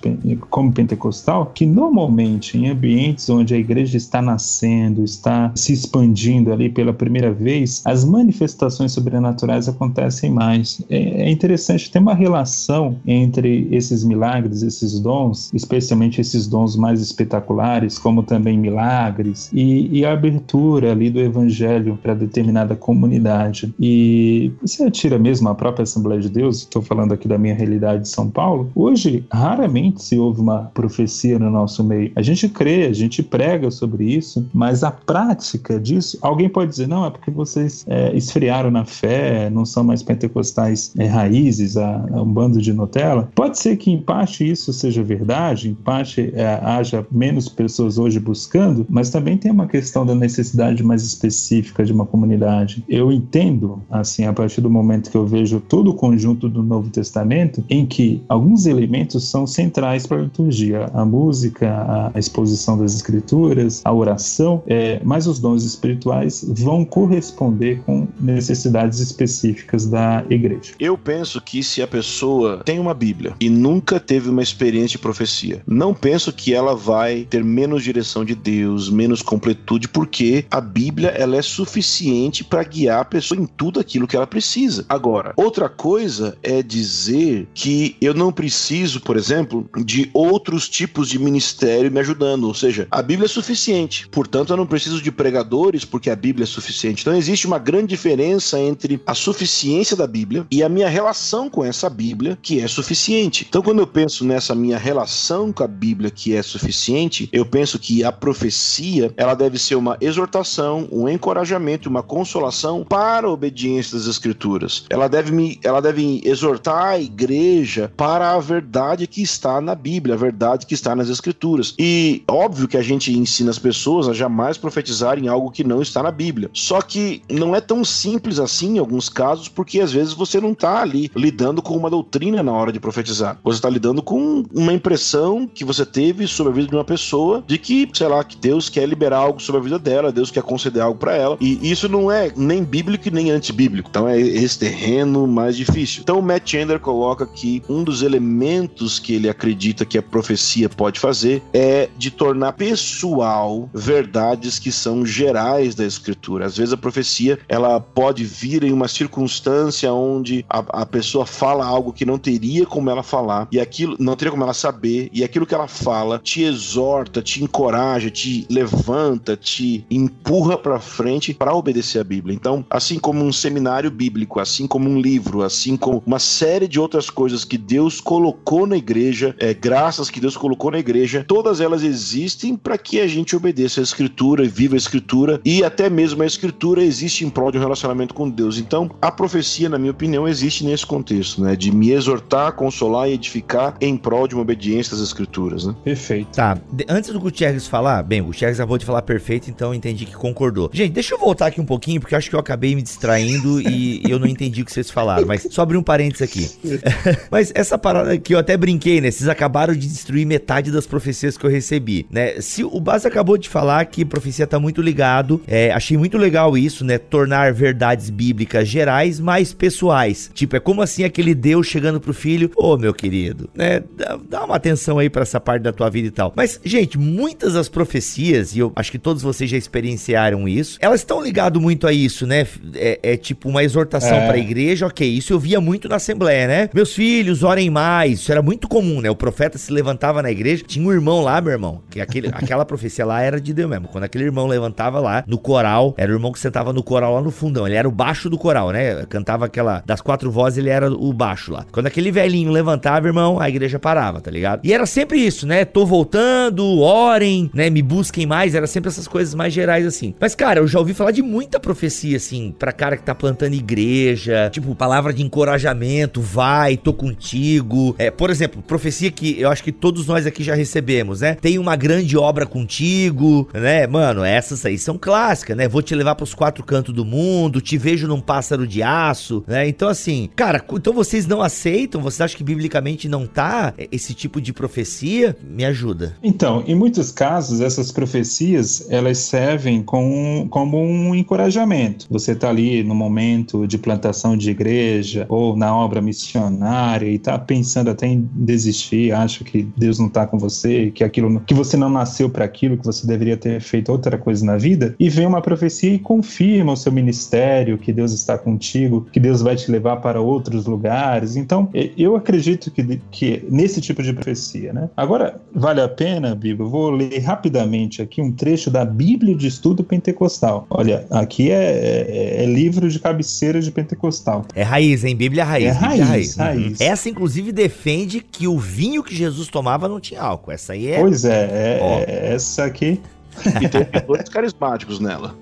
como 0.51 0.73
pentecostal, 0.73 1.53
que 1.55 1.67
normalmente 1.67 2.59
em 2.59 2.69
ambientes 2.69 3.29
onde 3.29 3.55
a 3.55 3.59
igreja 3.59 3.97
está 3.97 4.21
nascendo, 4.21 5.05
está 5.05 5.53
se 5.55 5.73
expandindo 5.73 6.53
ali 6.53 6.69
pela 6.69 6.93
primeira 6.93 7.33
vez, 7.33 7.83
as 7.85 8.05
manifestações 8.05 8.93
sobrenaturais 8.93 9.69
acontecem 9.69 10.31
mais. 10.31 10.81
É, 10.89 11.29
é 11.29 11.31
interessante, 11.31 11.91
tem 11.91 12.01
uma 12.01 12.15
relação 12.15 12.97
entre 13.07 13.69
esses 13.71 14.05
milagres, 14.05 14.63
esses 14.63 14.99
dons, 15.01 15.51
especialmente 15.53 16.21
esses 16.21 16.47
dons 16.47 16.77
mais 16.77 17.01
espetaculares, 17.01 17.99
como 17.99 18.23
também 18.23 18.59
milagres, 18.59 19.51
e, 19.53 19.99
e 19.99 20.05
a 20.05 20.13
abertura 20.13 20.93
ali 20.93 21.11
do 21.11 21.21
evangelho 21.21 21.99
para 22.03 22.15
determinada 22.15 22.75
comunidade. 22.75 23.75
E 23.79 24.53
você 24.61 24.85
atira 24.85 25.19
mesmo 25.19 25.49
a 25.49 25.55
própria 25.55 25.83
Assembleia 25.83 26.21
de 26.21 26.29
Deus, 26.29 26.59
estou 26.59 26.83
falando 26.83 27.13
aqui 27.13 27.29
da 27.29 27.39
minha 27.39 27.55
realidade 27.55 28.03
de 28.03 28.09
São 28.09 28.31
Paulo, 28.31 28.46
hoje 28.75 29.25
raramente 29.31 30.03
se 30.03 30.19
ouve 30.19 30.41
uma 30.41 30.71
profecia 30.75 31.39
no 31.39 31.51
nosso 31.51 31.83
meio. 31.85 32.13
A 32.15 32.23
gente 32.23 32.49
crê, 32.49 32.87
a 32.87 32.93
gente 32.93 33.23
prega 33.23 33.71
sobre 33.71 34.05
isso, 34.05 34.49
mas 34.53 34.83
a 34.83 34.91
prática 34.91 35.79
disso, 35.81 36.19
alguém 36.21 36.49
pode 36.49 36.71
dizer, 36.71 36.89
não, 36.89 37.07
é 37.07 37.11
porque 37.11 37.31
vocês 37.31 37.85
é, 37.89 38.15
esfriaram 38.17 38.71
na 38.71 38.85
fé, 38.85 39.51
não 39.51 39.65
são 39.65 39.85
mais 39.85 40.03
pentecostais 40.03 40.93
é, 40.99 41.07
raízes, 41.07 41.77
a, 41.77 42.07
a, 42.13 42.23
um 42.23 42.33
bando 42.33 42.61
de 42.61 42.73
Nutella. 42.73 43.29
Pode 43.35 43.59
ser 43.59 43.77
que 43.77 43.91
em 43.91 44.01
parte 44.01 44.49
isso 44.49 44.73
seja 44.73 45.03
verdade, 45.03 45.71
em 45.71 45.75
parte 45.75 46.33
é, 46.35 46.61
haja 46.63 47.07
menos 47.11 47.49
pessoas 47.49 47.99
hoje 47.99 48.19
buscando, 48.19 48.87
mas 48.89 49.11
também 49.11 49.37
tem 49.37 49.51
uma 49.51 49.67
questão 49.67 50.05
da 50.05 50.15
necessidade 50.15 50.83
mais 50.83 51.03
específica 51.03 51.85
de 51.85 51.93
uma 51.93 52.07
comunidade. 52.07 52.85
Eu 52.89 53.11
entendo, 53.13 53.83
assim, 53.91 54.25
a 54.25 54.33
partir 54.33 54.61
do 54.61 54.71
momento 54.71 55.11
que 55.11 55.17
eu 55.17 55.27
vejo 55.27 55.61
todo 55.61 55.91
o 55.91 55.95
conjunto 55.95 56.49
do 56.49 56.63
Novo 56.63 56.91
Testamento, 56.91 57.65
em 57.69 57.87
que 57.87 58.23
alguns 58.37 58.67
elementos 58.67 59.25
são 59.25 59.47
centrais 59.47 60.07
para 60.07 60.19
a 60.19 60.23
liturgia: 60.23 60.91
a 60.93 61.05
música, 61.05 62.13
a 62.15 62.19
exposição 62.19 62.79
das 62.79 62.95
escrituras, 62.95 63.81
a 63.85 63.93
oração, 63.93 64.63
é, 64.67 65.01
mas 65.03 65.27
os 65.27 65.39
dons 65.39 65.65
espirituais 65.65 66.45
vão 66.49 66.85
corresponder 66.85 67.81
com 67.85 68.07
necessidades 68.21 69.01
específicas 69.01 69.87
da 69.87 70.25
igreja. 70.29 70.75
Eu 70.79 70.97
penso 70.97 71.41
que 71.41 71.63
se 71.63 71.83
a 71.83 71.87
pessoa 71.87 72.63
tem 72.65 72.79
uma 72.79 72.95
Bíblia 72.95 73.35
e 73.41 73.49
nunca 73.49 73.99
teve 73.99 74.29
uma 74.29 74.43
experiência 74.43 74.97
de 74.97 74.99
profecia, 74.99 75.63
não 75.67 75.95
penso 75.95 76.33
que 76.33 76.53
ela 76.53 76.75
vai 76.75 77.27
ter 77.29 77.43
menos 77.43 77.83
direção 77.83 78.25
de 78.25 78.35
Deus, 78.35 78.91
menos 78.91 79.23
completude, 79.23 79.89
porque 79.89 80.45
a 80.51 80.61
Bíblia 80.61 81.09
ela 81.09 81.37
é 81.37 81.43
suficiente 81.43 82.45
para 82.45 82.63
guiar 82.63 83.01
a 83.01 83.05
pessoa 83.05 83.41
em 83.41 83.47
tudo 83.47 83.81
aquilo 83.81 84.07
que 84.07 84.17
ela 84.17 84.27
precisa. 84.27 84.85
Agora, 84.89 85.33
outra 85.37 85.69
coisa 85.69 86.37
é 86.43 86.63
dizer 86.63 87.49
que 87.55 87.97
eu 88.01 88.15
não 88.15 88.26
preciso, 88.33 89.01
por 89.01 89.17
exemplo, 89.17 89.69
de 89.85 90.11
outros 90.13 90.69
tipos 90.69 91.09
de 91.09 91.19
ministério 91.19 91.91
me 91.91 92.01
ajudando, 92.01 92.45
ou 92.45 92.55
seja, 92.55 92.87
a 92.91 93.03
Bíblia 93.03 93.27
é 93.27 93.29
suficiente. 93.29 94.09
Portanto, 94.09 94.53
eu 94.53 94.57
não 94.57 94.67
preciso 94.67 95.03
de 95.03 95.11
pregadores 95.11 95.85
porque 95.85 96.11
a 96.11 96.17
Bíblia 96.17 96.45
é 96.45 96.47
suficiente. 96.47 97.03
Então, 97.03 97.15
existe 97.15 97.47
uma 97.47 97.59
grande 97.59 97.89
diferença 97.89 98.59
entre 98.59 99.01
a 99.07 99.15
suficiência 99.15 99.97
da 99.97 100.07
Bíblia 100.07 100.47
e 100.51 100.63
a 100.63 100.69
minha 100.69 100.89
relação 100.89 101.49
com 101.49 101.65
essa 101.65 101.89
Bíblia, 101.89 102.39
que 102.41 102.61
é 102.61 102.69
suficiente. 102.69 103.47
Então, 103.49 103.63
quando 103.63 103.81
eu 103.81 103.87
penso 103.87 104.25
nessa 104.25 104.55
minha 104.55 104.79
relação 104.79 105.53
com 105.53 105.63
a 105.63 105.69
Bíblia, 105.69 106.11
que 106.11 106.35
é 106.35 106.43
suficiente, 106.43 107.29
eu 107.33 107.45
penso 107.45 107.79
que 107.79 108.05
a 108.05 108.13
profecia 108.13 109.13
ela 109.17 109.35
deve 109.35 109.59
ser 109.59 109.75
uma 109.75 109.97
exortação, 110.01 110.89
um 110.91 111.09
encorajamento, 111.09 111.89
uma 111.89 112.03
consolação 112.03 112.85
para 112.85 113.27
a 113.27 113.31
obediência 113.31 113.97
das 113.97 114.07
Escrituras. 114.07 114.85
Ela 114.91 115.09
deve 115.09 115.33
me, 115.33 115.59
ela 115.63 115.81
deve 115.81 116.21
exortar 116.25 116.87
a 116.87 116.99
igreja 116.99 117.93
para 117.97 118.16
a 118.23 118.39
verdade 118.39 119.07
que 119.07 119.23
está 119.23 119.61
na 119.61 119.75
Bíblia, 119.75 120.15
a 120.15 120.19
verdade 120.19 120.67
que 120.67 120.75
está 120.75 120.95
nas 120.95 121.09
Escrituras. 121.09 121.75
E 121.79 122.23
óbvio 122.29 122.69
que 122.69 122.77
a 122.77 122.83
gente 122.83 123.17
ensina 123.17 123.51
as 123.51 123.59
pessoas 123.59 124.09
a 124.09 124.13
jamais 124.13 124.57
profetizarem 124.57 125.29
algo 125.29 125.51
que 125.51 125.65
não 125.65 125.83
está 125.83 126.03
na 126.03 126.11
Bíblia. 126.11 126.51
Só 126.53 126.81
que 126.81 127.23
não 127.31 127.55
é 127.55 127.61
tão 127.61 127.85
simples 127.85 128.39
assim 128.39 128.77
em 128.77 128.79
alguns 128.79 129.09
casos, 129.09 129.49
porque 129.49 129.81
às 129.81 129.93
vezes 129.93 130.13
você 130.13 130.41
não 130.41 130.53
está 130.53 130.81
ali 130.81 131.11
lidando 131.15 131.63
com 131.63 131.77
uma 131.77 131.91
doutrina 131.91 132.43
na 132.43 132.53
hora 132.53 132.73
de 132.73 132.81
profetizar. 132.81 133.39
Você 133.43 133.59
está 133.59 133.71
lidando 133.71 134.03
com 134.03 134.45
uma 134.53 134.73
impressão 134.73 135.49
que 135.53 135.65
você 135.65 135.85
teve 135.85 136.27
sobre 136.27 136.53
a 136.53 136.57
vida 136.57 136.69
de 136.69 136.75
uma 136.75 136.85
pessoa 136.85 137.43
de 137.47 137.59
que, 137.59 137.89
sei 137.93 138.09
lá, 138.09 138.23
que 138.25 138.37
Deus 138.37 138.69
quer 138.69 138.87
liberar 138.87 139.19
algo 139.19 139.41
sobre 139.41 139.61
a 139.61 139.65
vida 139.65 139.79
dela, 139.79 140.13
Deus 140.13 140.31
quer 140.31 140.43
conceder 140.43 140.83
algo 140.83 140.99
para 140.99 141.15
ela. 141.15 141.37
E 141.41 141.71
isso 141.71 141.89
não 141.89 142.11
é 142.11 142.33
nem 142.37 142.65
bíblico 142.65 143.11
nem 143.11 143.31
antibíblico. 143.31 143.89
Então 143.91 144.09
é 144.09 144.19
esse 144.21 144.59
terreno 144.59 145.27
mais 145.27 145.57
difícil. 145.57 146.03
Então 146.03 146.19
o 146.19 146.23
Matt 146.23 146.51
Chandler 146.51 146.81
coloca 146.81 147.27
que 147.27 147.63
um 147.69 147.83
dos 147.83 148.03
elementos 148.07 148.99
que 148.99 149.15
ele 149.15 149.29
acredita 149.29 149.85
que 149.85 149.99
a 149.99 150.03
profecia 150.03 150.69
pode 150.69 150.99
fazer 150.99 151.43
é 151.53 151.89
de 151.99 152.11
tornar 152.11 152.53
pessoal 152.53 153.69
verdades 153.75 154.59
que 154.59 154.73
são 154.73 155.05
gerais 155.05 155.75
da 155.75 155.85
escritura. 155.85 156.47
Às 156.47 156.57
vezes 156.57 156.73
a 156.73 156.77
profecia 156.77 157.39
ela 157.49 157.81
pode 157.81 158.25
vir 158.25 158.63
em 158.63 158.73
uma 158.73 158.89
circunstância 158.89 159.93
onde 159.93 160.45
a, 160.49 160.83
a 160.83 160.87
pessoa 160.87 161.27
fala 161.27 161.65
algo 161.65 161.93
que 161.93 162.05
não 162.05 162.19
teria 162.19 162.65
como 162.65 162.91
ela 162.91 163.03
falar 163.03 163.49
e 163.51 163.61
aquilo 163.61 163.97
não 163.99 164.17
teria 164.17 164.31
como 164.31 164.45
ela 164.45 164.55
saber 164.55 165.11
e 165.13 165.25
aquilo 165.25 165.47
que 165.47 165.55
ela 165.55 165.69
fala 165.69 166.21
te 166.23 166.43
exorta, 166.43 167.21
te 167.21 167.43
encoraja, 167.43 168.11
te 168.11 168.47
levanta, 168.49 169.37
te 169.37 169.85
empurra 169.91 170.57
para 170.57 170.81
frente 170.81 171.35
para 171.35 171.55
obedecer 171.55 172.01
a 172.01 172.05
Bíblia. 172.05 172.35
Então, 172.35 172.65
assim 172.71 172.99
como 172.99 173.25
um 173.25 173.33
seminário 173.33 173.91
bíblico, 173.91 174.41
assim 174.41 174.67
como 174.67 174.89
um 174.89 175.01
livro, 175.01 175.43
assim 175.43 175.77
como 175.77 176.03
uma 176.07 176.19
série 176.19 176.69
de 176.69 176.79
outras 176.79 177.11
coisas 177.11 177.45
que 177.45 177.59
Deus 177.59 177.86
colocou 178.01 178.67
na 178.67 178.77
igreja, 178.77 179.35
é, 179.39 179.55
graças 179.55 180.11
que 180.11 180.21
Deus 180.21 180.37
colocou 180.37 180.71
na 180.71 180.79
igreja, 180.79 181.25
todas 181.27 181.61
elas 181.61 181.83
existem 181.83 182.57
para 182.57 182.77
que 182.77 183.01
a 183.01 183.07
gente 183.07 183.35
obedeça 183.37 183.81
a 183.81 183.83
Escritura, 183.83 184.45
viva 184.45 184.75
a 184.75 184.79
Escritura 184.79 185.41
e 185.45 185.63
até 185.65 185.89
mesmo 185.89 186.23
a 186.23 186.27
Escritura 186.27 186.83
existe 186.83 187.25
em 187.25 187.31
prol 187.31 187.51
de 187.51 187.59
um 187.59 187.61
relacionamento 187.61 188.15
com 188.15 188.29
Deus. 188.29 188.59
Então, 188.59 188.91
a 189.01 189.11
profecia, 189.11 189.69
na 189.69 189.79
minha 189.79 189.91
opinião, 189.91 190.27
existe 190.27 190.65
nesse 190.65 190.85
contexto, 190.85 191.43
né, 191.43 191.55
de 191.55 191.71
me 191.71 191.91
exortar, 191.91 192.53
consolar 192.53 193.09
e 193.09 193.13
edificar 193.13 193.77
em 193.81 193.97
prol 193.97 194.27
de 194.27 194.35
uma 194.35 194.43
obediência 194.43 194.95
às 194.95 195.01
Escrituras, 195.01 195.65
né? 195.67 195.75
Perfeito. 195.85 196.29
Tá, 196.35 196.59
antes 196.89 197.11
do 197.11 197.21
Gutierrez 197.21 197.67
falar, 197.67 198.03
bem, 198.03 198.21
o 198.21 198.27
Gutierrez 198.27 198.59
acabou 198.59 198.79
de 198.79 198.85
falar 198.85 199.03
perfeito, 199.03 199.51
então 199.51 199.69
eu 199.69 199.75
entendi 199.75 200.05
que 200.05 200.15
concordou. 200.15 200.71
Gente, 200.73 200.93
deixa 200.93 201.15
eu 201.15 201.19
voltar 201.19 201.47
aqui 201.47 201.61
um 201.61 201.67
pouquinho, 201.67 202.01
porque 202.01 202.15
eu 202.15 202.19
acho 202.19 202.29
que 202.29 202.37
eu 202.37 202.41
acabei 202.41 202.75
me 202.75 202.83
distraindo 202.83 203.61
e 203.61 204.03
eu 204.09 204.19
não 204.19 204.27
entendi 204.27 204.63
o 204.63 204.65
que 204.65 204.73
vocês 204.73 204.91
falaram, 204.91 205.27
mas 205.27 205.47
só 205.51 205.63
abrir 205.63 205.77
um 205.77 205.83
parênteses 205.83 206.23
aqui. 206.23 206.51
mas 207.31 207.53
essa 207.55 207.76
parada 207.79 208.17
que 208.19 208.35
eu 208.35 208.39
até 208.39 208.57
brinquei, 208.57 209.01
né? 209.01 209.11
Vocês 209.11 209.29
acabaram 209.29 209.75
de 209.75 209.87
destruir 209.87 210.27
metade 210.27 210.71
das 210.71 210.87
profecias 210.87 211.37
que 211.37 211.45
eu 211.45 211.51
recebi, 211.51 212.07
né? 212.11 212.41
Se 212.41 212.65
o 212.65 212.81
Bas 212.81 213.07
acabou 213.07 213.37
de 213.37 213.49
falar 213.49 213.85
que 213.87 214.05
profecia 214.05 214.47
tá 214.47 214.59
muito 214.59 214.81
ligado, 214.83 215.41
é, 215.47 215.71
achei 215.73 215.97
muito 215.97 216.19
legal 216.19 216.57
isso, 216.57 216.85
né? 216.85 216.99
Tornar 216.99 217.53
verdades 217.53 218.11
bíblicas 218.11 218.69
gerais 218.69 219.21
mais 219.21 219.53
pessoais. 219.53 220.31
Tipo, 220.35 220.57
é 220.57 220.61
como 220.61 220.83
assim 220.83 221.05
aquele 221.05 221.35
Deus 221.35 221.67
chegando 221.67 222.01
pro 222.01 222.15
filho, 222.15 222.51
ô 222.57 222.73
oh, 222.73 222.77
meu 222.77 222.95
querido, 222.95 223.49
né? 223.55 223.83
Dá, 223.97 224.19
dá 224.29 224.45
uma 224.45 224.57
atenção 224.57 224.99
aí 224.99 225.09
para 225.09 225.23
essa 225.23 225.41
parte 225.41 225.63
da 225.63 225.73
tua 225.73 225.91
vida 225.91 226.09
e 226.09 226.11
tal. 226.11 226.33
Mas, 226.37 226.61
gente, 226.65 226.99
muitas 226.99 227.55
das 227.55 227.69
profecias, 227.69 228.55
e 228.55 228.61
eu 228.61 228.73
acho 228.77 228.91
que 228.91 228.99
todos 228.99 229.23
vocês 229.23 229.51
já 229.51 229.57
experienciaram 229.57 230.49
isso, 230.49 230.79
elas 230.81 231.01
estão 231.01 231.23
ligadas 231.23 231.61
muito 231.61 231.87
a 231.87 231.93
isso, 231.93 232.27
né? 232.27 232.47
É, 232.75 232.99
é 233.03 233.17
tipo 233.17 233.49
uma 233.49 233.63
exortação 233.63 234.17
é. 234.17 234.27
para 234.27 234.37
a 234.37 234.39
igreja, 234.39 234.87
ok. 234.87 235.07
Isso 235.07 235.33
eu 235.33 235.39
via 235.39 235.61
muito 235.61 235.89
na 235.89 235.97
Assembleia, 235.97 236.47
né? 236.47 236.71
Meus 236.75 236.93
filhos, 236.95 237.43
orem 237.43 237.66
mais. 237.71 238.21
Isso 238.21 238.33
era 238.33 238.43
muito 238.43 238.69
comum, 238.69 239.01
né? 239.01 239.11
O 239.11 239.17
profeta 239.17 239.59
se 239.59 239.73
levantava 239.73 240.23
na 240.23 240.31
igreja, 240.31 240.65
tinha 240.67 240.87
um 240.87 240.93
irmão 240.93 241.23
lá, 241.23 241.41
meu 241.41 241.53
irmão, 241.53 241.83
que 241.91 242.01
aquele, 242.01 242.29
aquela 242.33 242.65
profecia 242.65 243.05
lá 243.05 243.21
era 243.21 243.41
de 243.41 243.53
Deus 243.53 243.69
mesmo. 243.69 243.89
Quando 243.89 244.05
aquele 244.05 244.25
irmão 244.25 244.47
levantava 244.47 245.01
lá 245.01 245.25
no 245.27 245.39
coral, 245.39 245.95
era 245.97 246.11
o 246.11 246.15
irmão 246.15 246.33
que 246.33 246.39
sentava 246.39 246.73
no 246.73 246.83
coral 246.83 247.15
lá 247.15 247.21
no 247.21 247.31
fundão. 247.31 247.67
Ele 247.67 247.77
era 247.77 247.89
o 247.89 247.93
baixo 247.93 248.29
do 248.31 248.39
coral, 248.39 248.71
né? 248.71 249.05
Cantava 249.07 249.47
aquela. 249.47 249.83
Das 249.87 250.01
quatro 250.01 250.31
vozes, 250.31 250.59
ele 250.59 250.71
era 250.71 250.91
o 250.91 251.13
baixo 251.13 251.53
lá. 251.53 251.65
Quando 251.71 251.87
aquele 251.87 252.11
velhinho 252.11 252.51
levantava, 252.51 253.07
irmão, 253.07 253.41
a 253.41 253.49
igreja 253.49 253.79
parava, 253.79 254.21
tá 254.21 254.31
ligado? 254.31 254.61
E 254.65 254.73
era 254.73 254.87
sempre 254.87 255.19
isso, 255.19 255.47
né? 255.47 255.65
Tô 255.65 255.85
voltando, 255.85 256.81
orem, 256.81 257.51
né? 257.55 257.71
Me 257.71 257.83
busquem 257.83 258.27
mais. 258.27 258.55
Era 258.55 258.67
sempre 258.67 258.89
essas 258.89 259.09
coisas 259.09 259.35
mais 259.35 259.53
gerais 259.53 259.87
assim. 259.87 260.15
Mas, 260.21 260.35
cara, 260.35 260.61
eu 260.61 260.67
já 260.67 260.79
ouvi 260.79 260.95
falar 260.95 261.11
de 261.11 261.23
muita 261.23 261.59
profecia, 261.59 262.17
assim, 262.17 262.55
pra 262.59 262.73
cara 262.73 262.97
que 262.97 263.03
tá 263.03 263.15
plantando 263.15 263.55
igreja, 263.55 264.51
tipo, 264.53 264.75
palavra 264.75 265.13
de 265.13 265.23
encorajamento, 265.23 266.21
vai, 266.21 266.77
tô 266.77 266.93
contigo 266.93 267.56
contigo. 267.57 267.95
É, 267.99 268.11
por 268.11 268.31
exemplo, 268.31 268.63
profecia 268.63 269.11
que 269.11 269.41
eu 269.41 269.51
acho 269.51 269.63
que 269.63 269.73
todos 269.73 270.07
nós 270.07 270.27
aqui 270.27 270.43
já 270.43 270.55
recebemos, 270.55 271.21
né? 271.21 271.35
Tem 271.35 271.59
uma 271.59 271.77
grande 271.77 272.17
obra 272.17 272.47
contigo, 272.47 273.49
né? 273.53 273.87
Mano, 273.87 274.25
essas 274.25 274.65
aí 274.65 274.79
são 274.79 274.99
clássicas, 274.99 275.57
né? 275.57 275.69
Vou 275.69 275.83
te 275.83 275.95
levar 275.95 276.15
pros 276.15 276.35
quatro 276.35 276.65
cantos 276.65 276.95
do 276.95 277.05
mundo, 277.05 277.61
te 277.61 277.79
vejo 277.79 278.07
num 278.07 278.21
pássaro 278.21 278.67
de 278.67 278.83
aço, 278.83 279.45
né? 279.47 279.69
Então, 279.69 279.89
assim, 279.89 280.29
cara, 280.35 280.65
então 280.73 280.93
vocês 280.93 281.27
não 281.27 281.43
aceitam? 281.43 282.01
Vocês 282.01 282.21
acham 282.21 282.39
que 282.39 282.45
biblicamente 282.45 283.09
não 283.09 283.27
tá 283.27 283.75
esse 283.91 284.15
tipo 284.15 284.41
de 284.41 284.53
profecia? 284.53 285.37
Me 285.43 285.65
ajuda. 285.65 286.17
Então, 286.23 286.63
em 286.67 286.75
muitos 286.75 287.11
casos, 287.13 287.61
essas 287.61 287.91
profecias, 287.93 288.87
elas 288.91 289.19
servem 289.19 289.83
com, 289.83 290.47
como 290.51 290.83
um 290.83 291.15
encorajamento. 291.15 292.07
Você 292.11 292.35
tá 292.35 292.49
ali 292.49 292.83
no 292.83 292.95
momento 292.95 293.67
de 293.67 293.79
plantação 293.79 294.37
de 294.37 294.51
igreja 294.51 295.27
ou 295.29 295.57
na 295.57 295.75
obra 295.75 296.01
missionária 296.01 297.09
e 297.09 297.19
tá 297.19 297.39
pensando 297.47 297.91
até 297.91 298.07
em 298.07 298.29
desistir, 298.35 299.13
acha 299.13 299.45
que 299.45 299.69
Deus 299.77 299.99
não 299.99 300.09
tá 300.09 300.27
com 300.27 300.39
você, 300.39 300.91
que 300.91 301.05
aquilo 301.05 301.41
que 301.41 301.55
você 301.55 301.77
não 301.77 301.89
nasceu 301.89 302.29
para 302.29 302.45
aquilo, 302.45 302.77
que 302.77 302.85
você 302.85 303.07
deveria 303.07 303.37
ter 303.37 303.61
feito 303.61 303.91
outra 303.91 304.19
coisa 304.19 304.45
na 304.45 304.57
vida, 304.57 304.95
e 304.99 305.09
vem 305.09 305.27
uma 305.27 305.41
profecia 305.41 305.95
e 305.95 305.99
confirma 305.99 306.73
o 306.73 306.77
seu 306.77 306.93
ministério, 306.93 307.79
que 307.79 307.93
Deus 307.93 308.13
está 308.13 308.37
contigo, 308.37 309.07
que 309.13 309.21
Deus 309.21 309.43
vai 309.43 309.57
te 309.57 309.71
levar 309.71 309.97
para 309.97 310.21
outros 310.21 310.67
lugares. 310.67 311.37
Então, 311.37 311.71
eu 311.97 312.17
acredito 312.17 312.71
que, 312.71 313.01
que 313.11 313.45
nesse 313.49 313.81
tipo 313.81 314.03
de 314.03 314.13
profecia, 314.13 314.73
né? 314.73 314.89
Agora, 314.97 315.41
vale 315.55 315.81
a 315.81 315.89
pena, 315.89 316.35
Bíblia, 316.35 316.67
eu 316.67 316.71
vou 316.71 316.91
ler 316.91 317.19
rapidamente 317.19 318.03
aqui 318.03 318.21
um 318.21 318.33
trecho 318.33 318.71
da 318.71 318.85
Bíblia 318.85 319.35
de 319.35 319.47
Estudo 319.47 319.85
Pentecostal. 319.85 320.67
Olha, 320.71 321.07
aqui 321.11 321.51
é, 321.51 321.55
é, 321.55 322.43
é 322.43 322.47
livro 322.47 322.89
de 322.89 322.99
cabeceira 322.99 323.61
de 323.61 323.71
Pentecostal. 323.71 324.45
É 324.55 324.63
raiz, 324.63 325.05
hein? 325.05 325.15
Bíblia 325.15 325.45
raiz. 325.45 325.67
É 325.67 325.71
raiz, 325.71 326.09
raiz. 326.09 326.37
raiz. 326.37 326.81
Essa, 326.81 327.09
inclusive, 327.09 327.36
defende 327.53 328.21
que 328.21 328.47
o 328.47 328.59
vinho 328.59 329.03
que 329.03 329.15
Jesus 329.15 329.49
tomava 329.49 329.89
não 329.89 330.01
tinha 330.01 330.21
álcool. 330.21 330.53
Essa 330.53 330.73
aí 330.73 330.89
é. 330.89 331.01
Pois 331.01 331.25
é, 331.25 331.45
é, 331.45 332.05
é 332.09 332.35
essa 332.35 332.65
aqui 332.65 333.01
e 333.61 333.69
tem 333.69 333.87
dois 334.07 334.29
carismáticos 334.29 335.01
nela. 335.01 335.35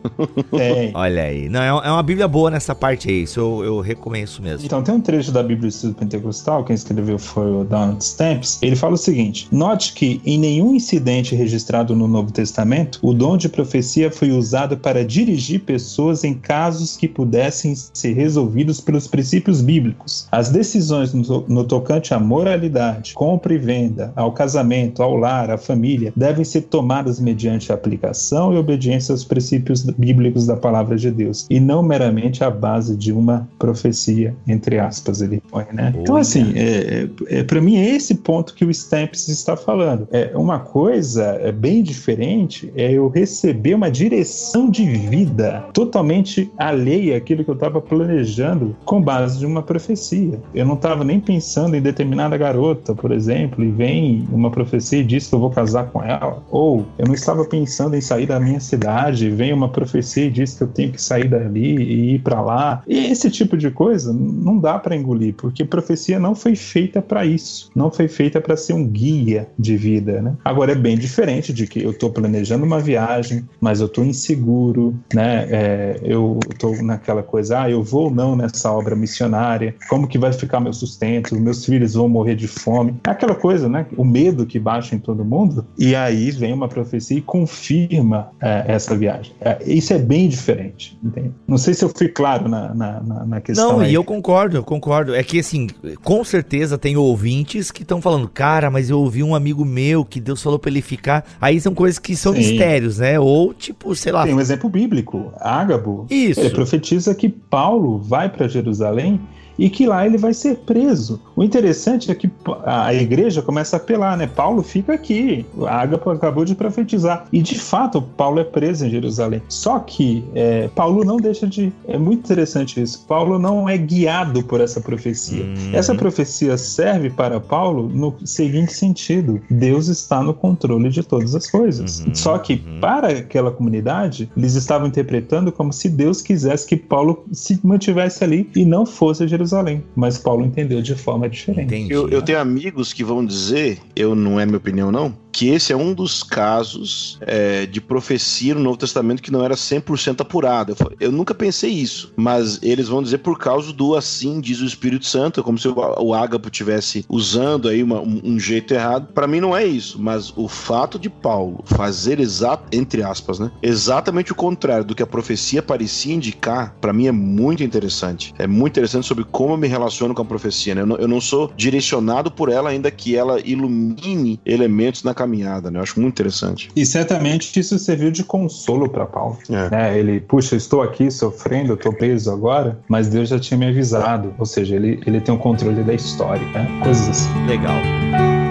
Tem. 0.50 0.90
Olha 0.94 1.22
aí. 1.22 1.48
Não, 1.48 1.60
é, 1.60 1.68
é 1.68 1.90
uma 1.90 2.02
Bíblia 2.02 2.26
boa 2.26 2.50
nessa 2.50 2.74
parte 2.74 3.08
aí. 3.08 3.22
Isso 3.22 3.40
eu, 3.40 3.64
eu 3.64 3.80
recomendo 3.80 4.24
mesmo. 4.40 4.64
Então, 4.64 4.82
tem 4.82 4.94
um 4.94 5.00
trecho 5.00 5.30
da 5.32 5.42
Bíblia 5.42 5.62
do 5.62 5.68
Estudo 5.68 5.94
Pentecostal, 5.94 6.64
quem 6.64 6.74
escreveu 6.74 7.18
foi 7.18 7.50
o 7.50 7.64
Donald 7.64 8.02
Stamps. 8.02 8.58
Ele 8.62 8.76
fala 8.76 8.94
o 8.94 8.98
seguinte: 8.98 9.48
Note 9.50 9.92
que 9.92 10.20
em 10.24 10.38
nenhum 10.38 10.74
incidente 10.74 11.34
registrado 11.34 11.94
no 11.94 12.08
Novo 12.08 12.32
Testamento, 12.32 12.98
o 13.02 13.12
dom 13.12 13.36
de 13.36 13.48
profecia 13.48 14.10
foi 14.10 14.30
usado 14.30 14.76
para 14.76 15.04
dirigir 15.04 15.60
pessoas 15.60 16.24
em 16.24 16.34
casos 16.34 16.96
que 16.96 17.08
pudessem 17.08 17.74
ser 17.74 18.14
resolvidos 18.14 18.80
pelos 18.80 19.06
princípios 19.06 19.60
bíblicos. 19.60 20.26
As 20.30 20.50
decisões 20.50 21.12
no, 21.12 21.44
no 21.48 21.64
tocante 21.64 22.14
à 22.14 22.18
moralidade, 22.18 23.14
compra 23.14 23.54
e 23.54 23.58
venda, 23.58 24.12
ao 24.16 24.32
casamento, 24.32 25.02
ao 25.02 25.16
lar, 25.16 25.50
à 25.50 25.58
família, 25.58 26.12
devem 26.16 26.44
ser 26.44 26.62
tomadas 26.62 27.20
mediante 27.20 27.72
a 27.72 27.76
aplicação 27.84 28.52
e 28.54 28.56
obediência 28.56 29.12
aos 29.12 29.24
princípios 29.24 29.82
bíblicos 29.82 30.46
da 30.46 30.56
palavra 30.56 30.96
de 30.96 31.10
Deus 31.10 31.46
e 31.50 31.60
não 31.60 31.82
meramente 31.82 32.42
à 32.42 32.50
base 32.50 32.96
de 32.96 33.12
uma 33.12 33.48
profecia, 33.58 34.34
entre 34.48 34.78
aspas, 34.78 35.20
ele 35.20 35.42
põe, 35.50 35.66
né? 35.72 35.90
Boa, 35.90 36.02
então, 36.02 36.16
assim, 36.16 36.52
é, 36.56 37.08
é, 37.28 37.40
é 37.40 37.44
para 37.44 37.60
mim 37.60 37.76
é 37.76 37.94
esse 37.94 38.14
ponto 38.16 38.54
que 38.54 38.64
o 38.64 38.70
Stamps 38.70 39.28
está 39.28 39.56
falando. 39.56 40.08
É 40.10 40.32
uma 40.34 40.58
coisa 40.58 41.24
é 41.40 41.52
bem 41.52 41.82
diferente 41.82 42.72
é 42.74 42.92
eu 42.92 43.08
receber 43.08 43.74
uma 43.74 43.90
direção 43.90 44.70
de 44.70 44.84
vida 44.84 45.64
totalmente 45.72 46.50
alheia 46.56 47.16
àquilo 47.16 47.44
que 47.44 47.50
eu 47.50 47.54
estava 47.54 47.80
planejando 47.80 48.74
com 48.84 49.00
base 49.00 49.38
de 49.38 49.46
uma 49.46 49.62
profecia. 49.62 50.40
Eu 50.54 50.64
não 50.64 50.74
estava 50.74 51.04
nem 51.04 51.20
pensando 51.20 51.76
em 51.76 51.82
determinada 51.82 52.36
garota, 52.36 52.94
por 52.94 53.12
exemplo, 53.12 53.62
e 53.64 53.70
vem 53.70 54.26
uma 54.32 54.50
profecia 54.50 55.00
e 55.00 55.04
diz 55.04 55.26
que 55.26 55.34
eu 55.34 55.38
vou 55.38 55.50
casar 55.50 55.86
com 55.86 56.02
ela. 56.02 56.42
Ou 56.50 56.86
eu 56.98 57.06
não 57.06 57.14
estava 57.14 57.44
pensando 57.44 57.73
pensando 57.74 57.96
em 57.96 58.00
sair 58.00 58.24
da 58.24 58.38
minha 58.38 58.60
cidade, 58.60 59.28
vem 59.30 59.52
uma 59.52 59.68
profecia 59.68 60.26
e 60.26 60.30
diz 60.30 60.54
que 60.54 60.62
eu 60.62 60.68
tenho 60.68 60.92
que 60.92 61.02
sair 61.02 61.26
dali 61.26 61.74
e 61.76 62.14
ir 62.14 62.18
para 62.20 62.40
lá. 62.40 62.84
E 62.86 63.06
esse 63.10 63.28
tipo 63.28 63.56
de 63.56 63.68
coisa 63.68 64.12
não 64.12 64.60
dá 64.60 64.78
para 64.78 64.94
engolir, 64.94 65.34
porque 65.34 65.64
profecia 65.64 66.20
não 66.20 66.36
foi 66.36 66.54
feita 66.54 67.02
para 67.02 67.26
isso, 67.26 67.72
não 67.74 67.90
foi 67.90 68.06
feita 68.06 68.40
para 68.40 68.56
ser 68.56 68.74
um 68.74 68.86
guia 68.86 69.48
de 69.58 69.76
vida, 69.76 70.22
né? 70.22 70.34
Agora 70.44 70.70
é 70.70 70.76
bem 70.76 70.96
diferente 70.96 71.52
de 71.52 71.66
que 71.66 71.82
eu 71.82 71.90
estou 71.90 72.10
planejando 72.10 72.64
uma 72.64 72.78
viagem, 72.78 73.44
mas 73.60 73.80
eu 73.80 73.86
estou 73.86 74.04
inseguro, 74.04 74.94
né? 75.12 75.48
É, 75.50 76.00
eu 76.04 76.38
estou 76.52 76.80
naquela 76.80 77.24
coisa, 77.24 77.62
ah, 77.62 77.70
eu 77.70 77.82
vou 77.82 78.04
ou 78.04 78.10
não 78.10 78.36
nessa 78.36 78.70
obra 78.70 78.94
missionária? 78.94 79.74
Como 79.88 80.06
que 80.06 80.16
vai 80.16 80.32
ficar 80.32 80.60
meu 80.60 80.72
sustento? 80.72 81.34
Meus 81.40 81.64
filhos 81.64 81.94
vão 81.94 82.08
morrer 82.08 82.36
de 82.36 82.46
fome? 82.46 82.94
É 83.04 83.10
aquela 83.10 83.34
coisa, 83.34 83.68
né? 83.68 83.84
O 83.96 84.04
medo 84.04 84.46
que 84.46 84.60
baixa 84.60 84.94
em 84.94 84.98
todo 85.00 85.24
mundo. 85.24 85.66
E 85.76 85.96
aí 85.96 86.30
vem 86.30 86.52
uma 86.52 86.68
profecia 86.68 87.18
e 87.18 87.22
confia 87.22 87.63
confirma 87.64 88.30
é, 88.40 88.64
essa 88.68 88.96
viagem. 88.96 89.32
É, 89.40 89.58
isso 89.66 89.92
é 89.92 89.98
bem 89.98 90.28
diferente, 90.28 90.98
entende? 91.02 91.32
Não 91.46 91.56
sei 91.56 91.72
se 91.72 91.84
eu 91.84 91.88
fui 91.88 92.08
claro 92.08 92.48
na, 92.48 92.74
na, 92.74 93.00
na 93.00 93.40
questão. 93.40 93.74
Não, 93.74 93.80
aí. 93.80 93.92
e 93.92 93.94
eu 93.94 94.04
concordo, 94.04 94.56
eu 94.56 94.62
concordo. 94.62 95.14
É 95.14 95.22
que, 95.22 95.38
assim, 95.38 95.68
com 96.02 96.22
certeza 96.22 96.76
tem 96.76 96.96
ouvintes 96.96 97.70
que 97.70 97.82
estão 97.82 98.02
falando, 98.02 98.28
cara, 98.28 98.70
mas 98.70 98.90
eu 98.90 99.00
ouvi 99.00 99.22
um 99.22 99.34
amigo 99.34 99.64
meu 99.64 100.04
que 100.04 100.20
Deus 100.20 100.42
falou 100.42 100.58
pra 100.58 100.70
ele 100.70 100.82
ficar. 100.82 101.24
Aí 101.40 101.60
são 101.60 101.74
coisas 101.74 101.98
que 101.98 102.14
são 102.14 102.32
Sim. 102.32 102.38
mistérios, 102.38 102.98
né? 102.98 103.18
Ou, 103.18 103.54
tipo, 103.54 103.94
sei 103.94 104.12
lá. 104.12 104.24
Tem 104.24 104.34
um 104.34 104.40
exemplo 104.40 104.68
bíblico, 104.68 105.32
Ágabo. 105.40 106.06
Isso. 106.10 106.40
Ele 106.40 106.50
profetiza 106.50 107.14
que 107.14 107.28
Paulo 107.28 107.98
vai 107.98 108.28
para 108.28 108.46
Jerusalém 108.46 109.20
e 109.58 109.70
que 109.70 109.86
lá 109.86 110.06
ele 110.06 110.18
vai 110.18 110.34
ser 110.34 110.56
preso. 110.58 111.20
O 111.36 111.42
interessante 111.42 112.10
é 112.10 112.14
que 112.14 112.30
a 112.64 112.92
igreja 112.94 113.42
começa 113.42 113.76
a 113.76 113.78
apelar, 113.78 114.16
né? 114.16 114.26
Paulo 114.26 114.62
fica 114.62 114.92
aqui, 114.92 115.46
a 115.66 115.80
Ágapa 115.80 116.12
acabou 116.12 116.44
de 116.44 116.54
profetizar. 116.54 117.26
E 117.32 117.40
de 117.40 117.58
fato, 117.58 118.00
Paulo 118.00 118.40
é 118.40 118.44
preso 118.44 118.86
em 118.86 118.90
Jerusalém. 118.90 119.42
Só 119.48 119.78
que 119.78 120.24
é, 120.34 120.68
Paulo 120.74 121.04
não 121.04 121.16
deixa 121.16 121.46
de. 121.46 121.72
É 121.86 121.98
muito 121.98 122.20
interessante 122.20 122.80
isso. 122.80 123.04
Paulo 123.06 123.38
não 123.38 123.68
é 123.68 123.76
guiado 123.76 124.42
por 124.44 124.60
essa 124.60 124.80
profecia. 124.80 125.44
Uhum. 125.44 125.70
Essa 125.72 125.94
profecia 125.94 126.56
serve 126.56 127.10
para 127.10 127.40
Paulo 127.40 127.88
no 127.88 128.14
seguinte 128.24 128.72
sentido: 128.72 129.40
Deus 129.50 129.88
está 129.88 130.22
no 130.22 130.34
controle 130.34 130.88
de 130.88 131.02
todas 131.02 131.34
as 131.34 131.50
coisas. 131.50 132.00
Uhum. 132.00 132.14
Só 132.14 132.38
que 132.38 132.54
uhum. 132.54 132.80
para 132.80 133.08
aquela 133.08 133.50
comunidade, 133.50 134.30
eles 134.36 134.54
estavam 134.54 134.88
interpretando 134.88 135.52
como 135.52 135.72
se 135.72 135.88
Deus 135.88 136.22
quisesse 136.22 136.66
que 136.66 136.76
Paulo 136.76 137.24
se 137.32 137.58
mantivesse 137.62 138.22
ali 138.22 138.50
e 138.54 138.64
não 138.64 138.86
fosse 138.86 139.24
a 139.24 139.26
Jerusalém 139.26 139.43
Jerusalém. 139.44 139.84
Mas 139.94 140.18
Paulo 140.18 140.44
entendeu 140.44 140.80
de 140.82 140.94
forma 140.94 141.28
diferente. 141.28 141.86
Eu, 141.90 142.08
eu, 142.08 142.22
tenho 142.22 142.40
amigos 142.40 142.92
que 142.92 143.04
vão 143.04 143.24
dizer, 143.24 143.78
eu 143.94 144.14
não 144.14 144.40
é 144.40 144.46
minha 144.46 144.58
opinião 144.58 144.90
não, 144.90 145.14
que 145.34 145.48
esse 145.48 145.72
é 145.72 145.76
um 145.76 145.92
dos 145.92 146.22
casos 146.22 147.18
é, 147.22 147.66
de 147.66 147.80
profecia 147.80 148.54
no 148.54 148.60
Novo 148.60 148.76
Testamento 148.76 149.20
que 149.20 149.32
não 149.32 149.44
era 149.44 149.56
100% 149.56 150.20
apurado. 150.20 150.76
Eu, 150.78 151.08
eu, 151.08 151.12
nunca 151.12 151.34
pensei 151.34 151.70
isso, 151.70 152.12
mas 152.16 152.60
eles 152.62 152.86
vão 152.86 153.02
dizer 153.02 153.18
por 153.18 153.36
causa 153.36 153.72
do 153.72 153.96
assim 153.96 154.40
diz 154.40 154.60
o 154.60 154.64
Espírito 154.64 155.06
Santo, 155.06 155.42
como 155.42 155.58
se 155.58 155.66
o, 155.66 155.74
o 155.74 156.14
Ágapo 156.14 156.48
tivesse 156.50 157.04
usando 157.08 157.68
aí 157.68 157.82
uma, 157.82 158.00
um, 158.00 158.20
um, 158.22 158.38
jeito 158.38 158.72
errado. 158.72 159.08
Para 159.12 159.26
mim 159.26 159.40
não 159.40 159.56
é 159.56 159.66
isso, 159.66 160.00
mas 160.00 160.32
o 160.36 160.46
fato 160.46 161.00
de 161.00 161.10
Paulo 161.10 161.64
fazer 161.64 162.20
exato 162.20 162.68
entre 162.70 163.02
aspas, 163.02 163.40
né, 163.40 163.50
exatamente 163.60 164.30
o 164.30 164.36
contrário 164.36 164.84
do 164.84 164.94
que 164.94 165.02
a 165.02 165.06
profecia 165.06 165.60
parecia 165.60 166.14
indicar, 166.14 166.76
para 166.80 166.92
mim 166.92 167.08
é 167.08 167.12
muito 167.12 167.64
interessante. 167.64 168.32
É 168.38 168.46
muito 168.46 168.74
interessante 168.74 169.06
sobre 169.06 169.24
como 169.24 169.54
eu 169.54 169.58
me 169.58 169.66
relaciono 169.66 170.14
com 170.14 170.22
a 170.22 170.24
profecia. 170.24 170.76
Né? 170.76 170.82
Eu, 170.82 170.86
não, 170.86 170.96
eu 170.96 171.08
não 171.08 171.20
sou 171.20 171.52
direcionado 171.56 172.30
por 172.30 172.48
ela, 172.48 172.70
ainda 172.70 172.88
que 172.88 173.16
ela 173.16 173.40
ilumine 173.40 174.38
elementos 174.46 175.02
na 175.02 175.12
caminhada, 175.24 175.70
né? 175.70 175.78
Eu 175.78 175.82
acho 175.82 175.98
muito 176.00 176.14
interessante. 176.14 176.70
E 176.76 176.84
certamente 176.84 177.58
isso 177.58 177.78
serviu 177.78 178.10
de 178.10 178.22
consolo 178.22 178.88
para 178.88 179.06
Paulo. 179.06 179.38
É. 179.50 179.70
Né? 179.70 179.98
Ele, 179.98 180.20
puxa, 180.20 180.54
estou 180.54 180.82
aqui 180.82 181.10
sofrendo, 181.10 181.74
estou 181.74 181.92
preso 181.92 182.30
agora, 182.30 182.78
mas 182.88 183.08
Deus 183.08 183.28
já 183.28 183.38
tinha 183.38 183.58
me 183.58 183.66
avisado. 183.66 184.34
Ou 184.38 184.46
seja, 184.46 184.76
ele, 184.76 185.00
ele 185.06 185.20
tem 185.20 185.34
o 185.34 185.38
um 185.38 185.40
controle 185.40 185.82
da 185.82 185.94
história, 185.94 186.46
né? 186.48 186.80
Coisas 186.82 187.08
assim. 187.08 187.46
Legal. 187.46 188.43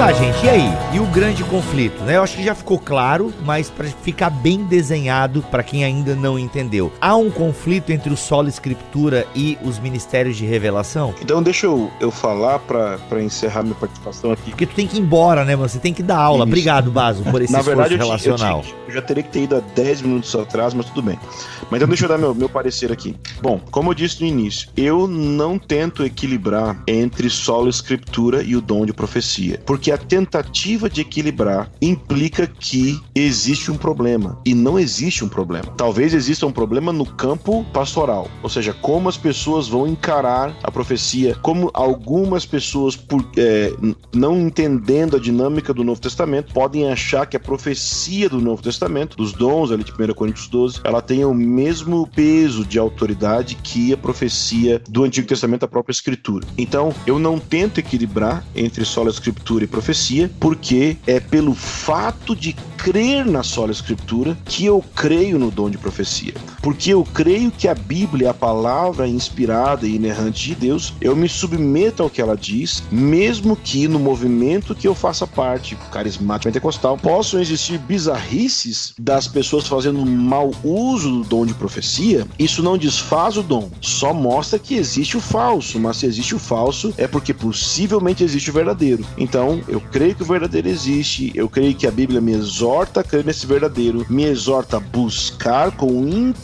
Tá, 0.00 0.14
gente, 0.14 0.46
e 0.46 0.48
aí? 0.48 0.78
E 0.94 0.98
o 0.98 1.04
grande 1.04 1.44
conflito, 1.44 2.02
né? 2.04 2.16
Eu 2.16 2.22
acho 2.22 2.34
que 2.34 2.42
já 2.42 2.54
ficou 2.54 2.78
claro, 2.78 3.34
mas 3.44 3.68
para 3.68 3.86
ficar 3.86 4.30
bem 4.30 4.64
desenhado 4.64 5.42
para 5.50 5.62
quem 5.62 5.84
ainda 5.84 6.16
não 6.16 6.38
entendeu. 6.38 6.90
Há 6.98 7.14
um 7.16 7.30
conflito 7.30 7.92
entre 7.92 8.10
o 8.10 8.16
solo 8.16 8.48
escritura 8.48 9.26
e 9.36 9.58
os 9.62 9.78
ministérios 9.78 10.38
de 10.38 10.46
revelação? 10.46 11.14
Então 11.20 11.42
deixa 11.42 11.66
eu, 11.66 11.90
eu 12.00 12.10
falar 12.10 12.60
para 12.60 13.22
encerrar 13.22 13.62
minha 13.62 13.74
participação 13.74 14.32
aqui. 14.32 14.48
Porque 14.48 14.64
tu 14.64 14.74
tem 14.74 14.86
que 14.86 14.96
ir 14.96 15.00
embora, 15.00 15.44
né, 15.44 15.54
mano? 15.54 15.68
Você 15.68 15.78
tem 15.78 15.92
que 15.92 16.02
dar 16.02 16.16
aula. 16.16 16.44
Isso. 16.44 16.48
Obrigado, 16.48 16.90
Baso, 16.90 17.22
por 17.24 17.42
esse 17.42 17.52
Na 17.52 17.60
verdade, 17.60 17.94
relacional. 17.94 18.64
Eu, 18.64 18.70
eu, 18.70 18.76
eu, 18.88 18.94
já 18.94 19.02
teria 19.02 19.22
que 19.22 19.28
ter 19.28 19.42
ido 19.42 19.56
há 19.56 19.60
10 19.60 20.00
minutos 20.00 20.34
atrás, 20.34 20.72
mas 20.72 20.86
tudo 20.86 21.02
bem. 21.02 21.18
Mas 21.70 21.76
então 21.78 21.88
deixa 21.88 22.06
eu 22.06 22.08
dar 22.08 22.16
meu, 22.16 22.34
meu 22.34 22.48
parecer 22.48 22.90
aqui. 22.90 23.14
Bom, 23.42 23.60
como 23.70 23.90
eu 23.90 23.94
disse 23.94 24.22
no 24.22 24.26
início, 24.26 24.70
eu 24.74 25.06
não 25.06 25.58
tento 25.58 26.02
equilibrar 26.06 26.82
entre 26.86 27.28
solo 27.28 27.68
escritura 27.68 28.42
e 28.42 28.56
o 28.56 28.62
dom 28.62 28.86
de 28.86 28.94
profecia. 28.94 29.60
Porque 29.66 29.89
a 29.90 29.98
tentativa 29.98 30.88
de 30.88 31.00
equilibrar 31.00 31.70
implica 31.80 32.46
que 32.46 33.00
existe 33.14 33.70
um 33.70 33.76
problema. 33.76 34.38
E 34.44 34.54
não 34.54 34.78
existe 34.78 35.24
um 35.24 35.28
problema. 35.28 35.72
Talvez 35.76 36.14
exista 36.14 36.46
um 36.46 36.52
problema 36.52 36.92
no 36.92 37.06
campo 37.06 37.64
pastoral. 37.72 38.28
Ou 38.42 38.48
seja, 38.48 38.72
como 38.72 39.08
as 39.08 39.16
pessoas 39.16 39.68
vão 39.68 39.86
encarar 39.86 40.56
a 40.62 40.70
profecia, 40.70 41.34
como 41.42 41.70
algumas 41.74 42.44
pessoas, 42.46 42.96
por, 42.96 43.24
é, 43.36 43.72
não 44.14 44.38
entendendo 44.38 45.16
a 45.16 45.20
dinâmica 45.20 45.72
do 45.72 45.84
Novo 45.84 46.00
Testamento, 46.00 46.52
podem 46.52 46.90
achar 46.90 47.26
que 47.26 47.36
a 47.36 47.40
profecia 47.40 48.28
do 48.28 48.40
Novo 48.40 48.62
Testamento, 48.62 49.16
dos 49.16 49.32
dons 49.32 49.70
ali 49.70 49.84
de 49.84 49.92
1 49.92 50.14
Coríntios 50.14 50.48
12, 50.48 50.80
ela 50.84 51.00
tem 51.00 51.24
o 51.24 51.34
mesmo 51.34 52.06
peso 52.06 52.64
de 52.64 52.78
autoridade 52.78 53.54
que 53.56 53.92
a 53.92 53.96
profecia 53.96 54.80
do 54.88 55.04
Antigo 55.04 55.26
Testamento, 55.26 55.64
a 55.64 55.68
própria 55.68 55.92
Escritura. 55.92 56.46
Então, 56.56 56.94
eu 57.06 57.18
não 57.18 57.38
tento 57.38 57.78
equilibrar 57.78 58.44
entre 58.54 58.84
sola 58.84 59.10
escritura 59.10 59.64
e 59.64 59.66
profecia, 59.80 60.30
porque 60.38 60.98
é 61.06 61.18
pelo 61.18 61.54
fato 61.54 62.36
de 62.36 62.52
crer 62.76 63.24
na 63.24 63.42
sola 63.42 63.72
escritura 63.72 64.36
que 64.44 64.66
eu 64.66 64.84
creio 64.94 65.38
no 65.38 65.50
dom 65.50 65.70
de 65.70 65.78
profecia. 65.78 66.34
Porque 66.62 66.92
eu 66.92 67.04
creio 67.04 67.50
que 67.50 67.68
a 67.68 67.74
Bíblia 67.74 68.30
a 68.30 68.34
palavra 68.34 69.08
inspirada 69.08 69.86
e 69.86 69.96
inerrante 69.96 70.48
de 70.48 70.54
Deus, 70.54 70.94
eu 71.00 71.16
me 71.16 71.28
submeto 71.28 72.02
ao 72.02 72.10
que 72.10 72.20
ela 72.20 72.36
diz, 72.36 72.82
mesmo 72.90 73.56
que 73.56 73.88
no 73.88 73.98
movimento 73.98 74.74
que 74.74 74.86
eu 74.86 74.94
faça 74.94 75.26
parte, 75.26 75.76
carismático 75.90 76.50
pentecostal, 76.50 76.96
possam 76.96 77.40
existir 77.40 77.78
bizarrices 77.78 78.94
das 78.98 79.26
pessoas 79.26 79.66
fazendo 79.66 80.04
mau 80.04 80.52
uso 80.62 81.10
do 81.10 81.24
dom 81.24 81.46
de 81.46 81.54
profecia, 81.54 82.26
isso 82.38 82.62
não 82.62 82.78
desfaz 82.78 83.36
o 83.36 83.42
dom, 83.42 83.70
só 83.80 84.12
mostra 84.12 84.58
que 84.58 84.74
existe 84.74 85.16
o 85.16 85.20
falso, 85.20 85.78
mas 85.78 85.98
se 85.98 86.06
existe 86.06 86.34
o 86.34 86.38
falso 86.38 86.92
é 86.96 87.06
porque 87.06 87.34
possivelmente 87.34 88.24
existe 88.24 88.50
o 88.50 88.52
verdadeiro. 88.52 89.04
Então, 89.16 89.60
eu 89.68 89.80
creio 89.80 90.14
que 90.14 90.22
o 90.22 90.26
verdadeiro 90.26 90.68
existe, 90.68 91.32
eu 91.34 91.48
creio 91.48 91.74
que 91.74 91.86
a 91.86 91.90
Bíblia 91.90 92.20
me 92.20 92.32
exorta 92.32 93.00
a 93.00 93.04
crer 93.04 93.24
nesse 93.24 93.46
verdadeiro, 93.46 94.06
me 94.08 94.24
exorta 94.24 94.76
a 94.76 94.80
buscar 94.80 95.70
com 95.72 95.86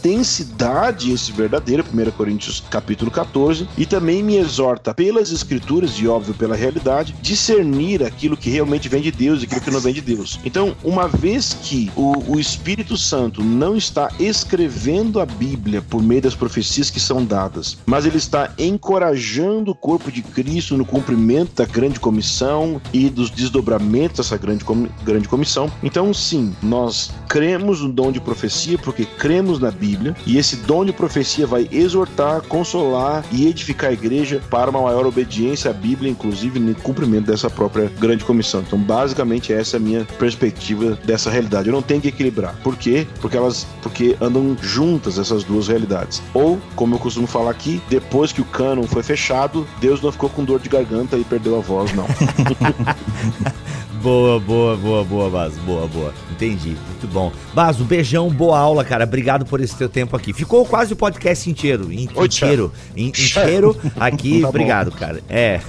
intensidade 0.07 1.11
esse 1.11 1.31
verdadeiro, 1.31 1.83
1 1.83 2.11
Coríntios 2.11 2.63
capítulo 2.69 3.11
14, 3.11 3.67
e 3.77 3.85
também 3.85 4.23
me 4.23 4.37
exorta 4.37 4.93
pelas 4.93 5.31
escrituras 5.31 5.91
e 5.99 6.07
óbvio 6.07 6.33
pela 6.33 6.55
realidade, 6.55 7.13
discernir 7.21 8.03
aquilo 8.03 8.37
que 8.37 8.49
realmente 8.49 8.87
vem 8.87 9.01
de 9.01 9.11
Deus 9.11 9.41
e 9.41 9.45
aquilo 9.45 9.61
que 9.61 9.71
não 9.71 9.79
vem 9.79 9.93
de 9.93 10.01
Deus. 10.01 10.39
Então, 10.45 10.75
uma 10.83 11.07
vez 11.07 11.57
que 11.61 11.91
o, 11.95 12.35
o 12.35 12.39
Espírito 12.39 12.97
Santo 12.97 13.43
não 13.43 13.75
está 13.75 14.09
escrevendo 14.19 15.19
a 15.19 15.25
Bíblia 15.25 15.81
por 15.81 16.01
meio 16.01 16.21
das 16.21 16.35
profecias 16.35 16.89
que 16.89 16.99
são 16.99 17.25
dadas, 17.25 17.77
mas 17.85 18.05
ele 18.05 18.17
está 18.17 18.53
encorajando 18.57 19.71
o 19.71 19.75
corpo 19.75 20.11
de 20.11 20.21
Cristo 20.21 20.77
no 20.77 20.85
cumprimento 20.85 21.55
da 21.55 21.65
grande 21.65 21.99
comissão 21.99 22.81
e 22.93 23.09
dos 23.09 23.29
desdobramentos 23.29 24.17
dessa 24.17 24.37
grande, 24.37 24.63
grande 25.03 25.27
comissão. 25.27 25.71
Então, 25.83 26.13
sim, 26.13 26.55
nós 26.61 27.11
cremos 27.27 27.81
no 27.81 27.91
dom 27.91 28.11
de 28.11 28.21
profecia 28.21 28.77
porque 28.77 29.05
cremos 29.05 29.59
na 29.59 29.71
Bíblia 29.71 29.96
e 30.25 30.37
esse 30.37 30.57
dom 30.57 30.85
de 30.85 30.91
profecia 30.93 31.47
vai 31.47 31.67
exortar, 31.71 32.41
consolar 32.43 33.23
e 33.31 33.47
edificar 33.47 33.89
a 33.89 33.93
igreja 33.93 34.41
para 34.49 34.69
uma 34.69 34.81
maior 34.81 35.05
obediência 35.05 35.71
à 35.71 35.73
Bíblia, 35.73 36.11
inclusive 36.11 36.59
no 36.59 36.73
cumprimento 36.75 37.27
dessa 37.27 37.49
própria 37.49 37.91
grande 37.99 38.23
comissão. 38.23 38.61
Então, 38.65 38.79
basicamente, 38.79 39.53
essa 39.53 39.75
é 39.75 39.79
a 39.79 39.81
minha 39.81 40.05
perspectiva 40.17 40.97
dessa 41.03 41.29
realidade. 41.29 41.67
Eu 41.67 41.73
não 41.73 41.81
tenho 41.81 42.01
que 42.01 42.07
equilibrar. 42.07 42.55
Por 42.63 42.75
quê? 42.75 43.07
Porque 43.21 43.37
elas 43.37 43.67
porque 43.81 44.17
andam 44.21 44.57
juntas 44.61 45.17
essas 45.17 45.43
duas 45.43 45.67
realidades. 45.67 46.21
Ou, 46.33 46.59
como 46.75 46.95
eu 46.95 46.99
costumo 46.99 47.27
falar 47.27 47.51
aqui, 47.51 47.81
depois 47.89 48.31
que 48.31 48.41
o 48.41 48.45
cânon 48.45 48.83
foi 48.83 49.03
fechado, 49.03 49.67
Deus 49.79 50.01
não 50.01 50.11
ficou 50.11 50.29
com 50.29 50.43
dor 50.43 50.59
de 50.59 50.69
garganta 50.69 51.17
e 51.17 51.23
perdeu 51.23 51.57
a 51.57 51.61
voz, 51.61 51.93
não. 51.93 52.05
boa, 54.07 54.39
boa, 54.39 54.77
boa, 54.77 55.03
boa, 55.03 55.29
Baso. 55.29 55.59
Boa, 55.65 55.85
boa. 55.85 56.13
Entendi. 56.31 56.77
Muito 56.87 57.07
bom. 57.07 57.29
Baso, 57.53 57.83
beijão, 57.83 58.29
boa 58.29 58.57
aula, 58.57 58.85
cara. 58.85 59.03
Obrigado 59.03 59.45
por 59.45 59.59
esse 59.59 59.75
teu 59.75 59.89
tempo 59.89 60.15
aqui. 60.15 60.31
Ficou 60.31 60.65
quase 60.65 60.93
o 60.93 60.95
podcast 60.95 61.49
inteiro. 61.49 61.91
inteiro. 61.91 62.71
inteiro 62.95 63.75
aqui. 63.99 64.37
Tá 64.47 64.49
Obrigado, 64.49 64.91
cara. 64.91 65.21
É. 65.27 65.59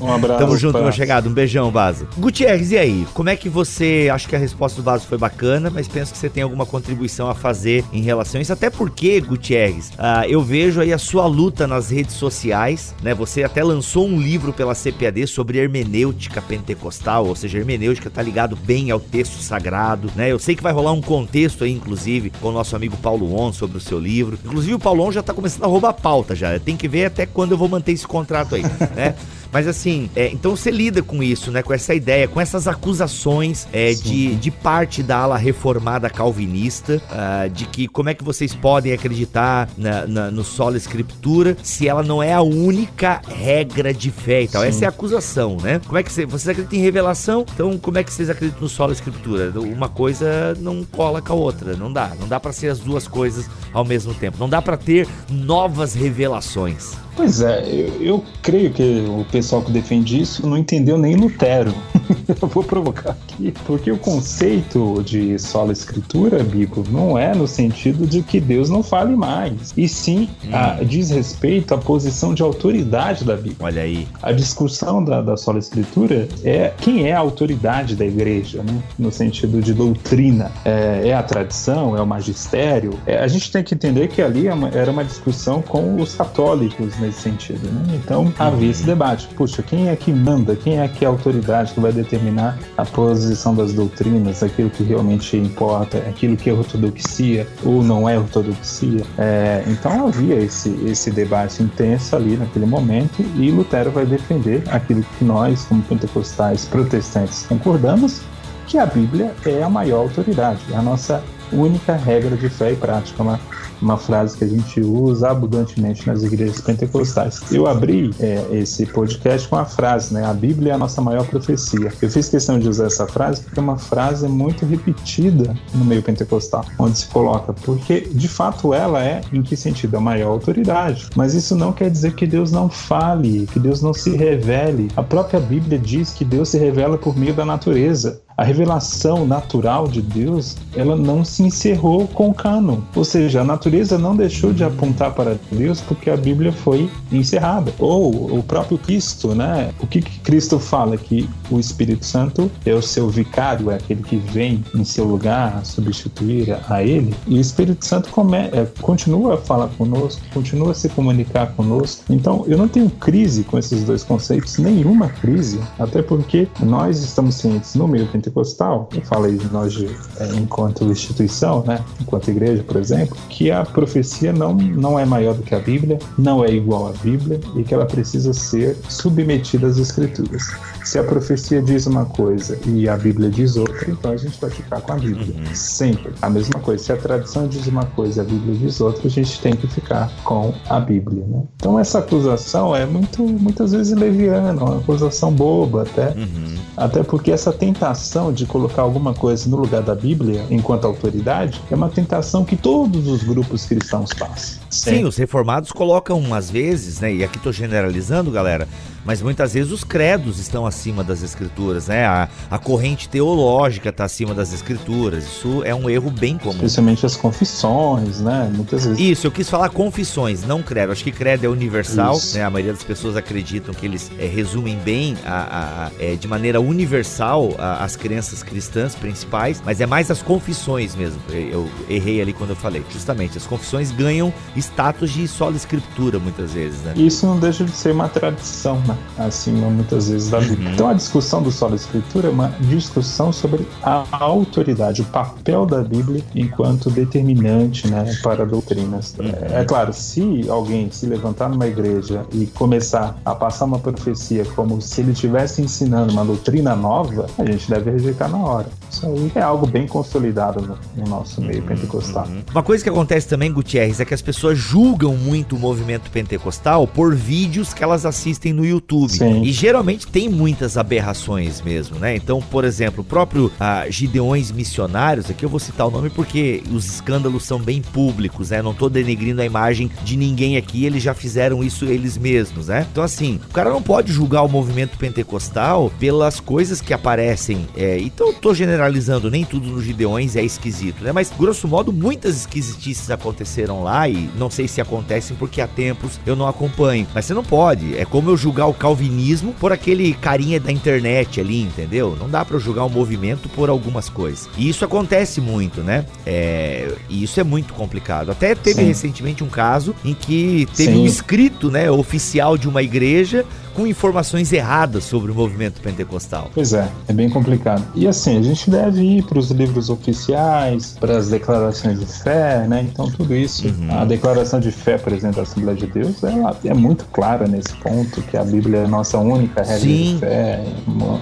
Um 0.00 0.12
abraço. 0.12 0.38
Tamo 0.38 0.56
junto, 0.56 0.78
meu 0.78 0.92
chegado. 0.92 1.28
Um 1.28 1.32
beijão, 1.32 1.70
Baso. 1.70 2.06
Gutierrez, 2.16 2.70
e 2.70 2.78
aí? 2.78 3.06
Como 3.12 3.28
é 3.28 3.36
que 3.36 3.48
você. 3.48 4.08
Acho 4.12 4.28
que 4.28 4.36
a 4.36 4.38
resposta 4.38 4.80
do 4.80 4.84
Baso 4.84 5.06
foi 5.06 5.18
bacana, 5.18 5.70
mas 5.70 5.88
penso 5.88 6.12
que 6.12 6.18
você 6.18 6.30
tem 6.30 6.42
alguma 6.42 6.64
contribuição 6.64 7.28
a 7.28 7.34
fazer 7.34 7.84
em 7.92 8.02
relação 8.02 8.38
a 8.38 8.42
isso. 8.42 8.52
Até 8.52 8.70
porque, 8.70 9.20
Gutierrez, 9.20 9.90
uh, 9.90 10.24
eu 10.28 10.42
vejo 10.42 10.80
aí 10.80 10.92
a 10.92 10.98
sua 10.98 11.26
luta 11.26 11.66
nas 11.66 11.90
redes 11.90 12.14
sociais, 12.14 12.94
né? 13.02 13.12
Você 13.14 13.42
até 13.42 13.62
lançou 13.62 14.06
um 14.06 14.18
livro 14.18 14.52
pela 14.52 14.74
CPAD 14.74 15.26
sobre 15.26 15.58
hermenêutica 15.58 16.40
pentecostal, 16.40 16.93
ou 17.28 17.34
seja, 17.34 17.58
hermenêutica 17.58 18.10
tá 18.10 18.22
ligado 18.22 18.56
bem 18.56 18.90
ao 18.90 19.00
texto 19.00 19.40
sagrado, 19.40 20.10
né? 20.14 20.30
Eu 20.30 20.38
sei 20.38 20.54
que 20.54 20.62
vai 20.62 20.72
rolar 20.72 20.92
um 20.92 21.00
contexto 21.00 21.64
aí, 21.64 21.72
inclusive, 21.72 22.30
com 22.40 22.48
o 22.48 22.52
nosso 22.52 22.74
amigo 22.76 22.96
Paulo 22.96 23.38
On 23.38 23.52
sobre 23.52 23.76
o 23.76 23.80
seu 23.80 23.98
livro. 23.98 24.38
Inclusive, 24.44 24.74
o 24.74 24.78
Paulo 24.78 25.04
On 25.04 25.12
já 25.12 25.22
tá 25.22 25.32
começando 25.32 25.64
a 25.64 25.68
roubar 25.68 25.92
pauta 25.92 26.34
já. 26.34 26.58
Tem 26.58 26.76
que 26.76 26.88
ver 26.88 27.06
até 27.06 27.26
quando 27.26 27.52
eu 27.52 27.58
vou 27.58 27.68
manter 27.68 27.92
esse 27.92 28.06
contrato 28.06 28.54
aí, 28.54 28.62
né? 28.94 29.14
Mas 29.54 29.68
assim, 29.68 30.10
é, 30.16 30.32
então 30.32 30.56
você 30.56 30.68
lida 30.68 31.00
com 31.00 31.22
isso, 31.22 31.52
né? 31.52 31.62
Com 31.62 31.72
essa 31.72 31.94
ideia, 31.94 32.26
com 32.26 32.40
essas 32.40 32.66
acusações 32.66 33.68
é, 33.72 33.94
de, 33.94 34.34
de 34.34 34.50
parte 34.50 35.00
da 35.00 35.18
ala 35.18 35.38
reformada 35.38 36.10
calvinista, 36.10 37.00
uh, 37.04 37.48
de 37.48 37.64
que 37.66 37.86
como 37.86 38.08
é 38.08 38.14
que 38.14 38.24
vocês 38.24 38.52
podem 38.52 38.92
acreditar 38.92 39.68
na, 39.78 40.08
na, 40.08 40.30
no 40.32 40.42
solo 40.42 40.76
escritura 40.76 41.56
se 41.62 41.86
ela 41.86 42.02
não 42.02 42.20
é 42.20 42.32
a 42.32 42.42
única 42.42 43.22
regra 43.28 43.94
de 43.94 44.10
fé 44.10 44.42
e 44.42 44.48
tal. 44.48 44.62
Sim. 44.62 44.68
Essa 44.68 44.84
é 44.84 44.86
a 44.86 44.88
acusação, 44.88 45.56
né? 45.62 45.80
Como 45.86 45.98
é 45.98 46.02
que 46.02 46.10
você, 46.10 46.26
vocês 46.26 46.48
acreditam 46.48 46.76
em 46.76 46.82
revelação? 46.82 47.46
Então 47.54 47.78
como 47.78 47.96
é 47.96 48.02
que 48.02 48.12
vocês 48.12 48.28
acreditam 48.28 48.62
no 48.62 48.68
solo 48.68 48.92
escritura? 48.92 49.52
Uma 49.60 49.88
coisa 49.88 50.56
não 50.58 50.82
cola 50.82 51.22
com 51.22 51.32
a 51.32 51.36
outra, 51.36 51.76
não 51.76 51.92
dá. 51.92 52.10
Não 52.18 52.26
dá 52.26 52.40
para 52.40 52.50
ser 52.50 52.70
as 52.70 52.80
duas 52.80 53.06
coisas 53.06 53.48
ao 53.72 53.84
mesmo 53.84 54.12
tempo. 54.14 54.36
Não 54.36 54.48
dá 54.48 54.60
para 54.60 54.76
ter 54.76 55.06
novas 55.30 55.94
revelações. 55.94 57.03
Pois 57.16 57.40
é, 57.40 57.64
eu, 57.68 58.02
eu, 58.02 58.24
creio 58.42 58.70
que 58.72 59.04
o 59.08 59.24
pessoal 59.30 59.62
que 59.62 59.70
defende 59.70 60.20
isso 60.20 60.46
não 60.46 60.56
entendeu 60.56 60.98
nem 60.98 61.14
Lutero. 61.14 61.72
eu 62.28 62.48
vou 62.48 62.62
provocar 62.62 63.10
aqui, 63.10 63.52
porque 63.64 63.90
o 63.90 63.96
conceito 63.96 65.02
de 65.04 65.38
sola 65.38 65.72
escritura, 65.72 66.42
Bico, 66.42 66.84
não 66.90 67.16
é 67.16 67.34
no 67.34 67.46
sentido 67.46 68.06
de 68.06 68.22
que 68.22 68.40
Deus 68.40 68.68
não 68.68 68.82
fale 68.82 69.14
mais, 69.14 69.72
e 69.76 69.88
sim 69.88 70.28
hum. 70.44 70.48
a, 70.52 70.82
diz 70.82 71.10
respeito 71.10 71.72
à 71.72 71.78
posição 71.78 72.34
de 72.34 72.42
autoridade 72.42 73.24
da 73.24 73.36
Bíblia. 73.36 73.56
Olha 73.60 73.82
aí. 73.82 74.08
A 74.22 74.32
discussão 74.32 75.04
da, 75.04 75.22
da 75.22 75.36
sola 75.36 75.58
escritura 75.58 76.28
é 76.42 76.72
quem 76.78 77.08
é 77.08 77.12
a 77.12 77.18
autoridade 77.18 77.94
da 77.94 78.04
igreja, 78.04 78.62
né? 78.62 78.82
no 78.98 79.12
sentido 79.12 79.62
de 79.62 79.72
doutrina. 79.72 80.50
É, 80.64 81.08
é 81.08 81.14
a 81.14 81.22
tradição, 81.22 81.96
é 81.96 82.02
o 82.02 82.06
magistério. 82.06 82.98
É, 83.06 83.18
a 83.18 83.28
gente 83.28 83.50
tem 83.52 83.62
que 83.62 83.74
entender 83.74 84.08
que 84.08 84.20
ali 84.20 84.48
é 84.48 84.54
era 84.72 84.90
uma 84.90 85.04
discussão 85.04 85.60
com 85.60 85.96
os 86.00 86.14
católicos, 86.14 86.98
nesse 87.06 87.20
sentido. 87.20 87.66
Né? 87.70 88.00
Então 88.02 88.32
havia 88.38 88.70
esse 88.70 88.84
debate. 88.84 89.28
Puxa, 89.34 89.62
quem 89.62 89.88
é 89.88 89.96
que 89.96 90.12
manda? 90.12 90.56
Quem 90.56 90.80
é 90.80 90.88
que 90.88 91.04
é 91.04 91.08
a 91.08 91.10
autoridade 91.10 91.72
que 91.72 91.80
vai 91.80 91.92
determinar 91.92 92.58
a 92.76 92.84
posição 92.84 93.54
das 93.54 93.72
doutrinas, 93.72 94.42
aquilo 94.42 94.70
que 94.70 94.82
realmente 94.82 95.36
importa, 95.36 95.98
aquilo 95.98 96.36
que 96.36 96.50
é 96.50 96.52
ortodoxia 96.52 97.46
ou 97.64 97.82
não 97.82 98.08
é 98.08 98.18
ortodoxia? 98.18 99.04
É, 99.18 99.64
então 99.66 100.06
havia 100.06 100.36
esse, 100.36 100.70
esse 100.86 101.10
debate 101.10 101.62
intenso 101.62 102.16
ali 102.16 102.36
naquele 102.36 102.66
momento 102.66 103.24
e 103.36 103.50
Lutero 103.50 103.90
vai 103.90 104.06
defender 104.06 104.62
aquilo 104.70 105.04
que 105.18 105.24
nós, 105.24 105.64
como 105.64 105.82
pentecostais 105.82 106.64
protestantes, 106.64 107.46
concordamos, 107.46 108.22
que 108.66 108.78
a 108.78 108.86
Bíblia 108.86 109.32
é 109.44 109.62
a 109.62 109.68
maior 109.68 109.98
autoridade, 109.98 110.60
a 110.72 110.82
nossa 110.82 111.22
única 111.54 111.94
regra 111.94 112.36
de 112.36 112.48
fé 112.48 112.72
e 112.72 112.76
prática, 112.76 113.22
uma, 113.22 113.40
uma 113.80 113.96
frase 113.96 114.36
que 114.36 114.44
a 114.44 114.48
gente 114.48 114.80
usa 114.80 115.30
abundantemente 115.30 116.06
nas 116.06 116.22
igrejas 116.22 116.60
pentecostais. 116.60 117.40
Eu 117.52 117.66
abri 117.66 118.10
é, 118.20 118.44
esse 118.52 118.86
podcast 118.86 119.48
com 119.48 119.56
a 119.56 119.64
frase, 119.64 120.12
né? 120.12 120.24
A 120.24 120.32
Bíblia 120.32 120.72
é 120.72 120.74
a 120.74 120.78
nossa 120.78 121.00
maior 121.00 121.26
profecia. 121.26 121.92
Eu 122.00 122.10
fiz 122.10 122.28
questão 122.28 122.58
de 122.58 122.68
usar 122.68 122.86
essa 122.86 123.06
frase 123.06 123.42
porque 123.42 123.58
é 123.58 123.62
uma 123.62 123.78
frase 123.78 124.26
muito 124.28 124.66
repetida 124.66 125.54
no 125.74 125.84
meio 125.84 126.02
pentecostal, 126.02 126.64
onde 126.78 126.98
se 126.98 127.06
coloca, 127.06 127.52
porque 127.52 128.08
de 128.12 128.28
fato 128.28 128.74
ela 128.74 129.02
é, 129.04 129.20
em 129.32 129.42
que 129.42 129.56
sentido? 129.56 129.96
A 129.96 130.00
maior 130.00 130.30
autoridade. 130.30 131.08
Mas 131.14 131.34
isso 131.34 131.54
não 131.54 131.72
quer 131.72 131.90
dizer 131.90 132.14
que 132.14 132.26
Deus 132.26 132.50
não 132.50 132.68
fale, 132.68 133.46
que 133.46 133.58
Deus 133.58 133.82
não 133.82 133.92
se 133.92 134.16
revele. 134.16 134.90
A 134.96 135.02
própria 135.02 135.40
Bíblia 135.40 135.78
diz 135.78 136.12
que 136.12 136.24
Deus 136.24 136.48
se 136.48 136.58
revela 136.58 136.98
por 136.98 137.16
meio 137.16 137.34
da 137.34 137.44
natureza 137.44 138.23
a 138.36 138.42
revelação 138.42 139.26
natural 139.26 139.86
de 139.86 140.02
Deus, 140.02 140.56
ela 140.74 140.96
não 140.96 141.24
se 141.24 141.42
encerrou 141.42 142.06
com 142.08 142.30
o 142.30 142.34
cânon. 142.34 142.78
Ou 142.94 143.04
seja, 143.04 143.40
a 143.40 143.44
natureza 143.44 143.96
não 143.96 144.16
deixou 144.16 144.52
de 144.52 144.64
apontar 144.64 145.12
para 145.12 145.38
Deus 145.52 145.80
porque 145.80 146.10
a 146.10 146.16
Bíblia 146.16 146.52
foi 146.52 146.90
encerrada. 147.12 147.72
Ou 147.78 148.38
o 148.38 148.42
próprio 148.42 148.76
Cristo, 148.76 149.34
né? 149.34 149.70
O 149.80 149.86
que, 149.86 150.02
que 150.02 150.18
Cristo 150.20 150.58
fala? 150.58 150.96
Que 150.96 151.28
o 151.50 151.60
Espírito 151.60 152.04
Santo 152.04 152.50
é 152.66 152.74
o 152.74 152.82
seu 152.82 153.08
vicário, 153.08 153.70
é 153.70 153.76
aquele 153.76 154.02
que 154.02 154.16
vem 154.16 154.64
em 154.74 154.84
seu 154.84 155.04
lugar 155.04 155.64
substituir 155.64 156.56
a 156.68 156.82
ele. 156.82 157.14
E 157.26 157.36
o 157.36 157.40
Espírito 157.40 157.84
Santo 157.84 158.10
come, 158.10 158.36
é, 158.36 158.66
continua 158.80 159.34
a 159.34 159.36
falar 159.36 159.68
conosco, 159.68 160.20
continua 160.32 160.72
a 160.72 160.74
se 160.74 160.88
comunicar 160.88 161.52
conosco. 161.52 162.04
Então, 162.10 162.44
eu 162.48 162.58
não 162.58 162.66
tenho 162.66 162.90
crise 162.90 163.44
com 163.44 163.58
esses 163.58 163.84
dois 163.84 164.02
conceitos, 164.02 164.58
nenhuma 164.58 165.08
crise, 165.08 165.60
até 165.78 166.02
porque 166.02 166.48
nós 166.60 167.02
estamos 167.02 167.36
cientes 167.36 167.74
no 167.74 167.86
meio 167.86 168.06
pentecostal, 168.24 168.88
eu 168.94 169.02
falei 169.02 169.36
de 169.36 169.52
nós 169.52 169.74
é, 170.18 170.36
enquanto 170.36 170.84
instituição, 170.84 171.62
né, 171.66 171.84
enquanto 172.00 172.30
igreja, 172.30 172.62
por 172.62 172.76
exemplo, 172.76 173.16
que 173.28 173.50
a 173.50 173.64
profecia 173.64 174.32
não, 174.32 174.54
não 174.54 174.98
é 174.98 175.04
maior 175.04 175.34
do 175.34 175.42
que 175.42 175.54
a 175.54 175.58
Bíblia, 175.58 175.98
não 176.16 176.44
é 176.44 176.50
igual 176.50 176.88
à 176.88 176.92
Bíblia 176.92 177.40
e 177.56 177.62
que 177.62 177.74
ela 177.74 177.86
precisa 177.86 178.32
ser 178.32 178.76
submetida 178.88 179.66
às 179.66 179.78
Escrituras. 179.78 180.42
Se 180.84 180.98
a 180.98 181.04
profecia 181.04 181.62
diz 181.62 181.86
uma 181.86 182.04
coisa 182.04 182.58
e 182.66 182.88
a 182.88 182.96
Bíblia 182.96 183.30
diz 183.30 183.56
outra, 183.56 183.90
então 183.90 184.12
a 184.12 184.16
gente 184.16 184.38
vai 184.38 184.50
ficar 184.50 184.80
com 184.82 184.92
a 184.92 184.96
Bíblia. 184.96 185.34
Uhum. 185.34 185.54
Sempre. 185.54 186.12
A 186.20 186.28
mesma 186.28 186.60
coisa. 186.60 186.84
Se 186.84 186.92
a 186.92 186.96
tradição 186.96 187.48
diz 187.48 187.66
uma 187.66 187.86
coisa 187.86 188.20
e 188.20 188.24
a 188.24 188.28
Bíblia 188.28 188.54
diz 188.54 188.80
outra, 188.80 189.06
a 189.06 189.10
gente 189.10 189.40
tem 189.40 189.56
que 189.56 189.66
ficar 189.66 190.10
com 190.22 190.54
a 190.68 190.78
Bíblia. 190.78 191.24
Né? 191.26 191.42
Então 191.56 191.78
essa 191.78 192.00
acusação 192.00 192.76
é 192.76 192.84
muito, 192.84 193.22
muitas 193.22 193.72
vezes 193.72 193.96
leviana, 193.96 194.62
uma 194.62 194.78
acusação 194.78 195.32
boba 195.32 195.82
até. 195.82 196.08
Uhum. 196.08 196.54
Até 196.76 197.02
porque 197.02 197.30
essa 197.30 197.52
tentação 197.52 198.32
de 198.32 198.46
colocar 198.46 198.82
alguma 198.82 199.14
coisa 199.14 199.48
no 199.48 199.56
lugar 199.56 199.82
da 199.82 199.94
Bíblia 199.94 200.44
enquanto 200.50 200.86
autoridade 200.86 201.62
é 201.70 201.74
uma 201.74 201.88
tentação 201.88 202.44
que 202.44 202.56
todos 202.56 203.06
os 203.06 203.22
grupos 203.22 203.64
cristãos 203.64 204.12
passam. 204.12 204.62
Sim, 204.68 205.04
os 205.04 205.16
reformados 205.16 205.72
colocam 205.72 206.34
às 206.34 206.50
vezes, 206.50 207.00
né? 207.00 207.14
E 207.14 207.24
aqui 207.24 207.36
estou 207.36 207.52
generalizando, 207.52 208.30
galera, 208.30 208.68
mas 209.04 209.22
muitas 209.22 209.54
vezes 209.54 209.70
os 209.70 209.84
credos 209.84 210.38
estão 210.38 210.66
acima 210.74 211.04
das 211.04 211.22
escrituras, 211.22 211.86
né? 211.86 212.04
A, 212.04 212.28
a 212.50 212.58
corrente 212.58 213.08
teológica 213.08 213.90
está 213.90 214.04
acima 214.04 214.34
das 214.34 214.52
escrituras. 214.52 215.24
Isso 215.24 215.62
é 215.64 215.72
um 215.74 215.88
erro 215.88 216.10
bem 216.10 216.36
comum. 216.36 216.56
Especialmente 216.56 217.06
as 217.06 217.16
confissões, 217.16 218.20
né? 218.20 218.50
Muitas 218.54 218.84
vezes. 218.84 218.98
Isso, 218.98 219.26
eu 219.26 219.30
quis 219.30 219.48
falar 219.48 219.68
confissões, 219.70 220.42
não 220.42 220.62
credo. 220.62 220.92
Acho 220.92 221.04
que 221.04 221.12
credo 221.12 221.46
é 221.46 221.48
universal, 221.48 222.16
Isso. 222.16 222.36
né? 222.36 222.44
A 222.44 222.50
maioria 222.50 222.72
das 222.72 222.82
pessoas 222.82 223.16
acreditam 223.16 223.72
que 223.72 223.86
eles 223.86 224.10
é, 224.18 224.26
resumem 224.26 224.76
bem 224.78 225.16
a, 225.24 225.88
a, 225.88 226.02
é, 226.02 226.16
de 226.16 226.26
maneira 226.26 226.60
universal 226.60 227.54
as 227.58 227.96
crenças 227.96 228.42
cristãs 228.42 228.94
principais, 228.94 229.62
mas 229.64 229.80
é 229.80 229.86
mais 229.86 230.10
as 230.10 230.22
confissões 230.22 230.94
mesmo. 230.96 231.20
Eu 231.30 231.68
errei 231.88 232.20
ali 232.20 232.32
quando 232.32 232.50
eu 232.50 232.56
falei. 232.56 232.82
Justamente, 232.90 233.38
as 233.38 233.46
confissões 233.46 233.92
ganham 233.92 234.32
status 234.56 235.12
de 235.12 235.26
sola 235.28 235.56
escritura 235.56 236.18
muitas 236.18 236.52
vezes, 236.52 236.80
né? 236.82 236.94
Isso 236.96 237.26
não 237.26 237.38
deixa 237.38 237.64
de 237.64 237.70
ser 237.70 237.92
uma 237.92 238.08
tradição, 238.08 238.80
né? 238.86 238.96
acima 239.18 239.68
muitas 239.68 240.08
vezes 240.08 240.30
da 240.30 240.40
Bíblia. 240.40 240.63
Uhum. 240.64 240.72
Então 240.72 240.88
a 240.88 240.94
discussão 240.94 241.42
do 241.42 241.50
solo 241.50 241.74
escritura 241.74 242.28
é 242.28 242.30
uma 242.30 242.48
discussão 242.60 243.32
sobre 243.32 243.66
a 243.82 244.04
autoridade, 244.10 245.02
o 245.02 245.04
papel 245.06 245.66
da 245.66 245.82
Bíblia 245.82 246.22
enquanto 246.34 246.90
determinante 246.90 247.88
né, 247.88 248.14
para 248.22 248.44
doutrinas. 248.46 249.14
Uhum. 249.18 249.26
É, 249.26 249.60
é 249.60 249.64
claro, 249.64 249.92
se 249.92 250.46
alguém 250.48 250.90
se 250.90 251.06
levantar 251.06 251.48
numa 251.48 251.66
igreja 251.66 252.24
e 252.32 252.46
começar 252.46 253.18
a 253.24 253.34
passar 253.34 253.66
uma 253.66 253.78
profecia 253.78 254.44
como 254.56 254.80
se 254.80 255.00
ele 255.00 255.12
estivesse 255.12 255.62
ensinando 255.62 256.12
uma 256.12 256.24
doutrina 256.24 256.74
nova, 256.74 257.26
a 257.38 257.44
gente 257.44 257.68
deve 257.68 257.90
rejeitar 257.90 258.30
na 258.30 258.38
hora. 258.38 258.66
Isso 258.90 259.06
aí 259.06 259.32
é 259.34 259.42
algo 259.42 259.66
bem 259.66 259.86
consolidado 259.86 260.62
no, 260.62 260.78
no 260.96 261.10
nosso 261.10 261.40
meio 261.40 261.60
uhum. 261.60 261.66
pentecostal. 261.66 262.26
Uma 262.50 262.62
coisa 262.62 262.82
que 262.82 262.90
acontece 262.90 263.28
também, 263.28 263.52
Gutierrez, 263.52 264.00
é 264.00 264.04
que 264.04 264.14
as 264.14 264.22
pessoas 264.22 264.58
julgam 264.58 265.16
muito 265.16 265.56
o 265.56 265.58
movimento 265.58 266.10
pentecostal 266.10 266.86
por 266.86 267.14
vídeos 267.14 267.74
que 267.74 267.82
elas 267.82 268.06
assistem 268.06 268.52
no 268.52 268.64
YouTube. 268.64 269.10
Sim. 269.10 269.42
E 269.42 269.52
geralmente 269.52 270.06
tem 270.06 270.28
muitas 270.54 270.76
aberrações 270.76 271.60
mesmo, 271.60 271.98
né? 271.98 272.14
Então, 272.14 272.40
por 272.40 272.64
exemplo, 272.64 273.00
o 273.00 273.04
próprio 273.04 273.50
ah, 273.58 273.86
Gideões 273.90 274.52
Missionários, 274.52 275.28
aqui 275.28 275.44
eu 275.44 275.48
vou 275.48 275.58
citar 275.58 275.88
o 275.88 275.90
nome 275.90 276.10
porque 276.10 276.62
os 276.70 276.86
escândalos 276.86 277.42
são 277.42 277.58
bem 277.58 277.82
públicos, 277.82 278.50
né? 278.50 278.62
Não 278.62 278.72
tô 278.72 278.88
denegrindo 278.88 279.42
a 279.42 279.44
imagem 279.44 279.90
de 280.04 280.16
ninguém 280.16 280.56
aqui, 280.56 280.84
eles 280.84 281.02
já 281.02 281.12
fizeram 281.12 281.64
isso 281.64 281.86
eles 281.86 282.16
mesmos, 282.16 282.68
né? 282.68 282.86
Então, 282.90 283.02
assim, 283.02 283.40
o 283.50 283.52
cara 283.52 283.68
não 283.68 283.82
pode 283.82 284.12
julgar 284.12 284.42
o 284.42 284.48
movimento 284.48 284.96
pentecostal 284.96 285.90
pelas 285.98 286.38
coisas 286.38 286.80
que 286.80 286.94
aparecem. 286.94 287.66
É, 287.76 287.98
então, 287.98 288.28
eu 288.28 288.34
tô 288.34 288.54
generalizando, 288.54 289.28
nem 289.32 289.44
tudo 289.44 289.70
nos 289.70 289.82
Gideões 289.82 290.36
é 290.36 290.44
esquisito, 290.44 291.02
né? 291.02 291.10
Mas, 291.10 291.32
grosso 291.36 291.66
modo, 291.66 291.92
muitas 291.92 292.36
esquisitices 292.36 293.10
aconteceram 293.10 293.82
lá 293.82 294.08
e 294.08 294.30
não 294.38 294.48
sei 294.48 294.68
se 294.68 294.80
acontecem 294.80 295.36
porque 295.36 295.60
há 295.60 295.66
tempos 295.66 296.20
eu 296.24 296.36
não 296.36 296.46
acompanho. 296.46 297.08
Mas 297.12 297.24
você 297.24 297.34
não 297.34 297.42
pode. 297.42 297.98
É 297.98 298.04
como 298.04 298.30
eu 298.30 298.36
julgar 298.36 298.66
o 298.66 298.74
calvinismo 298.74 299.52
por 299.54 299.72
aquele 299.72 300.14
carinha 300.44 300.60
da 300.60 300.70
internet 300.70 301.40
ali, 301.40 301.62
entendeu? 301.62 302.16
Não 302.18 302.28
dá 302.28 302.44
para 302.44 302.58
julgar 302.58 302.84
o 302.84 302.90
movimento 302.90 303.48
por 303.48 303.68
algumas 303.70 304.08
coisas. 304.08 304.48
E 304.56 304.68
isso 304.68 304.84
acontece 304.84 305.40
muito, 305.40 305.80
né? 305.82 306.04
É, 306.26 306.92
e 307.08 307.24
isso 307.24 307.40
é 307.40 307.44
muito 307.44 307.72
complicado. 307.72 308.30
Até 308.30 308.54
teve 308.54 308.82
Sim. 308.82 308.86
recentemente 308.88 309.42
um 309.42 309.48
caso 309.48 309.94
em 310.04 310.12
que 310.12 310.68
teve 310.76 310.92
Sim. 310.92 311.02
um 311.02 311.06
escrito, 311.06 311.70
né, 311.70 311.90
oficial 311.90 312.58
de 312.58 312.68
uma 312.68 312.82
igreja 312.82 313.44
com 313.74 313.86
informações 313.86 314.52
erradas 314.52 315.04
sobre 315.04 315.30
o 315.30 315.34
movimento 315.34 315.80
pentecostal. 315.80 316.50
Pois 316.54 316.72
é, 316.72 316.88
é 317.08 317.12
bem 317.12 317.28
complicado. 317.28 317.84
E 317.94 318.06
assim, 318.06 318.38
a 318.38 318.42
gente 318.42 318.70
deve 318.70 319.02
ir 319.02 319.24
para 319.24 319.38
os 319.38 319.50
livros 319.50 319.90
oficiais, 319.90 320.96
para 320.98 321.16
as 321.16 321.28
declarações 321.28 322.00
de 322.00 322.06
fé, 322.06 322.66
né? 322.68 322.86
Então, 322.90 323.10
tudo 323.10 323.34
isso. 323.34 323.66
Uhum. 323.66 324.00
A 324.00 324.04
declaração 324.04 324.60
de 324.60 324.70
fé, 324.70 324.96
por 324.96 325.12
exemplo, 325.12 325.36
da 325.36 325.42
Assembleia 325.42 325.76
de 325.76 325.86
Deus, 325.86 326.22
ela 326.22 326.56
é 326.64 326.74
muito 326.74 327.04
clara 327.06 327.46
nesse 327.46 327.74
ponto, 327.74 328.22
que 328.22 328.36
a 328.36 328.44
Bíblia 328.44 328.80
é 328.80 328.84
a 328.84 328.88
nossa 328.88 329.18
única 329.18 329.62
regra 329.62 329.78
Sim. 329.78 330.14
de 330.14 330.18
fé, 330.20 330.64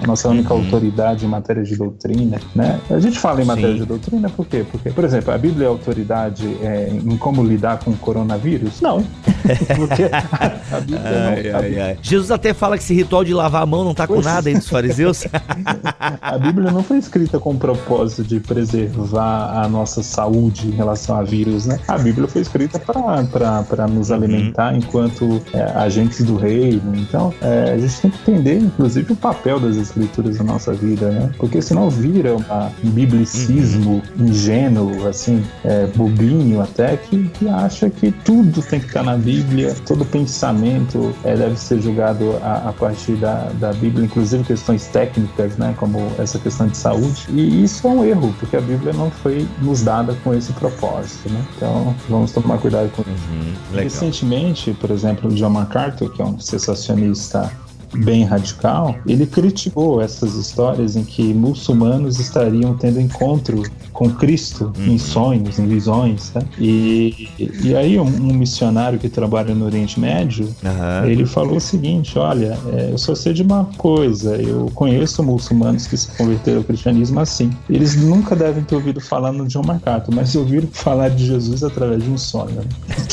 a 0.03 0.07
nossa 0.07 0.29
única 0.29 0.53
uhum. 0.53 0.65
autoridade 0.65 1.25
em 1.25 1.29
matéria 1.29 1.63
de 1.63 1.77
doutrina, 1.77 2.39
né? 2.55 2.81
A 2.91 2.99
gente 2.99 3.19
fala 3.19 3.43
em 3.43 3.45
matéria 3.45 3.73
Sim. 3.73 3.79
de 3.79 3.87
doutrina 3.87 4.29
por 4.29 4.47
quê? 4.47 4.65
Porque, 4.71 4.91
por 4.91 5.05
exemplo, 5.05 5.33
a 5.33 5.39
Bíblia 5.39 5.67
é 5.67 5.69
autoridade 5.69 6.47
é, 6.63 6.91
em 6.93 7.17
como 7.17 7.43
lidar 7.43 7.79
com 7.79 7.91
o 7.91 7.97
coronavírus? 7.97 8.81
Não. 8.81 9.03
Porque 9.77 10.05
a, 10.05 10.77
a 10.77 10.81
Bíblia 10.81 11.01
ai, 11.05 11.43
não. 11.43 11.59
Ai, 11.59 11.81
ai. 11.81 11.99
Jesus 12.03 12.31
até 12.43 12.53
fala 12.53 12.77
que 12.77 12.83
esse 12.83 12.93
ritual 12.93 13.23
de 13.23 13.33
lavar 13.33 13.63
a 13.63 13.67
mão 13.67 13.85
não 13.85 13.95
tá 13.95 14.05
com 14.05 14.21
nada 14.21 14.49
aí 14.49 14.55
dos 14.57 14.69
fariseus. 14.69 15.25
a 16.21 16.39
Bíblia 16.39 16.73
não 16.73 16.83
foi 16.83 16.99
escrita 16.99 17.39
com 17.39 17.53
o 17.53 17.57
propósito 17.57 18.25
de 18.25 18.41
preservar 18.41 19.63
a 19.63 19.69
nossa 19.69 20.03
saúde 20.03 20.67
em 20.67 20.73
relação 20.73 21.17
a 21.17 21.23
vírus, 21.23 21.67
né? 21.67 21.79
A 21.87 21.97
Bíblia 21.97 22.27
foi 22.27 22.43
escrita 22.43 22.81
para 22.81 23.87
nos 23.87 24.11
uhum. 24.11 24.17
alimentar 24.17 24.75
enquanto 24.75 25.41
é, 25.53 25.63
agentes 25.77 26.25
do 26.25 26.37
reino. 26.37 26.97
Então, 26.97 27.33
é, 27.41 27.75
a 27.75 27.79
gente 27.79 28.01
tem 28.01 28.11
que 28.11 28.31
entender, 28.31 28.59
inclusive, 28.59 29.13
o 29.13 29.17
papel 29.17 29.61
das 29.61 29.77
escrituras 29.77 30.39
na 30.39 30.45
nossa 30.45 30.73
vida, 30.73 31.11
né? 31.11 31.31
Porque 31.39 31.63
senão 31.63 31.89
vira 31.89 32.35
um 32.35 32.91
biblicismo 32.91 34.03
uhum. 34.19 34.27
ingênuo, 34.27 35.07
assim, 35.07 35.45
é, 35.65 35.87
bobinho 35.95 36.61
até, 36.61 36.97
que, 36.97 37.29
que 37.29 37.49
acha 37.49 37.89
que 37.89 38.11
tudo 38.11 38.61
tem 38.63 38.81
que 38.81 38.87
estar 38.87 39.05
na 39.05 39.17
Bíblia, 39.17 39.77
todo 39.87 40.05
pensamento 40.05 41.15
é, 41.23 41.37
deve 41.37 41.57
ser 41.57 41.81
julgado 41.81 42.32
a, 42.43 42.69
a 42.69 42.73
partir 42.73 43.13
da, 43.13 43.51
da 43.59 43.73
Bíblia, 43.73 44.05
inclusive 44.05 44.45
questões 44.45 44.87
técnicas, 44.87 45.57
né, 45.57 45.75
como 45.77 45.99
essa 46.19 46.39
questão 46.39 46.67
de 46.67 46.77
saúde. 46.77 47.27
E 47.29 47.65
isso 47.65 47.87
é 47.87 47.91
um 47.91 48.05
erro, 48.05 48.35
porque 48.39 48.57
a 48.57 48.61
Bíblia 48.61 48.93
não 48.93 49.11
foi 49.11 49.47
nos 49.61 49.83
dada 49.83 50.17
com 50.23 50.35
esse 50.35 50.53
propósito, 50.53 51.29
né? 51.31 51.45
Então, 51.57 51.95
vamos 52.09 52.33
tomar 52.33 52.59
cuidado 52.59 52.91
com 52.91 53.03
isso. 53.03 53.11
Uhum, 53.31 53.81
Recentemente, 53.83 54.73
por 54.73 54.91
exemplo, 54.91 55.31
o 55.31 55.35
John 55.35 55.51
MacArthur, 55.51 56.11
que 56.13 56.23
é 56.23 56.25
um 56.25 56.39
sensacionista 56.39 57.51
bem 57.95 58.25
radical, 58.25 58.97
ele 59.07 59.27
criticou 59.27 60.01
essas 60.01 60.35
histórias 60.35 60.97
em 60.97 61.05
que 61.05 61.35
muçulmanos 61.35 62.19
estariam 62.19 62.75
tendo 62.77 63.01
encontro 63.01 63.63
com 63.93 64.11
Cristo 64.11 64.73
uhum. 64.77 64.95
em 64.95 64.99
sonhos, 64.99 65.59
em 65.59 65.67
visões, 65.67 66.33
né? 66.35 66.43
E, 66.59 67.29
e 67.63 67.77
aí 67.77 68.01
um, 68.01 68.05
um, 68.05 68.33
missionário 68.33 68.99
que 68.99 69.09
trabalha 69.09 69.55
no 69.55 69.67
Oriente 69.67 70.01
Médio, 70.01 70.49
uhum. 70.63 71.09
ele 71.09 71.27
falou 71.27 71.57
o 71.57 71.61
seguinte, 71.61 72.19
olha, 72.19 72.59
é, 72.73 72.91
eu 72.91 72.99
só 72.99 73.15
sei 73.15 73.33
de 73.33 73.43
uma 73.43 73.67
coisa, 73.77 74.37
eu 74.37 74.71
conheço 74.75 75.23
muçulmanos 75.23 75.87
que 75.87 75.97
se 75.97 76.09
converteram 76.17 76.59
ao 76.59 76.65
cristianismo 76.65 77.21
assim. 77.21 77.51
Eles 77.69 77.95
nunca 77.97 78.35
devem 78.35 78.65
ter 78.65 78.75
ouvido 78.75 79.01
falar 79.01 79.33
no 79.33 79.47
John 79.47 79.63
MacArthur, 79.63 80.15
mas 80.15 80.35
ouviram 80.35 80.69
falar 80.73 81.11
de 81.11 81.27
Jesus 81.27 81.63
através 81.63 82.03
de 82.03 82.11
um 82.11 82.19
sonho. 82.19 82.57
Né? 82.57 82.65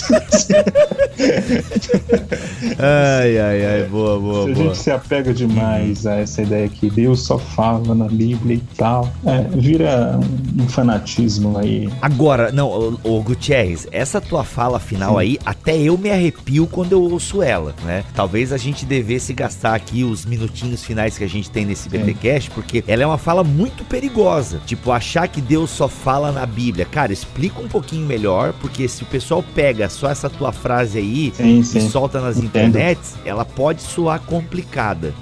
ai, 2.79 3.37
ai, 3.37 3.65
ai, 3.65 3.83
boa, 3.83 4.19
boa, 4.19 4.53
boa. 4.53 4.68
Gente 4.69 4.83
se 4.83 4.91
apega 4.91 5.33
demais 5.33 6.05
a 6.05 6.15
essa 6.15 6.41
ideia 6.41 6.67
que 6.67 6.89
Deus 6.89 7.21
só 7.21 7.37
fala 7.37 7.93
na 7.95 8.07
Bíblia 8.07 8.55
e 8.55 8.63
tal, 8.75 9.11
é, 9.25 9.41
vira 9.57 10.19
um 10.57 10.67
fanatismo 10.67 11.57
aí. 11.57 11.89
Agora, 12.01 12.51
não, 12.51 12.69
o, 13.03 13.17
o 13.17 13.23
Gutierrez, 13.23 13.87
essa 13.91 14.19
tua 14.19 14.43
fala 14.43 14.79
final 14.79 15.13
Sim. 15.13 15.19
aí, 15.19 15.39
até 15.45 15.77
eu 15.77 15.97
me 15.97 16.09
arrepio 16.09 16.67
quando 16.67 16.93
eu 16.93 17.01
ouço 17.03 17.41
ela, 17.41 17.73
né? 17.83 18.03
Talvez 18.13 18.51
a 18.51 18.57
gente 18.57 18.85
devesse 18.85 19.33
gastar 19.33 19.75
aqui 19.75 20.03
os 20.03 20.25
minutinhos 20.25 20.83
finais 20.83 21.17
que 21.17 21.23
a 21.23 21.29
gente 21.29 21.49
tem 21.49 21.65
nesse 21.65 21.89
BTcast, 21.89 22.51
porque 22.51 22.83
ela 22.87 23.03
é 23.03 23.05
uma 23.05 23.17
fala 23.17 23.43
muito 23.43 23.83
perigosa. 23.83 24.61
Tipo, 24.65 24.91
achar 24.91 25.27
que 25.27 25.41
Deus 25.41 25.69
só 25.69 25.87
fala 25.87 26.31
na 26.31 26.45
Bíblia. 26.45 26.85
Cara, 26.85 27.13
explica 27.13 27.61
um 27.61 27.67
pouquinho 27.67 28.05
melhor, 28.05 28.53
porque 28.61 28.87
se 28.87 29.03
o 29.03 29.05
pessoal 29.05 29.43
pega 29.55 29.89
só 29.89 30.09
essa 30.09 30.29
tua 30.29 30.51
frase 30.51 30.97
aí 30.97 31.33
sim, 31.35 31.63
sim. 31.63 31.77
e 31.79 31.81
solta 31.89 32.19
nas 32.19 32.37
Entendo. 32.37 32.69
internets, 32.69 33.15
ela 33.25 33.45
pode 33.45 33.81
soar 33.81 34.19
complicada. 34.21 34.58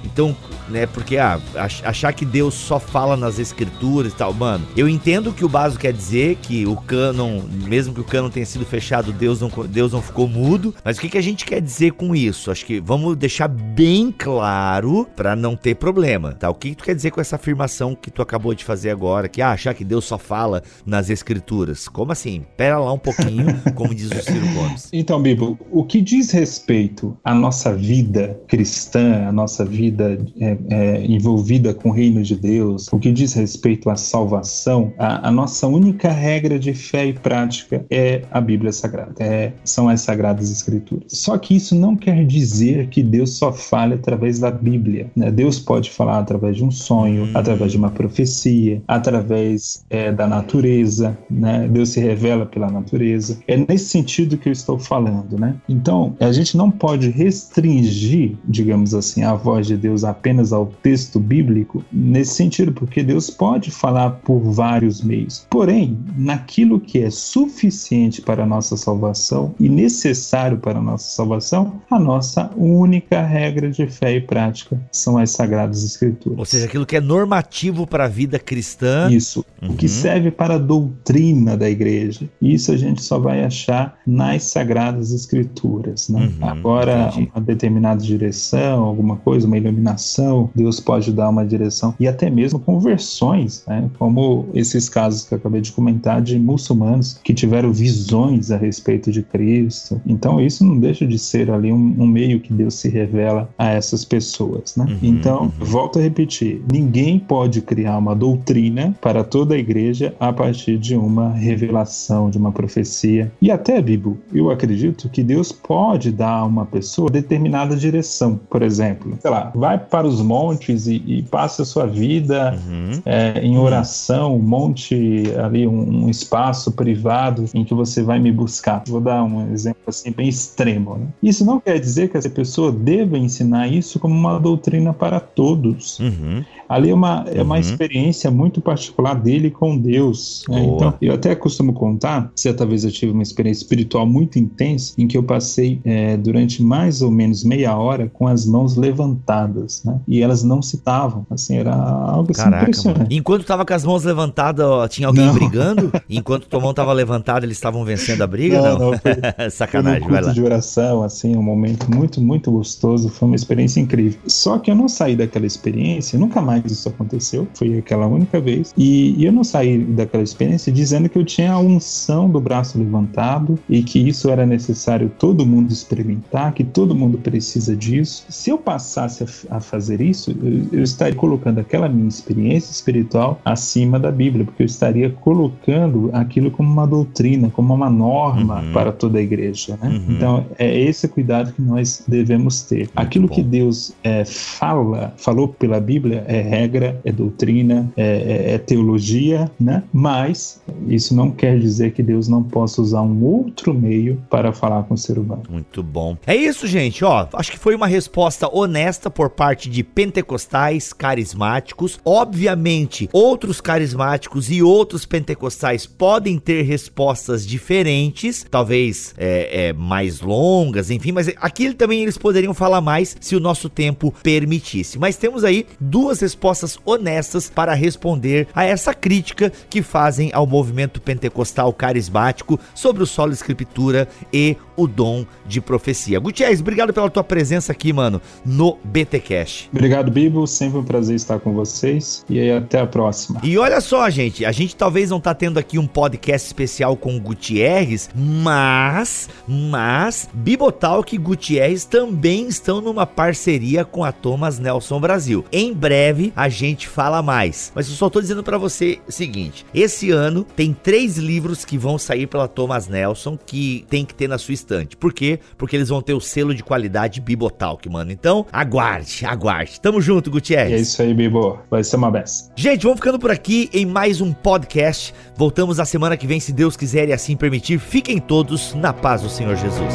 Então, 0.04 0.36
né, 0.68 0.86
porque 0.86 1.16
ah, 1.16 1.40
achar 1.84 2.12
que 2.12 2.24
Deus 2.24 2.54
só 2.54 2.78
fala 2.78 3.16
nas 3.16 3.38
escrituras 3.38 4.12
e 4.12 4.16
tal, 4.16 4.32
mano, 4.32 4.66
eu 4.76 4.88
entendo 4.88 5.32
que 5.32 5.44
o 5.44 5.48
básico 5.48 5.82
quer 5.82 5.92
dizer, 5.92 6.36
que 6.36 6.66
o 6.66 6.76
cânon, 6.76 7.42
mesmo 7.66 7.94
que 7.94 8.00
o 8.00 8.04
cânon 8.04 8.30
tenha 8.30 8.46
sido 8.46 8.64
fechado, 8.64 9.12
Deus 9.12 9.40
não, 9.40 9.50
Deus 9.66 9.92
não 9.92 10.02
ficou 10.02 10.28
mudo, 10.28 10.74
mas 10.84 10.98
o 10.98 11.00
que, 11.00 11.08
que 11.08 11.18
a 11.18 11.22
gente 11.22 11.44
quer 11.44 11.60
dizer 11.60 11.92
com 11.92 12.14
isso? 12.14 12.50
Acho 12.50 12.64
que 12.64 12.80
vamos 12.80 13.16
deixar 13.16 13.48
bem 13.48 14.12
claro 14.16 15.06
para 15.16 15.34
não 15.34 15.56
ter 15.56 15.74
problema, 15.74 16.32
tá? 16.32 16.50
O 16.50 16.54
que, 16.54 16.70
que 16.70 16.76
tu 16.76 16.84
quer 16.84 16.94
dizer 16.94 17.10
com 17.10 17.20
essa 17.20 17.36
afirmação 17.36 17.94
que 17.94 18.10
tu 18.10 18.22
acabou 18.22 18.54
de 18.54 18.64
fazer 18.64 18.90
agora, 18.90 19.28
que 19.28 19.40
ah, 19.40 19.50
achar 19.50 19.74
que 19.74 19.84
Deus 19.84 20.04
só 20.04 20.18
fala 20.18 20.62
nas 20.84 21.10
escrituras? 21.10 21.88
Como 21.88 22.12
assim? 22.12 22.44
Pera 22.56 22.78
lá 22.78 22.92
um 22.92 22.98
pouquinho, 22.98 23.46
como 23.74 23.94
diz 23.94 24.10
o 24.10 24.22
Ciro 24.22 24.46
Gomes. 24.54 24.88
Então, 24.92 25.20
Bibo, 25.20 25.58
o 25.70 25.84
que 25.84 26.00
diz 26.00 26.30
respeito 26.30 27.16
à 27.24 27.34
nossa 27.34 27.74
vida 27.74 28.38
cristã, 28.46 29.27
a 29.28 29.32
nossa 29.32 29.64
vida 29.64 30.18
é, 30.40 30.56
é, 30.70 31.06
envolvida 31.06 31.74
com 31.74 31.90
o 31.90 31.92
reino 31.92 32.22
de 32.22 32.34
Deus, 32.34 32.88
o 32.90 32.98
que 32.98 33.12
diz 33.12 33.34
respeito 33.34 33.90
à 33.90 33.96
salvação, 33.96 34.92
a, 34.98 35.28
a, 35.28 35.30
nossa 35.30 35.66
única 35.66 36.10
regra 36.10 36.58
de 36.58 36.72
fé 36.72 37.06
e 37.06 37.12
prática 37.12 37.84
é 37.90 38.22
a 38.30 38.40
Bíblia 38.40 38.72
Sagrada, 38.72 39.14
é, 39.20 39.52
são 39.64 39.88
as 39.88 40.00
Sagradas 40.00 40.50
Escrituras. 40.50 41.04
Só 41.08 41.36
que 41.36 41.54
isso 41.54 41.74
não 41.74 41.94
quer 41.94 42.24
dizer 42.24 42.88
que 42.88 43.02
Deus 43.02 43.36
só 43.36 43.52
fale 43.52 43.94
através 43.94 44.38
da 44.38 44.50
Bíblia. 44.50 45.10
Né? 45.14 45.30
Deus 45.30 45.58
pode 45.58 45.90
falar 45.90 46.18
através 46.18 46.56
de 46.56 46.64
um 46.64 46.70
sonho, 46.70 47.24
hum. 47.24 47.30
através 47.34 47.72
de 47.72 47.78
uma 47.78 47.90
profecia, 47.90 48.82
através 48.88 49.84
é, 49.90 50.10
da 50.10 50.26
natureza, 50.26 51.16
né? 51.30 51.68
Deus 51.68 51.90
se 51.90 52.00
revela 52.00 52.46
pela 52.46 52.70
natureza. 52.70 53.38
É 53.46 53.56
nesse 53.56 53.86
sentido 53.86 54.36
que 54.36 54.48
eu 54.48 54.52
estou 54.52 54.78
falando, 54.78 55.38
né? 55.38 55.54
Então, 55.68 56.16
a 56.20 56.32
gente 56.32 56.56
não 56.56 56.70
pode 56.70 57.10
restringir, 57.10 58.36
digamos 58.44 58.94
assim, 58.94 59.17
a 59.24 59.34
voz 59.34 59.66
de 59.66 59.76
Deus 59.76 60.04
apenas 60.04 60.52
ao 60.52 60.66
texto 60.66 61.18
bíblico 61.18 61.84
nesse 61.92 62.34
sentido, 62.34 62.72
porque 62.72 63.02
Deus 63.02 63.30
pode 63.30 63.70
falar 63.70 64.10
por 64.10 64.40
vários 64.40 65.02
meios. 65.02 65.46
Porém, 65.50 65.98
naquilo 66.16 66.80
que 66.80 67.00
é 67.00 67.10
suficiente 67.10 68.22
para 68.22 68.42
a 68.42 68.46
nossa 68.46 68.76
salvação 68.76 69.54
e 69.58 69.68
necessário 69.68 70.58
para 70.58 70.78
a 70.78 70.82
nossa 70.82 71.14
salvação, 71.14 71.80
a 71.90 71.98
nossa 71.98 72.50
única 72.56 73.22
regra 73.22 73.70
de 73.70 73.86
fé 73.86 74.16
e 74.16 74.20
prática 74.20 74.80
são 74.92 75.18
as 75.18 75.30
sagradas 75.30 75.84
escrituras. 75.84 76.38
Ou 76.38 76.44
seja, 76.44 76.66
aquilo 76.66 76.86
que 76.86 76.96
é 76.96 77.00
normativo 77.00 77.86
para 77.86 78.04
a 78.04 78.08
vida 78.08 78.38
cristã. 78.38 79.08
Isso. 79.10 79.44
Uhum. 79.60 79.70
O 79.70 79.76
que 79.76 79.88
serve 79.88 80.30
para 80.30 80.54
a 80.54 80.58
doutrina 80.58 81.56
da 81.56 81.68
igreja. 81.68 82.28
Isso 82.40 82.72
a 82.72 82.76
gente 82.76 83.02
só 83.02 83.18
vai 83.18 83.44
achar 83.44 83.98
nas 84.06 84.44
sagradas 84.44 85.12
escrituras. 85.12 86.08
Né? 86.08 86.20
Uhum, 86.20 86.48
Agora, 86.48 87.08
entendi. 87.08 87.30
uma 87.34 87.42
determinada 87.42 88.00
direção, 88.00 88.94
alguma 88.98 89.16
coisa, 89.16 89.46
uma 89.46 89.56
iluminação, 89.56 90.50
Deus 90.54 90.80
pode 90.80 91.12
dar 91.12 91.28
uma 91.28 91.46
direção 91.46 91.94
e 91.98 92.08
até 92.08 92.28
mesmo 92.28 92.58
conversões, 92.58 93.64
né? 93.66 93.88
como 93.98 94.46
esses 94.54 94.88
casos 94.88 95.24
que 95.24 95.34
eu 95.34 95.38
acabei 95.38 95.60
de 95.60 95.72
comentar 95.72 96.20
de 96.20 96.38
muçulmanos 96.38 97.18
que 97.22 97.32
tiveram 97.32 97.72
visões 97.72 98.50
a 98.50 98.56
respeito 98.56 99.12
de 99.12 99.22
Cristo. 99.22 100.00
Então, 100.04 100.40
isso 100.40 100.64
não 100.64 100.78
deixa 100.78 101.06
de 101.06 101.18
ser 101.18 101.50
ali 101.50 101.72
um, 101.72 101.94
um 101.98 102.06
meio 102.06 102.40
que 102.40 102.52
Deus 102.52 102.74
se 102.74 102.88
revela 102.88 103.48
a 103.56 103.70
essas 103.70 104.04
pessoas. 104.04 104.76
Né? 104.76 104.84
Uhum, 104.84 104.98
então, 105.02 105.42
uhum. 105.42 105.50
volto 105.60 105.98
a 105.98 106.02
repetir: 106.02 106.62
ninguém 106.70 107.18
pode 107.18 107.62
criar 107.62 107.98
uma 107.98 108.14
doutrina 108.14 108.94
para 109.00 109.22
toda 109.22 109.54
a 109.54 109.58
igreja 109.58 110.14
a 110.18 110.32
partir 110.32 110.78
de 110.78 110.96
uma 110.96 111.30
revelação, 111.30 112.30
de 112.30 112.38
uma 112.38 112.50
profecia. 112.50 113.30
E 113.40 113.50
até, 113.50 113.80
Bibo, 113.80 114.18
eu 114.32 114.50
acredito 114.50 115.08
que 115.08 115.22
Deus 115.22 115.52
pode 115.52 116.10
dar 116.10 116.38
a 116.38 116.44
uma 116.44 116.66
pessoa 116.66 117.10
determinada 117.10 117.76
direção. 117.76 118.40
Por 118.50 118.62
exemplo, 118.62 118.87
sei 119.20 119.30
lá, 119.30 119.50
vai 119.54 119.78
para 119.78 120.06
os 120.06 120.20
montes 120.20 120.86
e, 120.86 121.02
e 121.06 121.22
passe 121.22 121.62
a 121.62 121.64
sua 121.64 121.86
vida 121.86 122.58
uhum. 122.66 123.02
é, 123.04 123.40
em 123.40 123.58
oração, 123.58 124.38
monte 124.38 125.24
ali 125.42 125.66
um, 125.66 126.04
um, 126.04 126.10
espaço 126.10 126.72
privado 126.72 127.44
em 127.54 127.64
que 127.64 127.74
você 127.74 128.02
vai 128.02 128.18
me 128.18 128.32
buscar. 128.32 128.82
Vou 128.86 129.00
dar 129.00 129.22
um 129.22 129.52
exemplo 129.52 129.82
assim 129.86 130.12
bem 130.12 130.28
extremo. 130.28 130.96
Né? 130.96 131.06
Isso 131.22 131.44
não 131.44 131.60
quer 131.60 131.78
dizer 131.78 132.08
que 132.08 132.16
essa 132.16 132.30
pessoa 132.30 132.72
deva 132.72 133.18
ensinar 133.18 133.68
isso 133.68 133.98
como 133.98 134.14
uma 134.14 134.38
doutrina 134.38 134.92
para 134.92 135.20
todos. 135.20 135.98
Uhum. 135.98 136.44
Ali 136.68 136.90
é 136.90 136.94
uma, 136.94 137.24
é 137.32 137.42
uma 137.42 137.54
uhum. 137.54 137.60
experiência 137.60 138.30
muito 138.30 138.60
particular 138.60 139.14
dele 139.14 139.50
com 139.50 139.76
Deus. 139.76 140.44
Né? 140.48 140.64
Então, 140.64 140.94
eu 141.00 141.14
até 141.14 141.34
costumo 141.34 141.72
contar, 141.72 142.30
certa 142.36 142.66
vez 142.66 142.84
eu 142.84 142.92
tive 142.92 143.12
uma 143.12 143.22
experiência 143.22 143.62
espiritual 143.62 144.06
muito 144.06 144.38
intensa, 144.38 144.94
em 144.98 145.06
que 145.06 145.16
eu 145.16 145.22
passei 145.22 145.80
é, 145.84 146.16
durante 146.16 146.62
mais 146.62 147.00
ou 147.00 147.10
menos 147.10 147.42
meia 147.42 147.76
hora 147.76 148.10
com 148.12 148.26
as 148.26 148.44
mãos 148.44 148.76
levantadas, 148.76 149.82
né? 149.84 149.98
E 150.06 150.22
elas 150.22 150.42
não 150.42 150.60
se 150.60 150.76
estavam, 150.76 151.26
assim, 151.30 151.56
era 151.56 151.74
algo 151.74 152.30
assim 152.30 152.42
Caraca, 152.42 152.62
impressionante. 152.64 152.98
Mano. 152.98 153.08
Enquanto 153.10 153.44
tava 153.44 153.64
com 153.64 153.74
as 153.74 153.84
mãos 153.84 154.04
levantadas, 154.04 154.66
tinha 154.90 155.08
alguém 155.08 155.26
não. 155.26 155.34
brigando? 155.34 155.92
Enquanto 156.08 156.46
tua 156.46 156.60
mão 156.60 156.74
tava 156.74 156.92
levantada, 156.92 157.46
eles 157.46 157.56
estavam 157.56 157.84
vencendo 157.84 158.22
a 158.22 158.26
briga? 158.26 158.60
Não, 158.60 158.78
não. 158.78 158.90
não 158.90 158.98
foi, 158.98 159.50
Sacanagem, 159.50 160.00
foi 160.04 160.08
um 160.08 160.12
vai 160.12 160.22
lá. 160.22 160.32
de 160.32 160.42
oração, 160.42 161.02
assim, 161.02 161.34
um 161.36 161.42
momento 161.42 161.90
muito, 161.90 162.20
muito 162.20 162.50
gostoso, 162.50 163.08
foi 163.08 163.26
uma 163.26 163.36
experiência 163.36 163.80
incrível. 163.80 164.18
Só 164.26 164.58
que 164.58 164.70
eu 164.70 164.74
não 164.74 164.88
saí 164.88 165.16
daquela 165.16 165.46
experiência, 165.46 166.18
nunca 166.18 166.40
mais 166.40 166.57
isso 166.66 166.88
aconteceu, 166.88 167.46
foi 167.54 167.78
aquela 167.78 168.06
única 168.06 168.40
vez, 168.40 168.72
e, 168.76 169.14
e 169.16 169.24
eu 169.24 169.32
não 169.32 169.44
saí 169.44 169.78
daquela 169.78 170.22
experiência 170.22 170.72
dizendo 170.72 171.08
que 171.08 171.18
eu 171.18 171.24
tinha 171.24 171.52
a 171.52 171.58
unção 171.58 172.28
do 172.28 172.40
braço 172.40 172.78
levantado 172.78 173.58
e 173.68 173.82
que 173.82 173.98
isso 173.98 174.30
era 174.30 174.46
necessário 174.46 175.10
todo 175.18 175.46
mundo 175.46 175.72
experimentar, 175.72 176.52
que 176.52 176.64
todo 176.64 176.94
mundo 176.94 177.18
precisa 177.18 177.76
disso. 177.76 178.24
Se 178.28 178.50
eu 178.50 178.58
passasse 178.58 179.24
a, 179.24 179.56
a 179.56 179.60
fazer 179.60 180.00
isso, 180.00 180.30
eu, 180.30 180.78
eu 180.78 180.82
estaria 180.82 181.14
colocando 181.14 181.58
aquela 181.58 181.88
minha 181.88 182.08
experiência 182.08 182.70
espiritual 182.70 183.40
acima 183.44 183.98
da 183.98 184.10
Bíblia, 184.10 184.44
porque 184.44 184.62
eu 184.62 184.66
estaria 184.66 185.10
colocando 185.10 186.10
aquilo 186.12 186.50
como 186.50 186.70
uma 186.70 186.86
doutrina, 186.86 187.50
como 187.50 187.74
uma 187.74 187.90
norma 187.90 188.60
uhum. 188.60 188.72
para 188.72 188.92
toda 188.92 189.18
a 189.18 189.22
igreja. 189.22 189.78
Né? 189.80 189.88
Uhum. 189.88 190.14
Então, 190.14 190.46
é 190.58 190.78
esse 190.78 191.08
cuidado 191.08 191.52
que 191.52 191.62
nós 191.62 192.04
devemos 192.06 192.62
ter. 192.62 192.78
Muito 192.78 192.92
aquilo 192.94 193.28
bom. 193.28 193.34
que 193.34 193.42
Deus 193.42 193.92
é, 194.02 194.24
fala, 194.24 195.12
falou 195.16 195.48
pela 195.48 195.80
Bíblia, 195.80 196.24
é 196.26 196.40
regra, 196.48 197.00
é 197.04 197.12
doutrina, 197.12 197.92
é, 197.96 198.02
é, 198.02 198.54
é 198.54 198.58
teologia, 198.58 199.50
né? 199.60 199.82
Mas 199.92 200.60
isso 200.86 201.14
não 201.14 201.30
quer 201.30 201.58
dizer 201.58 201.92
que 201.92 202.02
Deus 202.02 202.28
não 202.28 202.42
possa 202.42 202.80
usar 202.80 203.02
um 203.02 203.22
outro 203.22 203.74
meio 203.74 204.22
para 204.30 204.52
falar 204.52 204.84
com 204.84 204.94
o 204.94 204.98
ser 204.98 205.18
humano. 205.18 205.42
Muito 205.48 205.82
bom. 205.82 206.16
É 206.26 206.34
isso, 206.34 206.66
gente. 206.66 207.04
Ó, 207.04 207.26
acho 207.34 207.52
que 207.52 207.58
foi 207.58 207.74
uma 207.74 207.86
resposta 207.86 208.48
honesta 208.52 209.10
por 209.10 209.30
parte 209.30 209.68
de 209.68 209.82
pentecostais 209.82 210.92
carismáticos. 210.92 212.00
Obviamente, 212.04 213.08
outros 213.12 213.60
carismáticos 213.60 214.50
e 214.50 214.62
outros 214.62 215.04
pentecostais 215.04 215.86
podem 215.86 216.38
ter 216.38 216.62
respostas 216.62 217.46
diferentes, 217.46 218.46
talvez 218.50 219.14
é, 219.18 219.68
é, 219.68 219.72
mais 219.72 220.20
longas, 220.20 220.90
enfim, 220.90 221.12
mas 221.12 221.28
aqui 221.36 221.74
também 221.74 222.02
eles 222.02 222.16
poderiam 222.16 222.54
falar 222.54 222.80
mais 222.80 223.16
se 223.20 223.36
o 223.36 223.40
nosso 223.40 223.68
tempo 223.68 224.14
permitisse. 224.22 224.98
Mas 224.98 225.16
temos 225.16 225.44
aí 225.44 225.66
duas 225.80 226.20
respostas 226.20 226.37
respostas 226.38 226.78
honestas 226.84 227.50
para 227.50 227.74
responder 227.74 228.46
a 228.54 228.64
essa 228.64 228.94
crítica 228.94 229.52
que 229.68 229.82
fazem 229.82 230.30
ao 230.32 230.46
movimento 230.46 231.00
pentecostal 231.00 231.72
carismático 231.72 232.60
sobre 232.74 233.02
o 233.02 233.06
solo 233.06 233.32
escritura 233.32 234.06
e 234.32 234.56
o 234.76 234.86
dom 234.86 235.26
de 235.44 235.60
profecia. 235.60 236.20
Gutierrez, 236.20 236.60
obrigado 236.60 236.92
pela 236.92 237.10
tua 237.10 237.24
presença 237.24 237.72
aqui, 237.72 237.92
mano, 237.92 238.22
no 238.46 238.78
BTcast. 238.84 239.68
Obrigado, 239.72 240.08
Bibo, 240.08 240.46
sempre 240.46 240.78
um 240.78 240.84
prazer 240.84 241.16
estar 241.16 241.40
com 241.40 241.52
vocês 241.52 242.24
e 242.30 242.38
aí 242.38 242.52
até 242.52 242.78
a 242.78 242.86
próxima. 242.86 243.40
E 243.42 243.58
olha 243.58 243.80
só, 243.80 244.08
gente, 244.08 244.44
a 244.44 244.52
gente 244.52 244.76
talvez 244.76 245.10
não 245.10 245.20
tá 245.20 245.34
tendo 245.34 245.58
aqui 245.58 245.78
um 245.78 245.86
podcast 245.86 246.46
especial 246.46 246.96
com 246.96 247.16
o 247.16 247.20
Gutierrez, 247.20 248.08
mas, 248.14 249.28
mas 249.48 250.28
Bibotalk 250.32 251.12
e 251.12 251.18
Gutierrez 251.18 251.84
também 251.84 252.46
estão 252.46 252.80
numa 252.80 253.04
parceria 253.04 253.84
com 253.84 254.04
a 254.04 254.12
Thomas 254.12 254.60
Nelson 254.60 255.00
Brasil. 255.00 255.44
Em 255.50 255.74
breve 255.74 256.27
a 256.34 256.48
gente 256.48 256.88
fala 256.88 257.22
mais, 257.22 257.72
mas 257.74 257.88
eu 257.88 257.94
só 257.94 258.08
tô 258.08 258.20
dizendo 258.20 258.42
para 258.42 258.58
você 258.58 258.98
o 259.06 259.12
seguinte: 259.12 259.64
esse 259.74 260.10
ano 260.10 260.44
tem 260.44 260.72
três 260.72 261.16
livros 261.16 261.64
que 261.64 261.78
vão 261.78 261.98
sair 261.98 262.26
pela 262.26 262.48
Thomas 262.48 262.88
Nelson 262.88 263.36
que 263.36 263.84
tem 263.88 264.04
que 264.04 264.14
ter 264.14 264.28
na 264.28 264.38
sua 264.38 264.54
estante. 264.54 264.96
Por 264.96 265.12
quê? 265.12 265.38
Porque 265.56 265.76
eles 265.76 265.88
vão 265.88 266.02
ter 266.02 266.14
o 266.14 266.20
selo 266.20 266.54
de 266.54 266.62
qualidade 266.62 267.20
Bibotalk, 267.20 267.88
mano. 267.88 268.10
Então, 268.10 268.46
aguarde, 268.52 269.24
aguarde. 269.24 269.80
Tamo 269.80 270.00
junto, 270.00 270.30
Gutierrez. 270.30 270.72
É 270.72 270.82
isso 270.82 271.02
aí, 271.02 271.14
Bibo. 271.14 271.58
Vai 271.70 271.84
ser 271.84 271.96
uma 271.96 272.10
benção. 272.10 272.50
Gente, 272.56 272.82
vamos 272.82 272.98
ficando 272.98 273.18
por 273.18 273.30
aqui 273.30 273.68
em 273.72 273.86
mais 273.86 274.20
um 274.20 274.32
podcast. 274.32 275.14
Voltamos 275.36 275.78
na 275.78 275.84
semana 275.84 276.16
que 276.16 276.26
vem, 276.26 276.40
se 276.40 276.52
Deus 276.52 276.76
quiser 276.76 277.08
e 277.08 277.12
assim 277.12 277.36
permitir. 277.36 277.78
Fiquem 277.78 278.18
todos 278.18 278.74
na 278.74 278.92
paz 278.92 279.22
do 279.22 279.28
Senhor 279.28 279.56
Jesus. 279.56 279.94